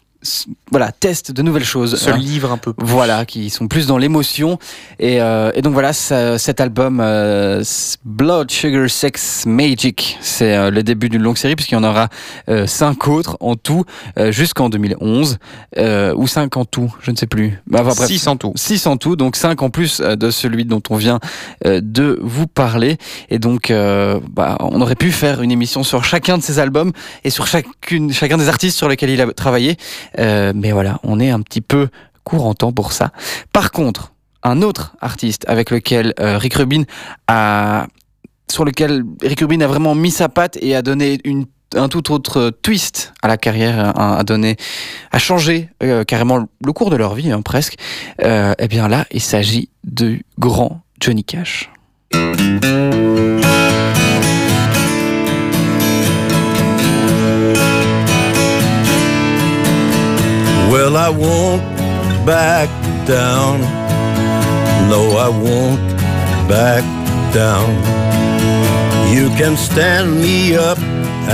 voilà 0.71 0.91
testent 0.91 1.31
de 1.31 1.41
nouvelles 1.41 1.63
choses. 1.65 1.95
Se 1.99 2.09
Hein. 2.09 2.17
livre 2.17 2.51
un 2.51 2.57
peu. 2.57 2.73
Voilà, 2.77 3.25
qui 3.25 3.49
sont 3.49 3.67
plus 3.67 3.87
dans 3.87 3.97
l'émotion. 3.97 4.59
Et, 4.99 5.21
euh, 5.21 5.51
et 5.55 5.61
donc 5.61 5.73
voilà, 5.73 5.93
ça- 5.93 6.37
cet 6.37 6.61
album 6.61 6.99
euh, 7.01 7.63
Blood 8.05 8.51
Sugar 8.51 8.89
Sex 8.89 9.45
Magic, 9.45 10.17
c'est 10.21 10.55
euh, 10.55 10.69
le 10.71 10.83
début 10.83 11.09
d'une 11.09 11.21
longue 11.21 11.37
série 11.37 11.55
puisqu'il 11.55 11.75
y 11.75 11.77
en 11.77 11.83
aura 11.83 12.09
cinq 12.65 13.07
autres 13.07 13.37
en 13.39 13.55
tout 13.55 13.83
jusqu'en 14.29 14.69
2011 14.69 15.37
euh, 15.77 16.13
ou 16.15 16.27
cinq 16.27 16.57
en 16.57 16.65
tout, 16.65 16.93
je 17.01 17.11
ne 17.11 17.15
sais 17.15 17.27
plus. 17.27 17.59
Bah, 17.67 17.79
enfin, 17.81 17.93
bref, 17.95 18.07
Six 18.07 18.27
en 18.27 18.35
tout. 18.37 18.51
Six 18.55 18.85
en 18.87 18.97
tout, 18.97 19.15
donc 19.15 19.35
cinq 19.35 19.61
en 19.61 19.69
plus 19.69 19.99
de 20.01 20.31
celui 20.31 20.65
dont 20.65 20.81
on 20.89 20.95
vient 20.95 21.19
de 21.65 22.19
vous 22.21 22.47
parler. 22.47 22.97
Et 23.29 23.39
donc, 23.39 23.71
bah, 23.71 24.57
on 24.59 24.81
aurait 24.81 24.95
pu 24.95 25.11
faire 25.11 25.41
une 25.41 25.51
émission 25.51 25.83
sur 25.83 26.03
chacun 26.03 26.37
de 26.37 26.43
ces 26.43 26.59
albums 26.59 26.91
et 27.23 27.29
sur 27.29 27.47
chacune, 27.47 28.11
chacun 28.13 28.37
des 28.37 28.47
artistes 28.49 28.77
sur 28.77 28.87
lesquels 28.89 29.09
il 29.09 29.21
a 29.21 29.31
travaillé. 29.33 29.77
Euh, 30.19 30.53
mais 30.55 30.71
voilà, 30.71 30.99
on 31.03 31.19
est 31.19 31.29
un 31.29 31.41
petit 31.41 31.61
peu 31.61 31.89
court 32.23 32.45
en 32.45 32.53
temps 32.53 32.71
pour 32.71 32.91
ça. 32.91 33.11
Par 33.53 33.71
contre, 33.71 34.13
un 34.43 34.61
autre 34.61 34.95
artiste 35.01 35.45
avec 35.47 35.71
lequel 35.71 36.13
euh, 36.19 36.37
Rick 36.37 36.55
Rubin 36.55 36.83
a, 37.27 37.87
sur 38.49 38.65
lequel 38.65 39.03
Rick 39.21 39.41
Rubin 39.41 39.61
a 39.61 39.67
vraiment 39.67 39.95
mis 39.95 40.11
sa 40.11 40.29
patte 40.29 40.57
et 40.61 40.75
a 40.75 40.81
donné 40.81 41.19
une 41.23 41.45
un 41.75 41.89
tout 41.89 42.13
autre 42.13 42.51
twist 42.61 43.13
à 43.21 43.27
la 43.27 43.37
carrière, 43.37 43.79
a, 43.97 44.19
a 44.19 44.23
donné, 44.23 44.55
a 45.11 45.19
changé 45.19 45.69
euh, 45.83 46.03
carrément 46.03 46.47
le 46.63 46.73
cours 46.73 46.89
de 46.89 46.95
leur 46.95 47.13
vie, 47.15 47.31
hein, 47.31 47.41
presque. 47.41 47.75
Euh, 48.23 48.53
eh 48.57 48.67
bien 48.67 48.87
là, 48.87 49.05
il 49.11 49.21
s'agit 49.21 49.69
du 49.83 50.23
grand 50.39 50.81
Johnny 51.01 51.23
Cash. 51.23 51.69
Well, 60.77 60.95
I 60.95 61.09
won't 61.09 61.63
back 62.23 62.69
down. 63.07 63.61
No, 64.91 65.17
I 65.17 65.27
won't 65.27 65.81
back 66.47 66.83
down. 67.33 67.69
You 69.11 69.29
can 69.39 69.57
stand 69.57 70.21
me 70.21 70.55
up 70.55 70.77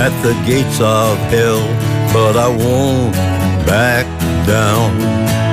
at 0.04 0.12
the 0.22 0.32
gates 0.46 0.80
of 0.80 1.18
hell, 1.28 1.60
but 2.14 2.38
I 2.38 2.48
won't 2.48 3.12
back 3.66 4.06
down. 4.46 5.43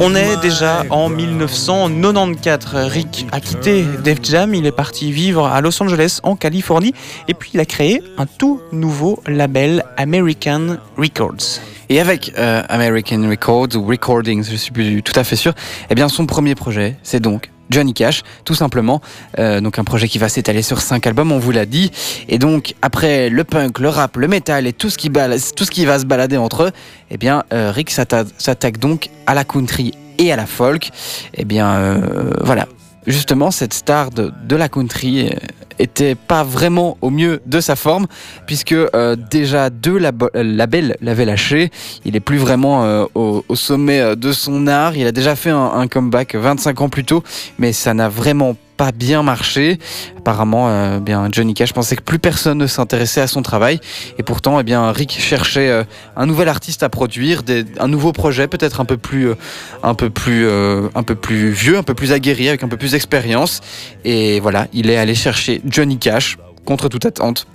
On 0.00 0.14
est 0.16 0.40
déjà 0.42 0.82
en 0.90 1.08
1994. 1.08 2.90
Rick 2.90 3.26
a 3.30 3.40
quitté 3.40 3.84
Def 4.02 4.18
Jam, 4.24 4.54
il 4.54 4.66
est 4.66 4.72
parti 4.72 5.12
vivre 5.12 5.46
à 5.46 5.60
Los 5.60 5.80
Angeles, 5.80 6.18
en 6.24 6.34
Californie, 6.34 6.92
et 7.28 7.34
puis 7.34 7.52
il 7.54 7.60
a 7.60 7.64
créé 7.64 8.02
un 8.18 8.26
tout 8.26 8.60
nouveau 8.72 9.22
label 9.28 9.84
American 9.96 10.78
Records. 10.98 11.60
Et 11.90 12.00
avec 12.00 12.32
euh, 12.38 12.64
American 12.68 13.28
Records 13.28 13.76
ou 13.76 13.86
Recordings, 13.86 14.44
je 14.50 14.56
suis 14.56 14.72
plus 14.72 15.00
tout 15.04 15.14
à 15.14 15.22
fait 15.22 15.36
sûr, 15.36 15.52
eh 15.88 15.94
bien 15.94 16.08
son 16.08 16.26
premier 16.26 16.56
projet, 16.56 16.96
c'est 17.04 17.20
donc 17.20 17.50
Johnny 17.70 17.94
Cash, 17.94 18.22
tout 18.44 18.54
simplement. 18.54 19.00
Euh, 19.38 19.60
donc 19.60 19.78
un 19.78 19.84
projet 19.84 20.08
qui 20.08 20.18
va 20.18 20.28
s'étaler 20.28 20.62
sur 20.62 20.80
cinq 20.80 21.06
albums, 21.06 21.32
on 21.32 21.38
vous 21.38 21.50
l'a 21.52 21.66
dit. 21.66 21.90
Et 22.28 22.38
donc 22.38 22.74
après 22.82 23.28
le 23.28 23.44
punk, 23.44 23.78
le 23.78 23.88
rap, 23.88 24.16
le 24.16 24.28
metal 24.28 24.66
et 24.66 24.72
tout 24.72 24.90
ce 24.90 24.98
qui, 24.98 25.08
va 25.10 25.38
se 25.38 26.04
balader 26.06 26.36
entre 26.36 26.64
eux, 26.64 26.70
eh 27.10 27.16
bien 27.16 27.44
euh, 27.52 27.70
Rick 27.70 27.90
s'atta- 27.90 28.24
s'attaque 28.38 28.78
donc 28.78 29.10
à 29.26 29.34
la 29.34 29.44
country 29.44 29.92
et 30.18 30.32
à 30.32 30.36
la 30.36 30.46
folk. 30.46 30.90
Eh 31.34 31.44
bien 31.44 31.74
euh, 31.74 32.30
voilà, 32.42 32.66
justement 33.06 33.50
cette 33.50 33.74
star 33.74 34.10
de, 34.10 34.56
la 34.56 34.68
country 34.68 35.28
euh, 35.28 35.30
était 35.78 36.14
pas 36.14 36.42
vraiment 36.42 36.96
au 37.02 37.10
mieux 37.10 37.40
de 37.46 37.60
sa 37.60 37.76
forme 37.76 38.06
puisque 38.46 38.72
euh, 38.72 39.16
déjà 39.30 39.70
deux 39.70 39.98
euh, 40.02 40.42
labels 40.42 40.96
l'avaient 41.00 41.24
lâché. 41.24 41.70
Il 42.04 42.16
est 42.16 42.20
plus 42.20 42.38
vraiment 42.38 43.06
au, 43.14 43.44
sommet 43.54 44.16
de 44.16 44.32
son 44.32 44.66
art. 44.66 44.96
Il 44.96 45.06
a 45.06 45.12
déjà 45.12 45.36
fait 45.36 45.50
un, 45.50 45.86
comeback 45.88 46.34
25 46.34 46.80
ans 46.80 46.88
plus 46.88 47.04
tôt 47.04 47.22
mais 47.58 47.72
ça 47.72 47.94
n'a 47.94 48.08
vraiment 48.08 48.56
pas 48.76 48.92
bien 48.92 49.22
marché. 49.22 49.78
Apparemment 50.18 50.68
euh, 50.68 50.98
bien 51.00 51.28
Johnny 51.32 51.54
Cash 51.54 51.72
pensait 51.72 51.96
que 51.96 52.02
plus 52.02 52.18
personne 52.18 52.58
ne 52.58 52.66
s'intéressait 52.66 53.20
à 53.20 53.26
son 53.26 53.42
travail. 53.42 53.80
Et 54.18 54.22
pourtant 54.22 54.60
eh 54.60 54.62
bien 54.62 54.90
Rick 54.92 55.12
cherchait 55.18 55.68
euh, 55.68 55.84
un 56.16 56.26
nouvel 56.26 56.48
artiste 56.48 56.82
à 56.82 56.88
produire 56.88 57.42
un 57.78 57.88
nouveau 57.88 58.12
projet 58.12 58.48
peut-être 58.48 58.80
un 58.80 58.84
peu 58.84 58.96
plus 58.96 59.30
euh, 59.30 59.34
un 59.82 59.94
peu 59.94 60.10
plus 60.10 60.46
un 60.94 61.02
peu 61.02 61.14
plus 61.14 61.50
vieux 61.50 61.78
un 61.78 61.82
peu 61.82 61.94
plus 61.94 62.12
aguerri 62.12 62.48
avec 62.48 62.62
un 62.62 62.68
peu 62.68 62.76
plus 62.76 62.92
d'expérience. 62.92 63.60
Et 64.04 64.40
voilà 64.40 64.68
il 64.72 64.90
est 64.90 64.96
allé 64.96 65.14
chercher 65.14 65.60
Johnny 65.64 65.98
Cash 65.98 66.36
contre 66.64 66.88
toute 66.88 67.06
attente 67.06 67.46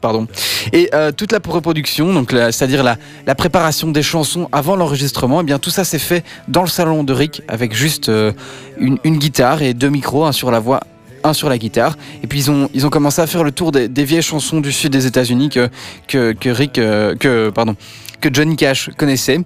Pardon. 0.00 0.26
Et 0.72 0.90
euh, 0.94 1.10
toute 1.10 1.32
la 1.32 1.38
reproduction, 1.46 2.12
donc 2.12 2.30
c'est-à-dire 2.30 2.82
la, 2.82 2.96
la 3.26 3.34
préparation 3.34 3.90
des 3.90 4.02
chansons 4.02 4.48
avant 4.52 4.76
l'enregistrement, 4.76 5.40
eh 5.40 5.44
bien 5.44 5.58
tout 5.58 5.70
ça 5.70 5.84
s'est 5.84 5.98
fait 5.98 6.24
dans 6.48 6.62
le 6.62 6.68
salon 6.68 7.02
de 7.02 7.12
Rick 7.12 7.42
avec 7.48 7.74
juste 7.74 8.08
euh, 8.08 8.32
une, 8.78 8.98
une 9.04 9.18
guitare 9.18 9.62
et 9.62 9.74
deux 9.74 9.88
micros, 9.88 10.24
un 10.26 10.32
sur 10.32 10.50
la 10.50 10.60
voix, 10.60 10.80
un 11.24 11.32
sur 11.32 11.48
la 11.48 11.58
guitare. 11.58 11.96
Et 12.22 12.26
puis 12.26 12.40
ils 12.40 12.50
ont, 12.50 12.68
ils 12.74 12.86
ont 12.86 12.90
commencé 12.90 13.22
à 13.22 13.26
faire 13.26 13.42
le 13.42 13.52
tour 13.52 13.72
des, 13.72 13.88
vieilles 14.04 14.22
chansons 14.22 14.60
du 14.60 14.72
sud 14.72 14.92
des 14.92 15.06
États-Unis 15.06 15.48
que, 15.48 15.68
que, 16.06 16.32
que 16.32 16.48
Rick, 16.50 16.78
euh, 16.78 17.14
que 17.14 17.50
pardon, 17.50 17.74
que 18.20 18.28
Johnny 18.32 18.56
Cash 18.56 18.90
connaissait. 18.96 19.40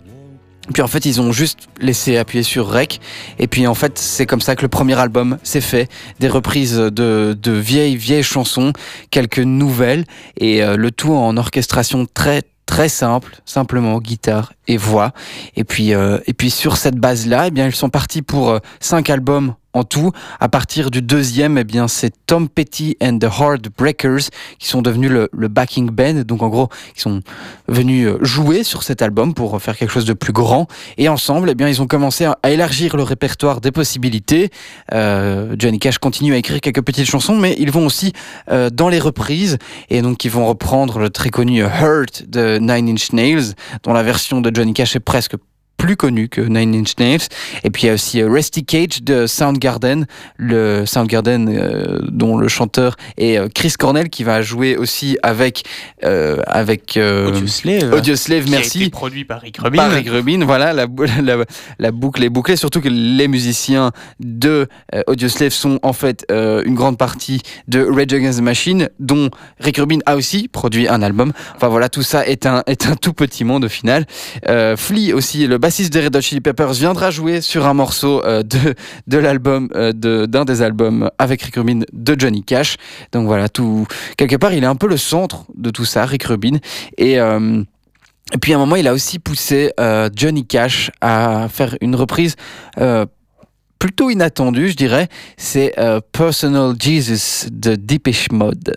Puis 0.72 0.82
en 0.82 0.86
fait, 0.86 1.04
ils 1.04 1.20
ont 1.20 1.32
juste 1.32 1.68
laissé 1.80 2.16
appuyer 2.16 2.42
sur 2.42 2.68
Rec. 2.68 3.00
Et 3.38 3.46
puis 3.46 3.66
en 3.66 3.74
fait, 3.74 3.98
c'est 3.98 4.26
comme 4.26 4.40
ça 4.40 4.56
que 4.56 4.62
le 4.62 4.68
premier 4.68 4.98
album 4.98 5.38
s'est 5.42 5.60
fait. 5.60 5.88
Des 6.18 6.28
reprises 6.28 6.76
de, 6.76 7.36
de 7.40 7.52
vieilles, 7.52 7.96
vieilles 7.96 8.22
chansons, 8.22 8.72
quelques 9.10 9.38
nouvelles, 9.38 10.04
et 10.36 10.62
euh, 10.62 10.76
le 10.76 10.90
tout 10.90 11.14
en 11.14 11.36
orchestration 11.36 12.06
très, 12.12 12.42
très 12.66 12.88
simple, 12.88 13.36
simplement 13.44 13.98
guitare 13.98 14.52
et 14.68 14.76
voix. 14.76 15.12
Et 15.56 15.64
puis, 15.64 15.94
euh, 15.94 16.18
et 16.26 16.32
puis 16.32 16.50
sur 16.50 16.76
cette 16.76 16.96
base-là, 16.96 17.48
eh 17.48 17.50
bien, 17.50 17.66
ils 17.66 17.74
sont 17.74 17.90
partis 17.90 18.22
pour 18.22 18.50
euh, 18.50 18.58
cinq 18.78 19.10
albums 19.10 19.54
en 19.72 19.84
tout. 19.84 20.12
À 20.40 20.48
partir 20.48 20.90
du 20.90 21.02
deuxième, 21.02 21.58
eh 21.58 21.64
bien, 21.64 21.88
c'est 21.88 22.12
Tom 22.26 22.48
Petty 22.48 22.96
and 23.02 23.18
the 23.18 23.24
Heartbreakers 23.24 24.30
qui 24.58 24.68
sont 24.68 24.82
devenus 24.82 25.10
le, 25.10 25.48
backing 25.48 25.90
band. 25.90 26.22
Donc, 26.24 26.42
en 26.42 26.48
gros, 26.48 26.68
ils 26.96 27.00
sont 27.00 27.20
venus 27.68 28.08
euh, 28.08 28.18
jouer 28.22 28.64
sur 28.64 28.82
cet 28.82 29.02
album 29.02 29.34
pour 29.34 29.60
faire 29.60 29.76
quelque 29.76 29.92
chose 29.92 30.04
de 30.04 30.12
plus 30.12 30.32
grand. 30.32 30.66
Et 30.98 31.08
ensemble, 31.08 31.50
eh 31.50 31.54
bien, 31.54 31.68
ils 31.68 31.82
ont 31.82 31.86
commencé 31.86 32.24
à, 32.24 32.38
à 32.42 32.50
élargir 32.50 32.96
le 32.96 33.02
répertoire 33.02 33.60
des 33.60 33.70
possibilités. 33.70 34.50
Euh, 34.92 35.54
Johnny 35.58 35.78
Cash 35.78 35.98
continue 35.98 36.34
à 36.34 36.36
écrire 36.36 36.60
quelques 36.60 36.82
petites 36.82 37.08
chansons, 37.08 37.36
mais 37.36 37.56
ils 37.58 37.70
vont 37.70 37.86
aussi 37.86 38.12
euh, 38.50 38.70
dans 38.70 38.88
les 38.88 38.98
reprises. 38.98 39.58
Et 39.88 40.02
donc, 40.02 40.24
ils 40.24 40.30
vont 40.30 40.46
reprendre 40.46 40.98
le 40.98 41.10
très 41.10 41.30
connu 41.30 41.62
Hurt 41.62 42.24
de 42.28 42.58
Nine 42.58 42.88
Inch 42.88 43.12
Nails, 43.12 43.54
dont 43.84 43.92
la 43.92 44.02
version 44.02 44.40
de 44.40 44.50
Johnny 44.54 44.72
Cash 44.72 44.96
est 44.96 45.00
presque 45.00 45.36
plus 45.80 45.96
connu 45.96 46.28
que 46.28 46.42
Nine 46.42 46.74
Inch 46.74 46.92
Nails. 46.98 47.22
Et 47.64 47.70
puis 47.70 47.84
il 47.84 47.86
y 47.86 47.88
a 47.90 47.94
aussi 47.94 48.20
euh, 48.20 48.28
Rusty 48.28 48.64
Cage 48.66 49.02
de 49.02 49.26
Soundgarden, 49.26 50.04
le 50.36 50.84
Soundgarden 50.84 51.48
euh, 51.48 52.00
dont 52.02 52.36
le 52.36 52.48
chanteur 52.48 52.96
est 53.16 53.38
euh, 53.38 53.48
Chris 53.52 53.72
Cornell 53.78 54.10
qui 54.10 54.22
va 54.22 54.42
jouer 54.42 54.76
aussi 54.76 55.16
avec 55.22 55.62
euh, 56.04 56.36
avec 56.46 56.98
euh, 56.98 57.28
Audioslave. 57.30 57.94
Audioslave, 57.94 58.44
Qui 58.44 58.54
a 58.54 58.58
merci. 58.58 58.80
été 58.82 58.90
produit 58.90 59.24
par 59.24 59.40
Rick 59.40 59.56
Rubin. 59.56 59.76
Par 59.78 59.90
Rick 59.90 60.10
Rubin, 60.10 60.44
voilà, 60.44 60.74
la, 60.74 60.86
la, 61.22 61.36
la 61.78 61.90
boucle 61.92 62.22
est 62.22 62.28
bouclée, 62.28 62.56
surtout 62.56 62.82
que 62.82 62.90
les 62.90 63.26
musiciens 63.28 63.92
de 64.20 64.68
Audioslave 65.06 65.52
sont 65.52 65.78
en 65.82 65.94
fait 65.94 66.26
une 66.30 66.74
grande 66.74 66.98
partie 66.98 67.40
de 67.68 67.82
Rage 67.82 68.12
Against 68.12 68.38
the 68.40 68.42
Machine, 68.42 68.88
dont 68.98 69.30
Rick 69.60 69.78
Rubin 69.78 70.00
a 70.04 70.16
aussi 70.16 70.48
produit 70.48 70.88
un 70.88 71.00
album. 71.00 71.32
Enfin 71.56 71.68
voilà, 71.68 71.88
tout 71.88 72.02
ça 72.02 72.26
est 72.26 72.44
un, 72.44 72.62
est 72.66 72.86
un 72.86 72.96
tout 72.96 73.14
petit 73.14 73.44
monde 73.44 73.64
au 73.64 73.68
final. 73.68 74.04
Flea 74.76 75.12
aussi, 75.14 75.46
le 75.46 75.58
bassiste 75.70 75.92
des 75.92 76.00
Red 76.00 76.16
Hot 76.16 76.20
Chili 76.20 76.40
Peppers, 76.40 76.72
viendra 76.72 77.12
jouer 77.12 77.40
sur 77.40 77.64
un 77.64 77.74
morceau 77.74 78.24
euh, 78.24 78.42
de, 78.42 78.74
de 79.06 79.18
l'album, 79.18 79.68
euh, 79.76 79.92
de- 79.92 80.26
d'un 80.26 80.44
des 80.44 80.62
albums 80.62 81.08
avec 81.16 81.42
Rick 81.42 81.54
Rubin 81.54 81.82
de 81.92 82.16
Johnny 82.18 82.42
Cash. 82.42 82.74
Donc 83.12 83.26
voilà, 83.26 83.48
tout, 83.48 83.86
quelque 84.16 84.34
part, 84.34 84.52
il 84.52 84.64
est 84.64 84.66
un 84.66 84.74
peu 84.74 84.88
le 84.88 84.96
centre 84.96 85.44
de 85.56 85.70
tout 85.70 85.84
ça, 85.84 86.04
Rick 86.06 86.24
Rubin. 86.24 86.56
Et... 86.98 87.20
euh, 87.20 87.62
puis 88.42 88.52
à 88.52 88.56
un 88.56 88.58
moment, 88.58 88.74
il 88.76 88.86
a 88.88 88.92
aussi 88.92 89.18
poussé 89.20 89.72
Johnny 90.14 90.44
Cash 90.46 90.92
à 91.00 91.48
faire 91.48 91.76
une 91.80 91.96
reprise 91.96 92.36
plutôt 93.80 94.08
inattendue, 94.08 94.68
je 94.68 94.76
dirais. 94.76 95.08
C'est 95.36 95.74
Personal 96.12 96.74
Jesus 96.80 97.48
de 97.50 97.74
Depeche 97.74 98.30
Mode. 98.30 98.76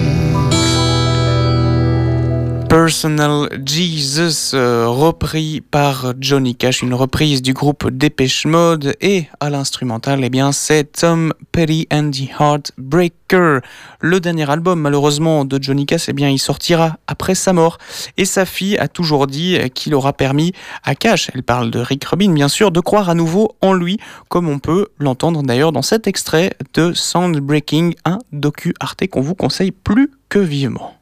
Personal 2.71 3.49
Jesus, 3.65 4.55
euh, 4.55 4.87
repris 4.87 5.59
par 5.59 6.13
Johnny 6.21 6.55
Cash, 6.55 6.81
une 6.81 6.93
reprise 6.93 7.41
du 7.41 7.51
groupe 7.51 7.89
Dépêche 7.89 8.45
Mode, 8.45 8.95
et 9.01 9.25
à 9.41 9.49
l'instrumental, 9.49 10.21
eh 10.23 10.29
bien, 10.29 10.53
c'est 10.53 10.85
Tom 10.93 11.33
Petty 11.51 11.85
and 11.91 12.11
the 12.11 12.29
Heartbreaker. 12.39 13.59
Le 13.99 14.21
dernier 14.21 14.49
album, 14.49 14.79
malheureusement, 14.79 15.43
de 15.43 15.61
Johnny 15.61 15.85
Cash, 15.85 16.07
eh 16.07 16.13
il 16.17 16.39
sortira 16.39 16.95
après 17.07 17.35
sa 17.35 17.51
mort, 17.51 17.77
et 18.15 18.23
sa 18.23 18.45
fille 18.45 18.77
a 18.77 18.87
toujours 18.87 19.27
dit 19.27 19.57
qu'il 19.75 19.93
aura 19.93 20.13
permis 20.13 20.53
à 20.85 20.95
Cash, 20.95 21.29
elle 21.35 21.43
parle 21.43 21.71
de 21.71 21.79
Rick 21.79 22.05
Rubin, 22.05 22.31
bien 22.31 22.47
sûr, 22.47 22.71
de 22.71 22.79
croire 22.79 23.09
à 23.09 23.15
nouveau 23.15 23.53
en 23.59 23.73
lui, 23.73 23.99
comme 24.29 24.47
on 24.47 24.59
peut 24.59 24.87
l'entendre 24.97 25.43
d'ailleurs 25.43 25.73
dans 25.73 25.81
cet 25.81 26.07
extrait 26.07 26.53
de 26.73 26.93
Soundbreaking, 26.93 27.95
un 28.05 28.19
docu 28.31 28.73
Arte 28.79 29.07
qu'on 29.07 29.19
vous 29.19 29.35
conseille 29.35 29.71
plus 29.71 30.09
que 30.29 30.39
vivement. 30.39 31.00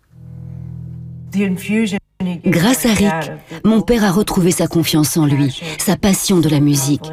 Grâce 2.46 2.86
à 2.86 2.94
Rick, 2.94 3.32
mon 3.64 3.82
père 3.82 4.04
a 4.04 4.12
retrouvé 4.12 4.52
sa 4.52 4.68
confiance 4.68 5.18
en 5.18 5.26
lui, 5.26 5.62
sa 5.78 5.96
passion 5.96 6.40
de 6.40 6.50
la 6.50 6.60
musique. 6.60 7.10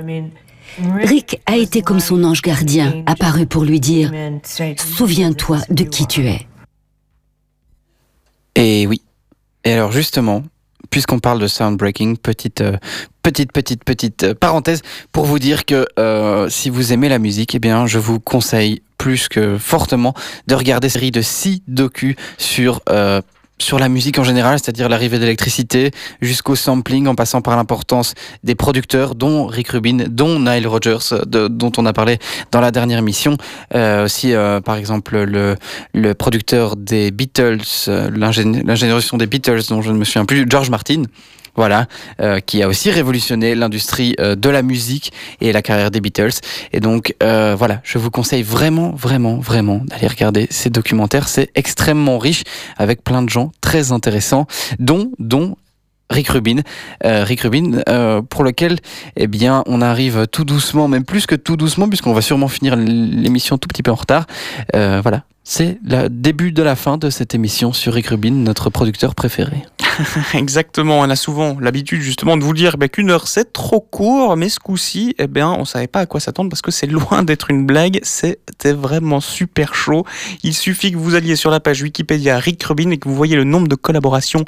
Rick 1.03 1.41
a 1.47 1.57
été 1.57 1.83
comme 1.83 2.01
son 2.01 2.23
ange 2.25 2.43
gardien, 2.43 3.03
apparu 3.07 3.47
pour 3.47 3.65
lui 3.65 3.81
dire⁇ 3.81 4.13
Souviens-toi 4.79 5.59
de 5.71 5.85
qui 5.85 6.07
tu 6.07 6.27
es⁇ 6.27 6.37
Et 8.57 8.87
oui. 8.87 9.03
Et 9.65 9.73
alors 9.73 9.91
justement, 9.93 10.43
puisqu'on 10.91 11.19
parle 11.19 11.41
de 11.41 11.47
soundbreaking, 11.47 12.17
petite, 12.17 12.61
euh, 12.61 12.77
petite, 13.23 13.53
petite, 13.53 13.85
petite 13.85 14.23
euh, 14.25 14.35
parenthèse 14.35 14.83
pour 15.13 15.25
vous 15.25 15.39
dire 15.39 15.65
que 15.65 15.87
euh, 15.99 16.49
si 16.49 16.71
vous 16.71 16.93
aimez 16.93 17.09
la 17.09 17.19
musique, 17.19 17.55
eh 17.55 17.59
bien, 17.59 17.87
je 17.87 17.99
vous 17.99 18.21
conseille 18.21 18.83
plus 18.99 19.29
que 19.29 19.59
fortement 19.59 20.15
de 20.47 20.55
regarder 20.55 20.89
cette 20.89 21.01
série 21.01 21.11
de 21.11 21.21
six 21.21 21.63
docus 21.69 22.17
sur 22.39 22.81
sur 23.59 23.79
la 23.79 23.89
musique 23.89 24.19
en 24.19 24.25
général, 24.25 24.59
c'est-à-dire 24.59 24.89
l'arrivée 24.89 25.19
d'électricité 25.19 25.91
jusqu'au 26.21 26.57
sampling 26.57 27.07
en 27.07 27.15
passant 27.15 27.41
par 27.41 27.57
l'importance 27.57 28.15
des 28.45 28.55
producteurs, 28.55 29.15
dont 29.15 29.47
Rick 29.47 29.69
Rubin, 29.69 30.05
dont 30.09 30.39
Nile 30.39 30.67
Rodgers, 30.67 31.25
de, 31.27 31.49
dont 31.49 31.73
on 31.77 31.87
a 31.87 31.93
parlé 31.93 32.19
dans 32.53 32.61
la 32.61 32.71
dernière 32.71 32.99
émission. 32.99 33.37
Euh, 33.75 34.05
aussi, 34.05 34.35
euh, 34.35 34.61
par 34.61 34.77
exemple, 34.77 35.19
le, 35.19 35.57
le 35.95 36.15
producteur 36.15 36.77
des 36.77 37.11
Beatles, 37.11 37.61
euh, 37.89 38.11
l'ingénieur 38.11 39.01
des 39.15 39.27
Beatles, 39.27 39.63
dont 39.69 39.83
je 39.83 39.91
ne 39.91 39.99
me 39.99 40.05
souviens 40.05 40.25
plus, 40.25 40.47
George 40.49 40.71
Martin 40.71 41.03
voilà, 41.57 41.87
euh, 42.21 42.41
qui 42.41 42.63
a 42.63 42.69
aussi 42.69 42.91
révolutionné 42.91 43.55
l'industrie 43.55 44.15
euh, 44.21 44.35
de 44.37 44.49
la 44.49 44.63
musique 44.63 45.13
et 45.41 45.53
la 45.53 45.63
carrière 45.63 45.91
des 45.91 46.01
Beatles. 46.01 46.41
Et 46.73 46.81
donc 46.81 47.15
euh, 47.23 47.55
voilà, 47.57 47.81
je 47.83 47.99
vous 47.99 48.11
conseille 48.11 48.43
vraiment, 48.43 48.91
vraiment, 48.91 49.37
vraiment 49.39 49.83
d'aller 49.85 50.07
regarder 50.07 50.47
ces 50.51 50.71
documentaires. 50.71 51.29
C'est 51.29 51.51
extrêmement 51.55 52.19
riche 52.19 52.45
avec 52.77 53.03
plein 53.03 53.23
de 53.23 53.29
gens 53.29 53.53
très 53.61 53.93
intéressants, 53.93 54.47
dont, 54.79 55.11
dont 55.19 55.57
Rick 56.11 56.29
Rubin, 56.29 56.61
euh, 57.05 57.25
Rick 57.25 57.41
Rubin, 57.43 57.83
euh, 57.89 58.23
pour 58.23 58.45
lequel, 58.45 58.79
eh 59.17 59.27
bien, 59.27 59.65
on 59.67 59.83
arrive 59.83 60.27
tout 60.31 60.45
doucement, 60.45 60.89
même 60.89 61.05
plus 61.05 61.27
que 61.27 61.35
tout 61.35 61.57
doucement, 61.57 61.89
puisqu'on 61.89 62.13
va 62.13 62.23
sûrement 62.23 62.49
finir 62.49 62.77
l'émission 62.77 63.59
tout 63.59 63.69
petit 63.69 63.83
peu 63.83 63.91
en 63.91 63.97
retard. 63.97 64.27
Euh, 64.75 65.01
voilà, 65.03 65.25
c'est 65.43 65.79
le 65.85 66.09
début 66.09 66.53
de 66.53 66.63
la 66.63 66.77
fin 66.77 66.97
de 66.97 67.11
cette 67.11 67.35
émission 67.35 67.73
sur 67.73 67.95
Rick 67.95 68.09
Rubin, 68.09 68.33
notre 68.33 68.71
producteur 68.71 69.15
préféré. 69.15 69.65
Exactement, 70.35 71.01
on 71.01 71.11
a 71.11 71.17
souvent 71.17 71.57
l'habitude 71.61 72.01
justement 72.01 72.37
de 72.37 72.45
vous 72.45 72.55
dire 72.55 72.77
bah, 72.77 72.89
qu'une 72.89 73.11
heure 73.11 73.29
c'est 73.29 73.53
trop 73.53 73.81
court, 73.81 74.37
mais 74.37 74.49
ce 74.49 74.59
coup-ci, 74.59 75.15
eh 75.19 75.27
bien, 75.27 75.51
on 75.51 75.65
savait 75.65 75.87
pas 75.87 76.01
à 76.01 76.07
quoi 76.07 76.21
s'attendre 76.21 76.51
parce 76.51 76.63
que 76.63 76.71
c'est 76.71 76.87
loin 76.87 77.23
d'être 77.25 77.51
une 77.51 77.67
blague, 77.67 78.01
c'était 78.03 78.73
vraiment 78.73 79.21
super 79.21 79.75
chaud. 79.75 80.05
Il 80.43 80.55
suffit 80.55 80.93
que 80.93 80.97
vous 80.97 81.15
alliez 81.15 81.37
sur 81.37 81.51
la 81.51 81.61
page 81.61 81.83
Wikipédia 81.83 82.39
Rick 82.39 82.63
Rubin 82.63 82.91
et 82.91 82.99
que 82.99 83.09
vous 83.09 83.15
voyez 83.15 83.37
le 83.37 83.45
nombre 83.45 83.69
de 83.69 83.75
collaborations 83.75 84.45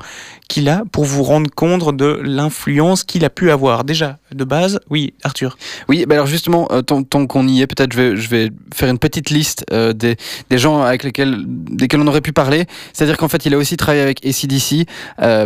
qu'il 0.49 0.69
a 0.69 0.83
pour 0.93 1.05
vous 1.05 1.23
rendre 1.23 1.51
compte 1.55 1.97
de 1.97 2.21
l'influence 2.23 3.05
qu'il 3.05 3.25
a 3.25 3.31
pu 3.31 3.51
avoir. 3.51 3.85
Déjà, 3.85 4.19
de 4.33 4.45
base, 4.45 4.81
oui, 4.91 5.15
Arthur. 5.23 5.57
Oui, 5.89 6.05
bah 6.07 6.15
alors 6.15 6.27
justement, 6.27 6.69
euh, 6.73 6.83
tant, 6.83 7.27
qu'on 7.27 7.47
y 7.47 7.63
est, 7.63 7.67
peut-être 7.67 7.93
je 7.93 7.99
vais, 7.99 8.17
je 8.17 8.29
vais 8.29 8.51
faire 8.75 8.89
une 8.89 8.99
petite 8.99 9.31
liste 9.31 9.65
euh, 9.73 9.93
des, 9.93 10.17
gens 10.51 10.83
avec 10.83 11.05
lesquels, 11.05 11.45
desquels 11.47 12.01
on 12.01 12.07
aurait 12.07 12.21
pu 12.21 12.33
parler. 12.33 12.67
C'est-à-dire 12.93 13.17
qu'en 13.17 13.29
fait, 13.29 13.47
il 13.47 13.55
a 13.55 13.59
aussi 13.59 13.77
travaillé 13.77 14.03
avec 14.03 14.25
ACDC 14.25 14.87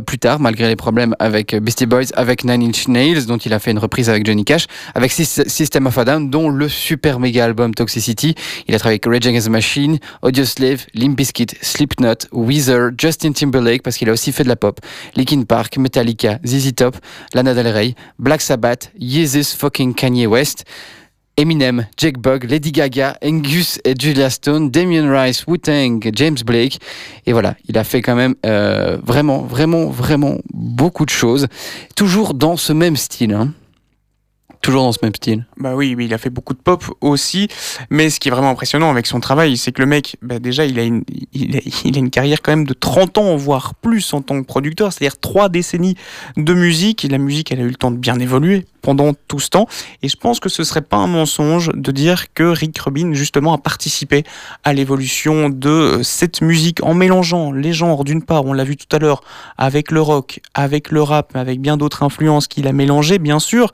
plus 0.01 0.18
tard, 0.18 0.40
malgré 0.40 0.68
les 0.68 0.76
problèmes 0.76 1.14
avec 1.18 1.55
Beastie 1.55 1.86
Boys, 1.86 2.07
avec 2.14 2.45
Nine 2.45 2.62
Inch 2.62 2.88
Nails, 2.88 3.26
dont 3.26 3.36
il 3.36 3.53
a 3.53 3.59
fait 3.59 3.70
une 3.70 3.78
reprise 3.78 4.09
avec 4.09 4.26
Johnny 4.26 4.45
Cash, 4.45 4.66
avec 4.95 5.12
System 5.12 5.86
of 5.86 5.99
a 5.99 6.05
Down, 6.05 6.30
dont 6.30 6.49
le 6.49 6.68
super 6.68 7.20
méga 7.20 7.45
album 7.45 7.74
Toxicity. 7.74 8.34
Il 8.68 8.74
a 8.74 8.78
travaillé 8.78 9.01
avec 9.03 9.07
Rage 9.07 9.26
Against 9.26 9.47
the 9.47 9.51
Machine, 9.51 9.99
Audioslave, 10.22 10.86
Limp 10.95 11.16
Bizkit, 11.16 11.49
Slipknot, 11.61 12.26
Weezer, 12.32 12.90
Justin 12.97 13.32
Timberlake, 13.32 13.82
parce 13.82 13.97
qu'il 13.97 14.09
a 14.09 14.12
aussi 14.12 14.32
fait 14.32 14.45
de 14.45 14.49
la 14.49 14.57
pop, 14.57 14.80
Linkin 15.16 15.43
Park, 15.43 15.76
Metallica, 15.76 16.38
ZZ 16.45 16.74
Top, 16.74 16.97
Lana 17.34 17.55
Del 17.55 17.68
Rey, 17.68 17.95
Black 18.18 18.40
Sabbath, 18.40 18.90
Jesus 18.99 19.55
fucking 19.57 19.95
Kanye 19.95 20.26
West. 20.26 20.64
Eminem, 21.37 21.87
Jake 21.97 22.18
Bug, 22.18 22.45
Lady 22.45 22.72
Gaga, 22.72 23.16
Angus 23.24 23.80
et 23.85 23.95
Julia 23.99 24.28
Stone, 24.28 24.70
Damien 24.70 25.11
Rice, 25.11 25.47
Wu-Tang, 25.47 26.11
James 26.14 26.37
Blake. 26.45 26.78
Et 27.24 27.33
voilà, 27.33 27.57
il 27.68 27.78
a 27.78 27.85
fait 27.85 28.03
quand 28.03 28.14
même 28.14 28.35
euh, 28.45 28.99
vraiment, 29.03 29.41
vraiment, 29.41 29.87
vraiment 29.87 30.39
beaucoup 30.53 31.07
de 31.07 31.11
choses. 31.11 31.49
Toujours 31.97 32.35
dans 32.35 32.59
ce 32.59 32.74
même 32.74 32.97
style. 32.97 33.33
Hein. 33.33 33.53
Toujours 34.61 34.83
dans 34.83 34.93
ce 34.93 34.99
même 35.03 35.14
style. 35.14 35.47
Bah 35.57 35.74
oui, 35.74 35.97
il 35.99 36.12
a 36.12 36.18
fait 36.18 36.30
beaucoup 36.30 36.53
de 36.53 36.61
pop 36.61 36.85
aussi. 37.01 37.49
Mais 37.89 38.11
ce 38.11 38.20
qui 38.20 38.28
est 38.28 38.30
vraiment 38.30 38.51
impressionnant 38.51 38.91
avec 38.91 39.07
son 39.07 39.18
travail, 39.18 39.57
c'est 39.57 39.72
que 39.72 39.80
le 39.80 39.87
mec, 39.87 40.16
bah 40.20 40.39
déjà, 40.39 40.66
il 40.66 40.78
a, 40.78 40.85
une, 40.85 41.03
il, 41.33 41.57
a, 41.57 41.61
il 41.85 41.97
a 41.97 41.99
une 41.99 42.11
carrière 42.11 42.43
quand 42.43 42.53
même 42.53 42.66
de 42.66 42.74
30 42.74 43.16
ans, 43.16 43.37
voire 43.37 43.74
plus 43.74 44.12
en 44.12 44.20
tant 44.20 44.41
que 44.41 44.47
producteur. 44.47 44.93
C'est-à-dire 44.93 45.18
trois 45.18 45.49
décennies 45.49 45.97
de 46.37 46.53
musique. 46.53 47.07
Et 47.07 47.09
la 47.09 47.18
musique, 47.18 47.51
elle 47.51 47.61
a 47.61 47.64
eu 47.64 47.68
le 47.68 47.74
temps 47.74 47.91
de 47.91 47.97
bien 47.97 48.18
évoluer 48.20 48.66
pendant 48.83 49.12
tout 49.28 49.41
ce 49.41 49.49
temps. 49.49 49.66
Et 50.03 50.09
je 50.09 50.16
pense 50.16 50.41
que 50.41 50.49
ce 50.49 50.64
serait 50.64 50.83
pas 50.83 50.99
un 50.99 51.07
mensonge 51.07 51.70
de 51.74 51.93
dire 51.93 52.33
que 52.35 52.45
Rick 52.45 52.78
Rubin 52.78 53.14
justement 53.14 53.55
a 53.55 53.59
participé 53.59 54.24
à 54.64 54.72
l'évolution 54.72 55.49
de 55.49 56.01
cette 56.03 56.43
musique 56.43 56.83
en 56.83 56.95
mélangeant 56.95 57.53
les 57.53 57.72
genres 57.72 58.05
d'une 58.05 58.22
part, 58.22 58.45
on 58.45 58.53
l'a 58.53 58.64
vu 58.64 58.76
tout 58.76 58.95
à 58.95 58.99
l'heure, 58.99 59.22
avec 59.57 59.91
le 59.91 60.01
rock, 60.01 60.41
avec 60.55 60.91
le 60.91 61.03
rap, 61.03 61.37
avec 61.37 61.61
bien 61.61 61.76
d'autres 61.76 62.03
influences 62.03 62.49
qu'il 62.49 62.66
a 62.66 62.72
mélangées 62.72 63.18
bien 63.18 63.39
sûr, 63.39 63.70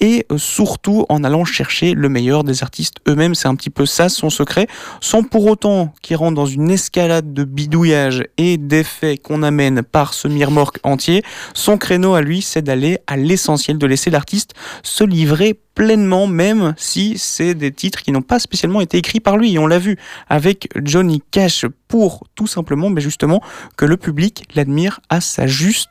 et 0.00 0.26
surtout 0.36 1.06
en 1.08 1.24
allant 1.24 1.44
chercher 1.44 1.94
le 1.94 2.08
meilleur 2.08 2.44
des 2.44 2.62
artistes 2.62 2.96
eux-mêmes. 3.08 3.34
C'est 3.34 3.48
un 3.48 3.54
petit 3.54 3.70
peu 3.70 3.86
ça 3.86 4.08
son 4.08 4.30
secret, 4.30 4.66
sans 5.00 5.22
pour 5.22 5.46
autant 5.46 5.92
qu'il 6.02 6.16
rentre 6.16 6.34
dans 6.34 6.46
une 6.46 6.70
escalade 6.70 7.32
de 7.32 7.44
bidouillage 7.44 8.24
et 8.38 8.56
d'effets 8.56 9.18
qu'on 9.18 9.42
amène 9.42 9.82
par 9.82 10.14
ce 10.14 10.28
miremorque 10.28 10.78
entier. 10.82 11.22
Son 11.54 11.78
créneau 11.78 12.14
à 12.14 12.22
lui, 12.22 12.42
c'est 12.42 12.62
d'aller 12.62 12.98
à 13.06 13.16
l'essentiel, 13.16 13.78
de 13.78 13.86
laisser 13.86 14.10
l'artiste 14.10 14.43
se 14.82 15.04
livrer 15.04 15.58
pleinement, 15.74 16.26
même 16.26 16.74
si 16.76 17.18
c'est 17.18 17.54
des 17.54 17.72
titres 17.72 18.02
qui 18.02 18.12
n'ont 18.12 18.22
pas 18.22 18.38
spécialement 18.38 18.80
été 18.80 18.98
écrits 18.98 19.20
par 19.20 19.36
lui. 19.36 19.54
Et 19.54 19.58
on 19.58 19.66
l'a 19.66 19.78
vu 19.78 19.96
avec 20.28 20.68
Johnny 20.82 21.22
Cash 21.30 21.66
pour 21.88 22.24
tout 22.34 22.46
simplement, 22.46 22.90
mais 22.90 23.00
justement, 23.00 23.40
que 23.76 23.84
le 23.84 23.96
public 23.96 24.44
l'admire 24.54 25.00
à 25.08 25.20
sa 25.20 25.46
juste 25.46 25.90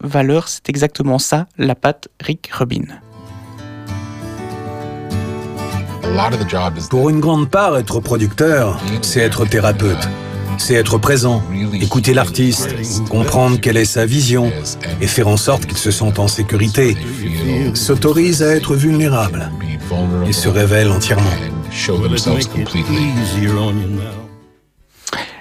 valeur. 0.00 0.48
C'est 0.48 0.68
exactement 0.68 1.18
ça, 1.18 1.46
la 1.58 1.74
patte 1.74 2.08
Rick 2.20 2.50
Rubin. 2.52 2.84
Pour 6.90 7.10
une 7.10 7.20
grande 7.20 7.50
part, 7.50 7.76
être 7.76 7.98
producteur, 8.00 8.78
c'est 9.02 9.20
être 9.20 9.46
thérapeute. 9.46 10.08
C'est 10.58 10.74
être 10.74 10.98
présent, 10.98 11.42
écouter 11.80 12.14
l'artiste, 12.14 12.74
comprendre 13.08 13.60
quelle 13.60 13.76
est 13.76 13.84
sa 13.84 14.06
vision 14.06 14.52
et 15.00 15.06
faire 15.06 15.28
en 15.28 15.36
sorte 15.36 15.66
qu'il 15.66 15.78
se 15.78 15.90
sente 15.90 16.18
en 16.18 16.28
sécurité, 16.28 16.96
s'autorise 17.74 18.42
à 18.42 18.54
être 18.54 18.74
vulnérable 18.74 19.50
et 20.26 20.32
se 20.32 20.48
révèle 20.48 20.90
entièrement. 20.90 21.30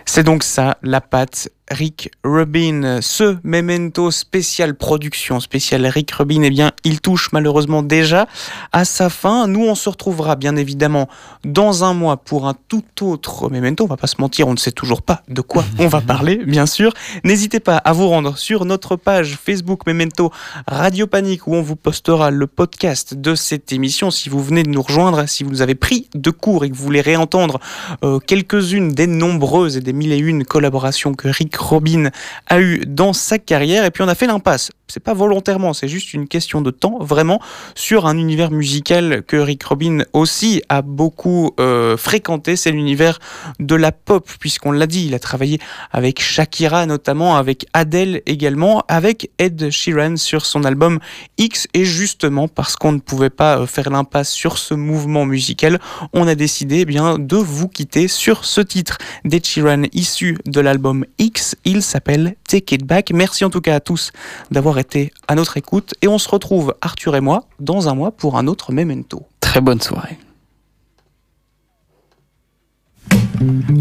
C'est 0.06 0.24
donc 0.24 0.44
ça, 0.44 0.78
la 0.84 1.02
patte 1.02 1.50
Rick 1.70 2.12
Rubin. 2.24 3.00
Ce 3.02 3.38
memento 3.44 4.12
spécial 4.12 4.76
production, 4.76 5.40
spécial 5.40 5.86
Rick 5.86 6.12
Rubin, 6.12 6.42
eh 6.44 6.50
bien, 6.50 6.72
il 6.84 7.02
touche 7.02 7.30
malheureusement 7.32 7.84
déjà 7.84 8.28
à 8.72 8.86
sa 8.86 9.10
fin. 9.10 9.48
Nous, 9.48 9.66
on 9.66 9.76
se 9.76 9.90
retrouvera 9.90 10.36
bien 10.36 10.56
évidemment 10.56 11.08
dans 11.44 11.84
un 11.84 11.94
mois 11.94 12.18
pour 12.18 12.48
un 12.48 12.56
tout 12.68 12.84
autre 13.02 13.50
memento. 13.50 13.84
On 13.84 13.88
va 13.88 13.98
pas 13.98 14.08
se 14.08 14.20
mentir, 14.20 14.48
on 14.48 14.54
ne 14.54 14.58
sait 14.58 14.72
toujours 14.72 15.02
pas 15.02 15.24
de 15.28 15.42
quoi 15.42 15.64
on 15.80 15.88
va 15.88 16.02
parler, 16.02 16.38
bien 16.38 16.66
sûr. 16.66 16.94
N'hésitez 17.24 17.60
pas 17.60 17.78
à 17.78 17.94
vous 17.94 18.08
rendre 18.08 18.38
sur 18.38 18.66
notre 18.66 18.96
page 18.96 19.38
Facebook 19.44 19.86
Memento 19.88 20.32
Radio 20.68 21.08
Panique 21.08 21.48
où 21.48 21.56
on 21.56 21.62
vous 21.62 21.76
postera 21.76 22.32
le 22.32 22.48
podcast 22.48 23.14
de 23.14 23.36
cette 23.36 23.72
émission. 23.72 24.12
Si 24.12 24.30
vous 24.30 24.44
venez 24.44 24.64
de 24.64 24.70
nous 24.70 24.82
rejoindre, 24.82 25.28
si 25.28 25.44
vous 25.44 25.62
avez 25.62 25.76
pris 25.76 26.10
de 26.14 26.30
cours 26.30 26.66
et 26.66 26.70
que 26.70 26.76
vous 26.76 26.84
voulez 26.84 27.02
réentendre 27.02 27.60
euh, 28.04 28.20
quelques-unes 28.20 28.92
des 28.92 29.08
nombreuses 29.08 29.78
et 29.78 29.82
des 29.82 29.94
mille 29.94 30.12
et 30.12 30.18
une 30.18 30.44
collaborations 30.46 31.14
que 31.14 31.28
Rick 31.28 31.53
Robin 31.56 32.10
a 32.48 32.60
eu 32.60 32.84
dans 32.86 33.14
sa 33.14 33.40
carrière. 33.40 33.86
Et 33.86 33.92
puis 33.92 34.04
on 34.04 34.08
a 34.08 34.16
fait 34.16 34.28
l'impasse. 34.28 34.72
C'est 34.88 35.00
pas 35.00 35.14
volontairement, 35.14 35.74
c'est 35.74 35.88
juste 35.88 36.14
une 36.14 36.28
question 36.28 36.62
de 36.62 36.70
temps, 36.70 37.00
vraiment, 37.00 37.40
sur 37.74 38.06
un 38.06 38.16
univers 38.18 38.52
musical 38.52 39.24
que 39.24 39.38
Rick 39.38 39.64
Robin 39.64 40.04
aussi 40.14 40.62
a 40.70 40.84
beaucoup 40.84 41.52
euh, 41.60 41.98
fréquenté. 41.98 42.56
C'est 42.56 42.70
l'univers 42.70 43.20
de 43.60 43.76
la 43.76 43.92
pop, 43.92 44.30
puisqu'on 44.40 44.72
l'a 44.72 44.86
dit, 44.86 45.08
il 45.08 45.16
a 45.16 45.20
travaillé 45.20 45.60
avec 45.92 46.22
Shakira 46.22 46.86
notamment, 46.86 47.38
avec 47.38 47.66
Adele 47.74 48.22
également, 48.28 48.84
avec 48.88 49.32
Ed 49.40 49.72
Sheeran 49.72 50.18
sur 50.18 50.46
son 50.46 50.64
album 50.64 51.00
X. 51.40 51.68
Et 51.74 51.86
justement, 51.86 52.48
parce 52.48 52.76
qu'on 52.76 52.92
ne 52.92 53.00
pouvait 53.00 53.32
pas 53.32 53.60
euh, 53.60 53.66
faire 53.66 53.90
l'impasse 53.90 54.30
sur 54.30 54.58
ce 54.58 54.74
mouvement 54.76 55.26
musical, 55.26 55.80
on 56.14 56.28
a 56.28 56.36
décidé 56.36 56.82
eh 56.82 56.86
bien 56.86 57.18
de 57.18 57.38
vous 57.38 57.68
quitter 57.68 58.08
sur 58.08 58.46
ce 58.46 58.62
titre 58.62 58.98
d'Ed 59.26 59.46
Sheeran 59.46 59.84
issu 59.94 60.38
de 60.46 60.60
l'album 60.60 61.06
X 61.18 61.43
il 61.66 61.82
s'appelle 61.84 62.36
Take 62.48 62.76
It 62.76 62.86
Back. 62.86 63.12
Merci 63.14 63.46
en 63.46 63.50
tout 63.50 63.62
cas 63.62 63.76
à 63.76 63.80
tous 63.80 64.12
d'avoir 64.52 64.80
été 64.80 65.12
à 65.28 65.36
notre 65.36 65.58
écoute 65.58 65.94
et 66.02 66.08
on 66.08 66.18
se 66.18 66.30
retrouve, 66.30 66.74
Arthur 66.82 67.16
et 67.16 67.22
moi, 67.22 67.46
dans 67.60 67.90
un 67.90 67.96
mois 67.96 68.12
pour 68.12 68.38
un 68.38 68.48
autre 68.48 68.72
Memento. 68.72 69.24
Très 69.40 69.62
bonne 69.62 69.82
soirée. 69.82 70.18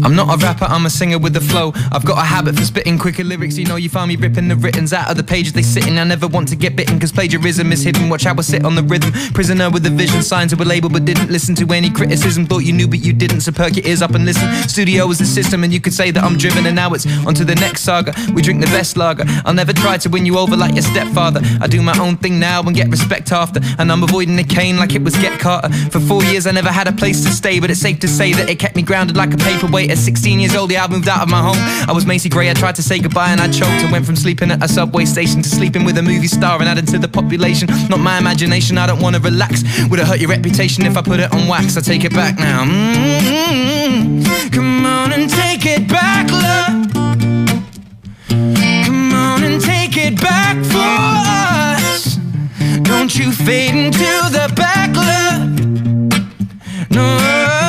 I'm 0.03 0.15
not 0.15 0.33
a 0.33 0.37
rapper, 0.45 0.65
I'm 0.65 0.85
a 0.85 0.89
singer 0.89 1.17
with 1.17 1.35
a 1.37 1.41
flow. 1.41 1.71
I've 1.91 2.05
got 2.05 2.17
a 2.17 2.25
habit 2.25 2.55
for 2.55 2.65
spitting 2.65 2.99
quicker 2.99 3.23
lyrics. 3.23 3.57
You 3.57 3.65
know, 3.65 3.77
you 3.77 3.89
find 3.89 4.09
me 4.09 4.15
ripping 4.15 4.47
the 4.49 4.55
writtens 4.55 4.91
out 4.91 5.09
of 5.09 5.15
the 5.15 5.23
pages 5.23 5.53
they 5.53 5.61
sit 5.61 5.87
in. 5.87 5.97
I 5.97 6.03
never 6.03 6.27
want 6.27 6.49
to 6.49 6.55
get 6.55 6.75
bitten, 6.75 6.99
cause 6.99 7.11
plagiarism 7.11 7.71
is 7.71 7.83
hidden. 7.83 8.09
Watch 8.09 8.23
how 8.23 8.35
I 8.37 8.41
sit 8.41 8.65
on 8.65 8.75
the 8.75 8.83
rhythm. 8.83 9.11
Prisoner 9.33 9.69
with 9.69 9.85
a 9.85 9.89
vision, 9.89 10.21
signed 10.21 10.49
to 10.49 10.61
a 10.61 10.65
label, 10.65 10.89
but 10.89 11.05
didn't 11.05 11.29
listen 11.29 11.55
to 11.55 11.73
any 11.73 11.89
criticism. 11.89 12.45
Thought 12.45 12.65
you 12.65 12.73
knew, 12.73 12.87
but 12.87 12.99
you 12.99 13.13
didn't, 13.13 13.41
so 13.41 13.51
perk 13.51 13.75
your 13.75 13.85
ears 13.85 14.01
up 14.01 14.11
and 14.11 14.25
listen. 14.25 14.51
Studio 14.67 15.09
is 15.09 15.19
the 15.19 15.25
system, 15.25 15.63
and 15.63 15.71
you 15.71 15.79
could 15.79 15.93
say 15.93 16.11
that 16.11 16.23
I'm 16.23 16.37
driven, 16.37 16.65
and 16.65 16.75
now 16.75 16.93
it's 16.93 17.05
on 17.25 17.33
to 17.35 17.45
the 17.45 17.55
next 17.55 17.81
saga. 17.81 18.13
We 18.33 18.41
drink 18.41 18.59
the 18.59 18.67
best 18.67 18.97
lager. 18.97 19.23
I'll 19.45 19.53
never 19.53 19.71
try 19.71 19.97
to 19.97 20.09
win 20.09 20.25
you 20.25 20.37
over 20.37 20.57
like 20.57 20.73
your 20.73 20.83
stepfather. 20.83 21.41
I 21.61 21.67
do 21.67 21.81
my 21.81 21.97
own 21.99 22.17
thing 22.17 22.39
now 22.39 22.61
and 22.61 22.75
get 22.75 22.89
respect 22.89 23.31
after. 23.31 23.61
And 23.79 23.91
I'm 23.91 24.03
avoiding 24.03 24.35
the 24.35 24.43
cane 24.43 24.77
like 24.77 24.93
it 24.93 25.03
was 25.03 25.15
Get 25.15 25.39
Carter. 25.39 25.71
For 25.89 25.99
four 25.99 26.23
years, 26.23 26.47
I 26.47 26.51
never 26.51 26.71
had 26.71 26.87
a 26.87 26.91
place 26.91 27.23
to 27.23 27.29
stay, 27.29 27.59
but 27.59 27.71
it's 27.71 27.79
safe 27.79 27.99
to 27.99 28.07
say 28.07 28.33
that 28.33 28.49
it 28.49 28.59
kept 28.59 28.75
me 28.75 28.81
grounded 28.81 29.15
like 29.15 29.33
a 29.33 29.37
paperweight. 29.53 29.91
At 29.91 29.97
16 29.97 30.39
years 30.39 30.55
old, 30.55 30.71
yeah, 30.71 30.83
I 30.83 30.87
moved 30.87 31.07
out 31.07 31.21
of 31.21 31.29
my 31.29 31.41
home. 31.41 31.57
I 31.87 31.91
was 31.93 32.05
Macy 32.05 32.29
Gray, 32.29 32.49
I 32.49 32.53
tried 32.53 32.75
to 32.75 32.83
say 32.83 32.99
goodbye 32.99 33.29
and 33.29 33.41
I 33.41 33.47
choked. 33.47 33.83
I 33.85 33.91
went 33.91 34.05
from 34.05 34.15
sleeping 34.15 34.51
at 34.51 34.63
a 34.63 34.67
subway 34.67 35.05
station 35.05 35.41
to 35.41 35.49
sleeping 35.49 35.85
with 35.85 35.97
a 35.97 36.01
movie 36.01 36.27
star 36.27 36.59
and 36.59 36.69
adding 36.69 36.85
to 36.87 36.99
the 36.99 37.07
population. 37.07 37.67
Not 37.89 37.99
my 37.99 38.17
imagination, 38.17 38.77
I 38.77 38.87
don't 38.87 39.01
wanna 39.01 39.19
relax. 39.19 39.63
Would 39.89 39.99
it 39.99 40.07
hurt 40.07 40.19
your 40.19 40.29
reputation 40.29 40.85
if 40.85 40.97
I 40.97 41.01
put 41.01 41.19
it 41.19 41.31
on 41.33 41.47
wax? 41.47 41.77
I 41.77 41.81
take 41.81 42.03
it 42.03 42.13
back 42.13 42.37
now. 42.37 42.63
Mm-hmm. 42.65 44.49
Come 44.49 44.85
on 44.85 45.13
and 45.13 45.29
take 45.29 45.65
it 45.65 45.87
back, 45.87 46.31
love. 46.31 46.91
Come 48.85 49.13
on 49.13 49.43
and 49.43 49.61
take 49.61 49.97
it 49.97 50.19
back 50.19 50.57
for 50.65 50.77
us. 50.79 52.17
Don't 52.83 53.15
you 53.17 53.31
fade 53.31 53.75
into 53.75 54.13
the 54.31 54.51
back, 54.55 54.95
love. 54.95 55.53
No. 56.89 57.62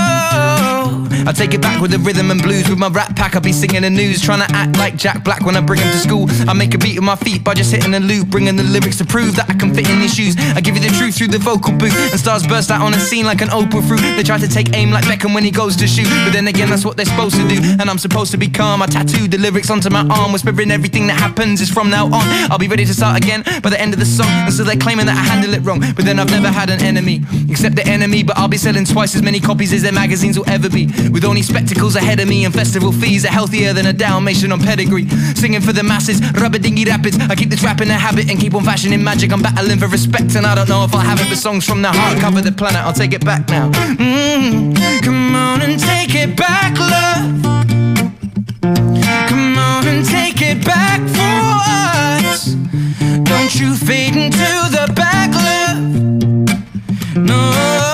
I 1.26 1.32
take 1.32 1.54
it 1.54 1.62
back 1.62 1.80
with 1.80 1.90
the 1.90 1.98
rhythm 1.98 2.30
and 2.30 2.42
blues. 2.42 2.68
With 2.68 2.78
my 2.78 2.88
rap 2.88 3.16
pack, 3.16 3.34
I 3.34 3.40
be 3.40 3.52
singing 3.52 3.82
the 3.82 3.90
news. 3.90 4.20
Trying 4.20 4.46
to 4.46 4.54
act 4.54 4.76
like 4.76 4.96
Jack 4.96 5.24
Black 5.24 5.40
when 5.40 5.56
I 5.56 5.60
bring 5.60 5.80
him 5.80 5.90
to 5.90 5.98
school. 5.98 6.26
I 6.48 6.52
make 6.52 6.74
a 6.74 6.78
beat 6.78 6.96
with 6.96 7.04
my 7.04 7.16
feet 7.16 7.42
by 7.42 7.54
just 7.54 7.72
hitting 7.72 7.92
the 7.92 8.00
loop. 8.00 8.28
Bringing 8.28 8.56
the 8.56 8.62
lyrics 8.62 8.98
to 8.98 9.04
prove 9.04 9.34
that 9.36 9.48
I 9.48 9.54
can 9.54 9.72
fit 9.74 9.88
in 9.88 10.00
these 10.00 10.14
shoes. 10.14 10.36
I 10.54 10.60
give 10.60 10.76
you 10.76 10.82
the 10.82 10.94
truth 10.98 11.16
through 11.16 11.28
the 11.28 11.38
vocal 11.38 11.72
booth. 11.72 11.96
And 12.12 12.20
stars 12.20 12.46
burst 12.46 12.70
out 12.70 12.82
on 12.82 12.92
the 12.92 12.98
scene 12.98 13.24
like 13.24 13.40
an 13.40 13.48
Oprah 13.48 13.86
fruit. 13.86 14.00
They 14.16 14.22
try 14.22 14.38
to 14.38 14.48
take 14.48 14.76
aim 14.76 14.90
like 14.90 15.04
Beckham 15.04 15.34
when 15.34 15.44
he 15.44 15.50
goes 15.50 15.76
to 15.76 15.86
shoot. 15.86 16.08
But 16.24 16.32
then 16.32 16.46
again, 16.46 16.68
that's 16.68 16.84
what 16.84 16.96
they're 16.96 17.06
supposed 17.06 17.36
to 17.36 17.48
do. 17.48 17.56
And 17.80 17.88
I'm 17.88 17.98
supposed 17.98 18.30
to 18.32 18.36
be 18.36 18.48
calm. 18.48 18.82
I 18.82 18.86
tattoo 18.86 19.26
the 19.26 19.38
lyrics 19.38 19.70
onto 19.70 19.88
my 19.88 20.06
arm. 20.08 20.32
Whispering 20.32 20.70
everything 20.70 21.06
that 21.06 21.18
happens 21.18 21.60
is 21.60 21.70
from 21.70 21.88
now 21.88 22.06
on. 22.06 22.24
I'll 22.50 22.58
be 22.58 22.68
ready 22.68 22.84
to 22.84 22.94
start 22.94 23.16
again 23.16 23.42
by 23.62 23.70
the 23.70 23.80
end 23.80 23.94
of 23.94 24.00
the 24.00 24.06
song. 24.06 24.28
And 24.28 24.52
so 24.52 24.62
they're 24.62 24.76
claiming 24.76 25.06
that 25.06 25.16
I 25.16 25.24
handle 25.24 25.54
it 25.54 25.64
wrong. 25.64 25.80
But 25.80 26.04
then 26.04 26.18
I've 26.18 26.30
never 26.30 26.48
had 26.48 26.68
an 26.68 26.82
enemy. 26.82 27.22
Except 27.48 27.76
the 27.76 27.86
enemy. 27.86 28.22
But 28.22 28.36
I'll 28.36 28.48
be 28.48 28.58
selling 28.58 28.84
twice 28.84 29.14
as 29.14 29.22
many 29.22 29.40
copies 29.40 29.72
as 29.72 29.82
their 29.82 29.92
magazines 29.92 30.38
will 30.38 30.48
ever 30.50 30.68
be. 30.68 30.86
With 31.14 31.24
only 31.24 31.42
spectacles 31.42 31.94
ahead 31.94 32.18
of 32.18 32.26
me 32.26 32.44
and 32.44 32.52
festival 32.52 32.90
fees 32.90 33.24
are 33.24 33.28
healthier 33.28 33.72
than 33.72 33.86
a 33.86 33.92
Dalmatian 33.92 34.50
on 34.50 34.58
pedigree. 34.58 35.08
Singing 35.36 35.60
for 35.60 35.72
the 35.72 35.84
masses, 35.84 36.20
rubber 36.32 36.58
dingy 36.58 36.84
rapids. 36.84 37.16
I 37.20 37.36
keep 37.36 37.50
the 37.50 37.56
trap 37.56 37.80
in 37.80 37.88
a 37.88 37.94
habit 37.94 38.28
and 38.28 38.40
keep 38.40 38.52
on 38.52 38.64
fashioning 38.64 39.04
magic. 39.04 39.32
I'm 39.32 39.40
battling 39.40 39.78
for 39.78 39.86
respect 39.86 40.34
and 40.34 40.44
I 40.44 40.56
don't 40.56 40.68
know 40.68 40.82
if 40.82 40.92
I'll 40.92 41.00
have 41.00 41.20
it. 41.20 41.28
but 41.28 41.38
songs 41.38 41.64
from 41.64 41.82
the 41.82 41.92
heart 41.92 42.18
cover 42.18 42.40
the 42.40 42.50
planet. 42.50 42.80
I'll 42.80 42.92
take 42.92 43.12
it 43.12 43.24
back 43.24 43.48
now. 43.48 43.70
Mm, 43.70 45.04
come 45.04 45.36
on 45.36 45.62
and 45.62 45.78
take 45.78 46.16
it 46.16 46.36
back, 46.36 46.76
love. 46.80 47.42
Come 49.30 49.56
on 49.56 49.86
and 49.86 50.04
take 50.04 50.42
it 50.42 50.64
back 50.64 51.00
for 51.14 52.26
us. 52.26 52.56
Don't 53.22 53.54
you 53.54 53.76
fade 53.76 54.16
into 54.16 54.50
the 54.76 54.92
back, 54.96 55.30
love. 55.32 55.78
No 57.16 57.93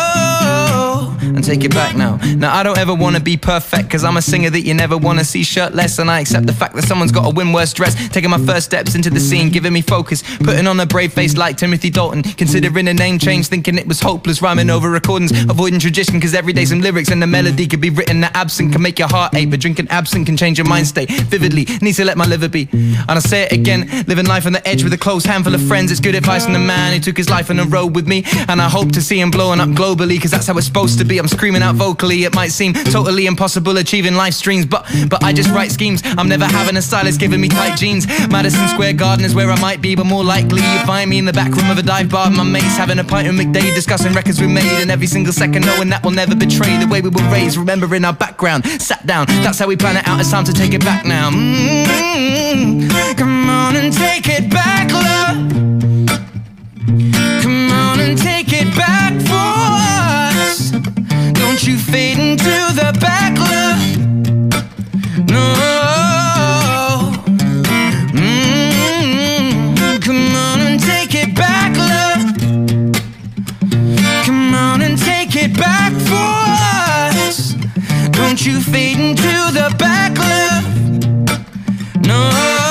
take 1.50 1.64
it 1.64 1.74
back 1.74 1.96
now. 1.96 2.16
Now, 2.36 2.54
I 2.54 2.62
don't 2.62 2.78
ever 2.78 2.94
wanna 2.94 3.18
be 3.18 3.36
perfect, 3.36 3.90
cause 3.90 4.04
I'm 4.04 4.16
a 4.16 4.22
singer 4.22 4.50
that 4.50 4.60
you 4.60 4.72
never 4.72 4.96
wanna 4.96 5.24
see 5.24 5.42
shirtless. 5.42 5.98
And 5.98 6.08
I 6.08 6.20
accept 6.20 6.46
the 6.46 6.52
fact 6.52 6.76
that 6.76 6.84
someone's 6.84 7.10
gotta 7.10 7.30
win 7.30 7.52
worse 7.52 7.72
dress. 7.72 7.94
Taking 8.10 8.30
my 8.30 8.38
first 8.38 8.66
steps 8.66 8.94
into 8.94 9.10
the 9.10 9.18
scene, 9.18 9.50
giving 9.50 9.72
me 9.72 9.80
focus. 9.82 10.22
Putting 10.38 10.68
on 10.68 10.78
a 10.78 10.86
brave 10.86 11.12
face 11.12 11.36
like 11.36 11.56
Timothy 11.56 11.90
Dalton. 11.90 12.22
Considering 12.22 12.86
a 12.86 12.94
name 12.94 13.18
change, 13.18 13.48
thinking 13.48 13.78
it 13.78 13.88
was 13.88 14.00
hopeless. 14.00 14.40
Rhyming 14.40 14.70
over 14.70 14.88
recordings, 14.90 15.32
avoiding 15.50 15.80
tradition, 15.80 16.20
cause 16.20 16.34
every 16.34 16.52
day 16.52 16.64
some 16.64 16.80
lyrics 16.80 17.10
and 17.10 17.20
the 17.20 17.26
melody 17.26 17.66
could 17.66 17.80
be 17.80 17.90
written 17.90 18.20
that 18.20 18.36
absent 18.36 18.72
can 18.72 18.80
make 18.80 19.00
your 19.00 19.08
heart 19.08 19.34
ache. 19.34 19.50
But 19.50 19.58
drinking 19.58 19.88
absent 19.88 20.26
can 20.26 20.36
change 20.36 20.56
your 20.56 20.68
mind 20.68 20.86
state 20.86 21.10
vividly. 21.10 21.64
Need 21.82 21.94
to 21.94 22.04
let 22.04 22.16
my 22.16 22.26
liver 22.26 22.48
be. 22.48 22.68
And 22.72 23.10
I 23.10 23.18
say 23.18 23.42
it 23.42 23.52
again, 23.52 23.88
living 24.06 24.26
life 24.26 24.46
on 24.46 24.52
the 24.52 24.66
edge 24.68 24.84
with 24.84 24.92
a 24.92 24.98
close 24.98 25.24
handful 25.24 25.54
of 25.54 25.62
friends. 25.66 25.90
It's 25.90 26.00
good 26.00 26.14
advice 26.14 26.44
from 26.44 26.52
the 26.52 26.60
man 26.60 26.92
who 26.92 27.00
took 27.00 27.16
his 27.16 27.28
life 27.28 27.50
on 27.50 27.56
the 27.56 27.64
road 27.64 27.96
with 27.96 28.06
me. 28.06 28.22
And 28.46 28.62
I 28.62 28.68
hope 28.68 28.92
to 28.92 29.02
see 29.02 29.18
him 29.18 29.32
blowing 29.32 29.58
up 29.58 29.70
globally, 29.70 30.20
cause 30.20 30.30
that's 30.30 30.46
how 30.46 30.56
it's 30.56 30.66
supposed 30.68 30.98
to 31.00 31.04
be. 31.04 31.18
I'm 31.18 31.26
screaming 31.40 31.62
out 31.62 31.74
vocally. 31.74 32.24
It 32.24 32.34
might 32.34 32.52
seem 32.52 32.74
totally 32.74 33.24
impossible 33.24 33.78
achieving 33.78 34.14
life's 34.14 34.36
streams, 34.36 34.66
but 34.66 34.84
but 35.08 35.24
I 35.24 35.32
just 35.32 35.48
write 35.48 35.72
schemes. 35.72 36.02
I'm 36.04 36.28
never 36.28 36.44
having 36.44 36.76
a 36.76 36.82
stylist 36.82 37.18
giving 37.18 37.40
me 37.40 37.48
tight 37.48 37.78
jeans. 37.78 38.06
Madison 38.28 38.68
Square 38.68 38.92
Garden 39.04 39.24
is 39.24 39.34
where 39.34 39.50
I 39.50 39.58
might 39.58 39.80
be, 39.80 39.94
but 39.94 40.04
more 40.04 40.22
likely 40.22 40.60
you 40.60 40.78
find 40.84 41.08
me 41.08 41.16
in 41.16 41.24
the 41.24 41.32
back 41.32 41.50
room 41.52 41.70
of 41.70 41.78
a 41.78 41.82
dive 41.82 42.10
bar. 42.10 42.28
My 42.30 42.42
mates 42.42 42.76
having 42.76 42.98
a 42.98 43.04
pint 43.04 43.26
with 43.26 43.38
McDade, 43.38 43.74
discussing 43.74 44.12
records 44.12 44.38
we 44.38 44.48
made, 44.48 44.82
and 44.82 44.90
every 44.90 45.06
single 45.06 45.32
second 45.32 45.64
knowing 45.64 45.88
that 45.88 46.02
we'll 46.02 46.12
never 46.12 46.36
betray 46.36 46.76
the 46.76 46.86
way 46.86 47.00
we 47.00 47.08
were 47.08 47.30
raised. 47.32 47.56
Remembering 47.56 48.04
our 48.04 48.12
background, 48.12 48.66
sat 48.78 49.06
down. 49.06 49.24
That's 49.42 49.58
how 49.58 49.66
we 49.66 49.78
plan 49.78 49.96
it 49.96 50.06
out. 50.06 50.20
It's 50.20 50.30
time 50.30 50.44
to 50.44 50.52
take 50.52 50.74
it 50.74 50.84
back 50.84 51.06
now. 51.06 51.30
Mm-hmm. 51.30 53.16
Come 53.16 53.48
on 53.48 53.76
and 53.76 53.90
take 53.94 54.28
it 54.28 54.50
back, 54.50 54.92
love. 54.92 55.38
Come 57.42 57.70
on 57.70 57.98
and 57.98 58.18
take 58.18 58.52
it 58.52 58.76
back 58.76 59.14
for 59.22 59.32
us 59.32 60.09
let 61.60 61.68
you 61.68 61.76
fade 61.78 62.18
into 62.18 62.48
the 62.74 62.96
back. 63.00 63.34
No. 65.28 65.52
Mm-hmm. 68.16 69.18
Come 70.00 70.36
on 70.36 70.60
and 70.60 70.80
take 70.80 71.14
it 71.14 71.34
back, 71.34 71.76
love. 71.76 72.34
Come 74.24 74.54
on 74.54 74.80
and 74.80 74.96
take 74.96 75.36
it 75.36 75.52
back 75.54 75.92
for 76.08 76.32
us. 77.28 77.54
Don't 78.10 78.46
you 78.46 78.60
fade 78.60 78.98
into 78.98 79.52
the 79.52 79.74
back, 79.78 80.16
love. 80.18 80.64
No. 82.06 82.69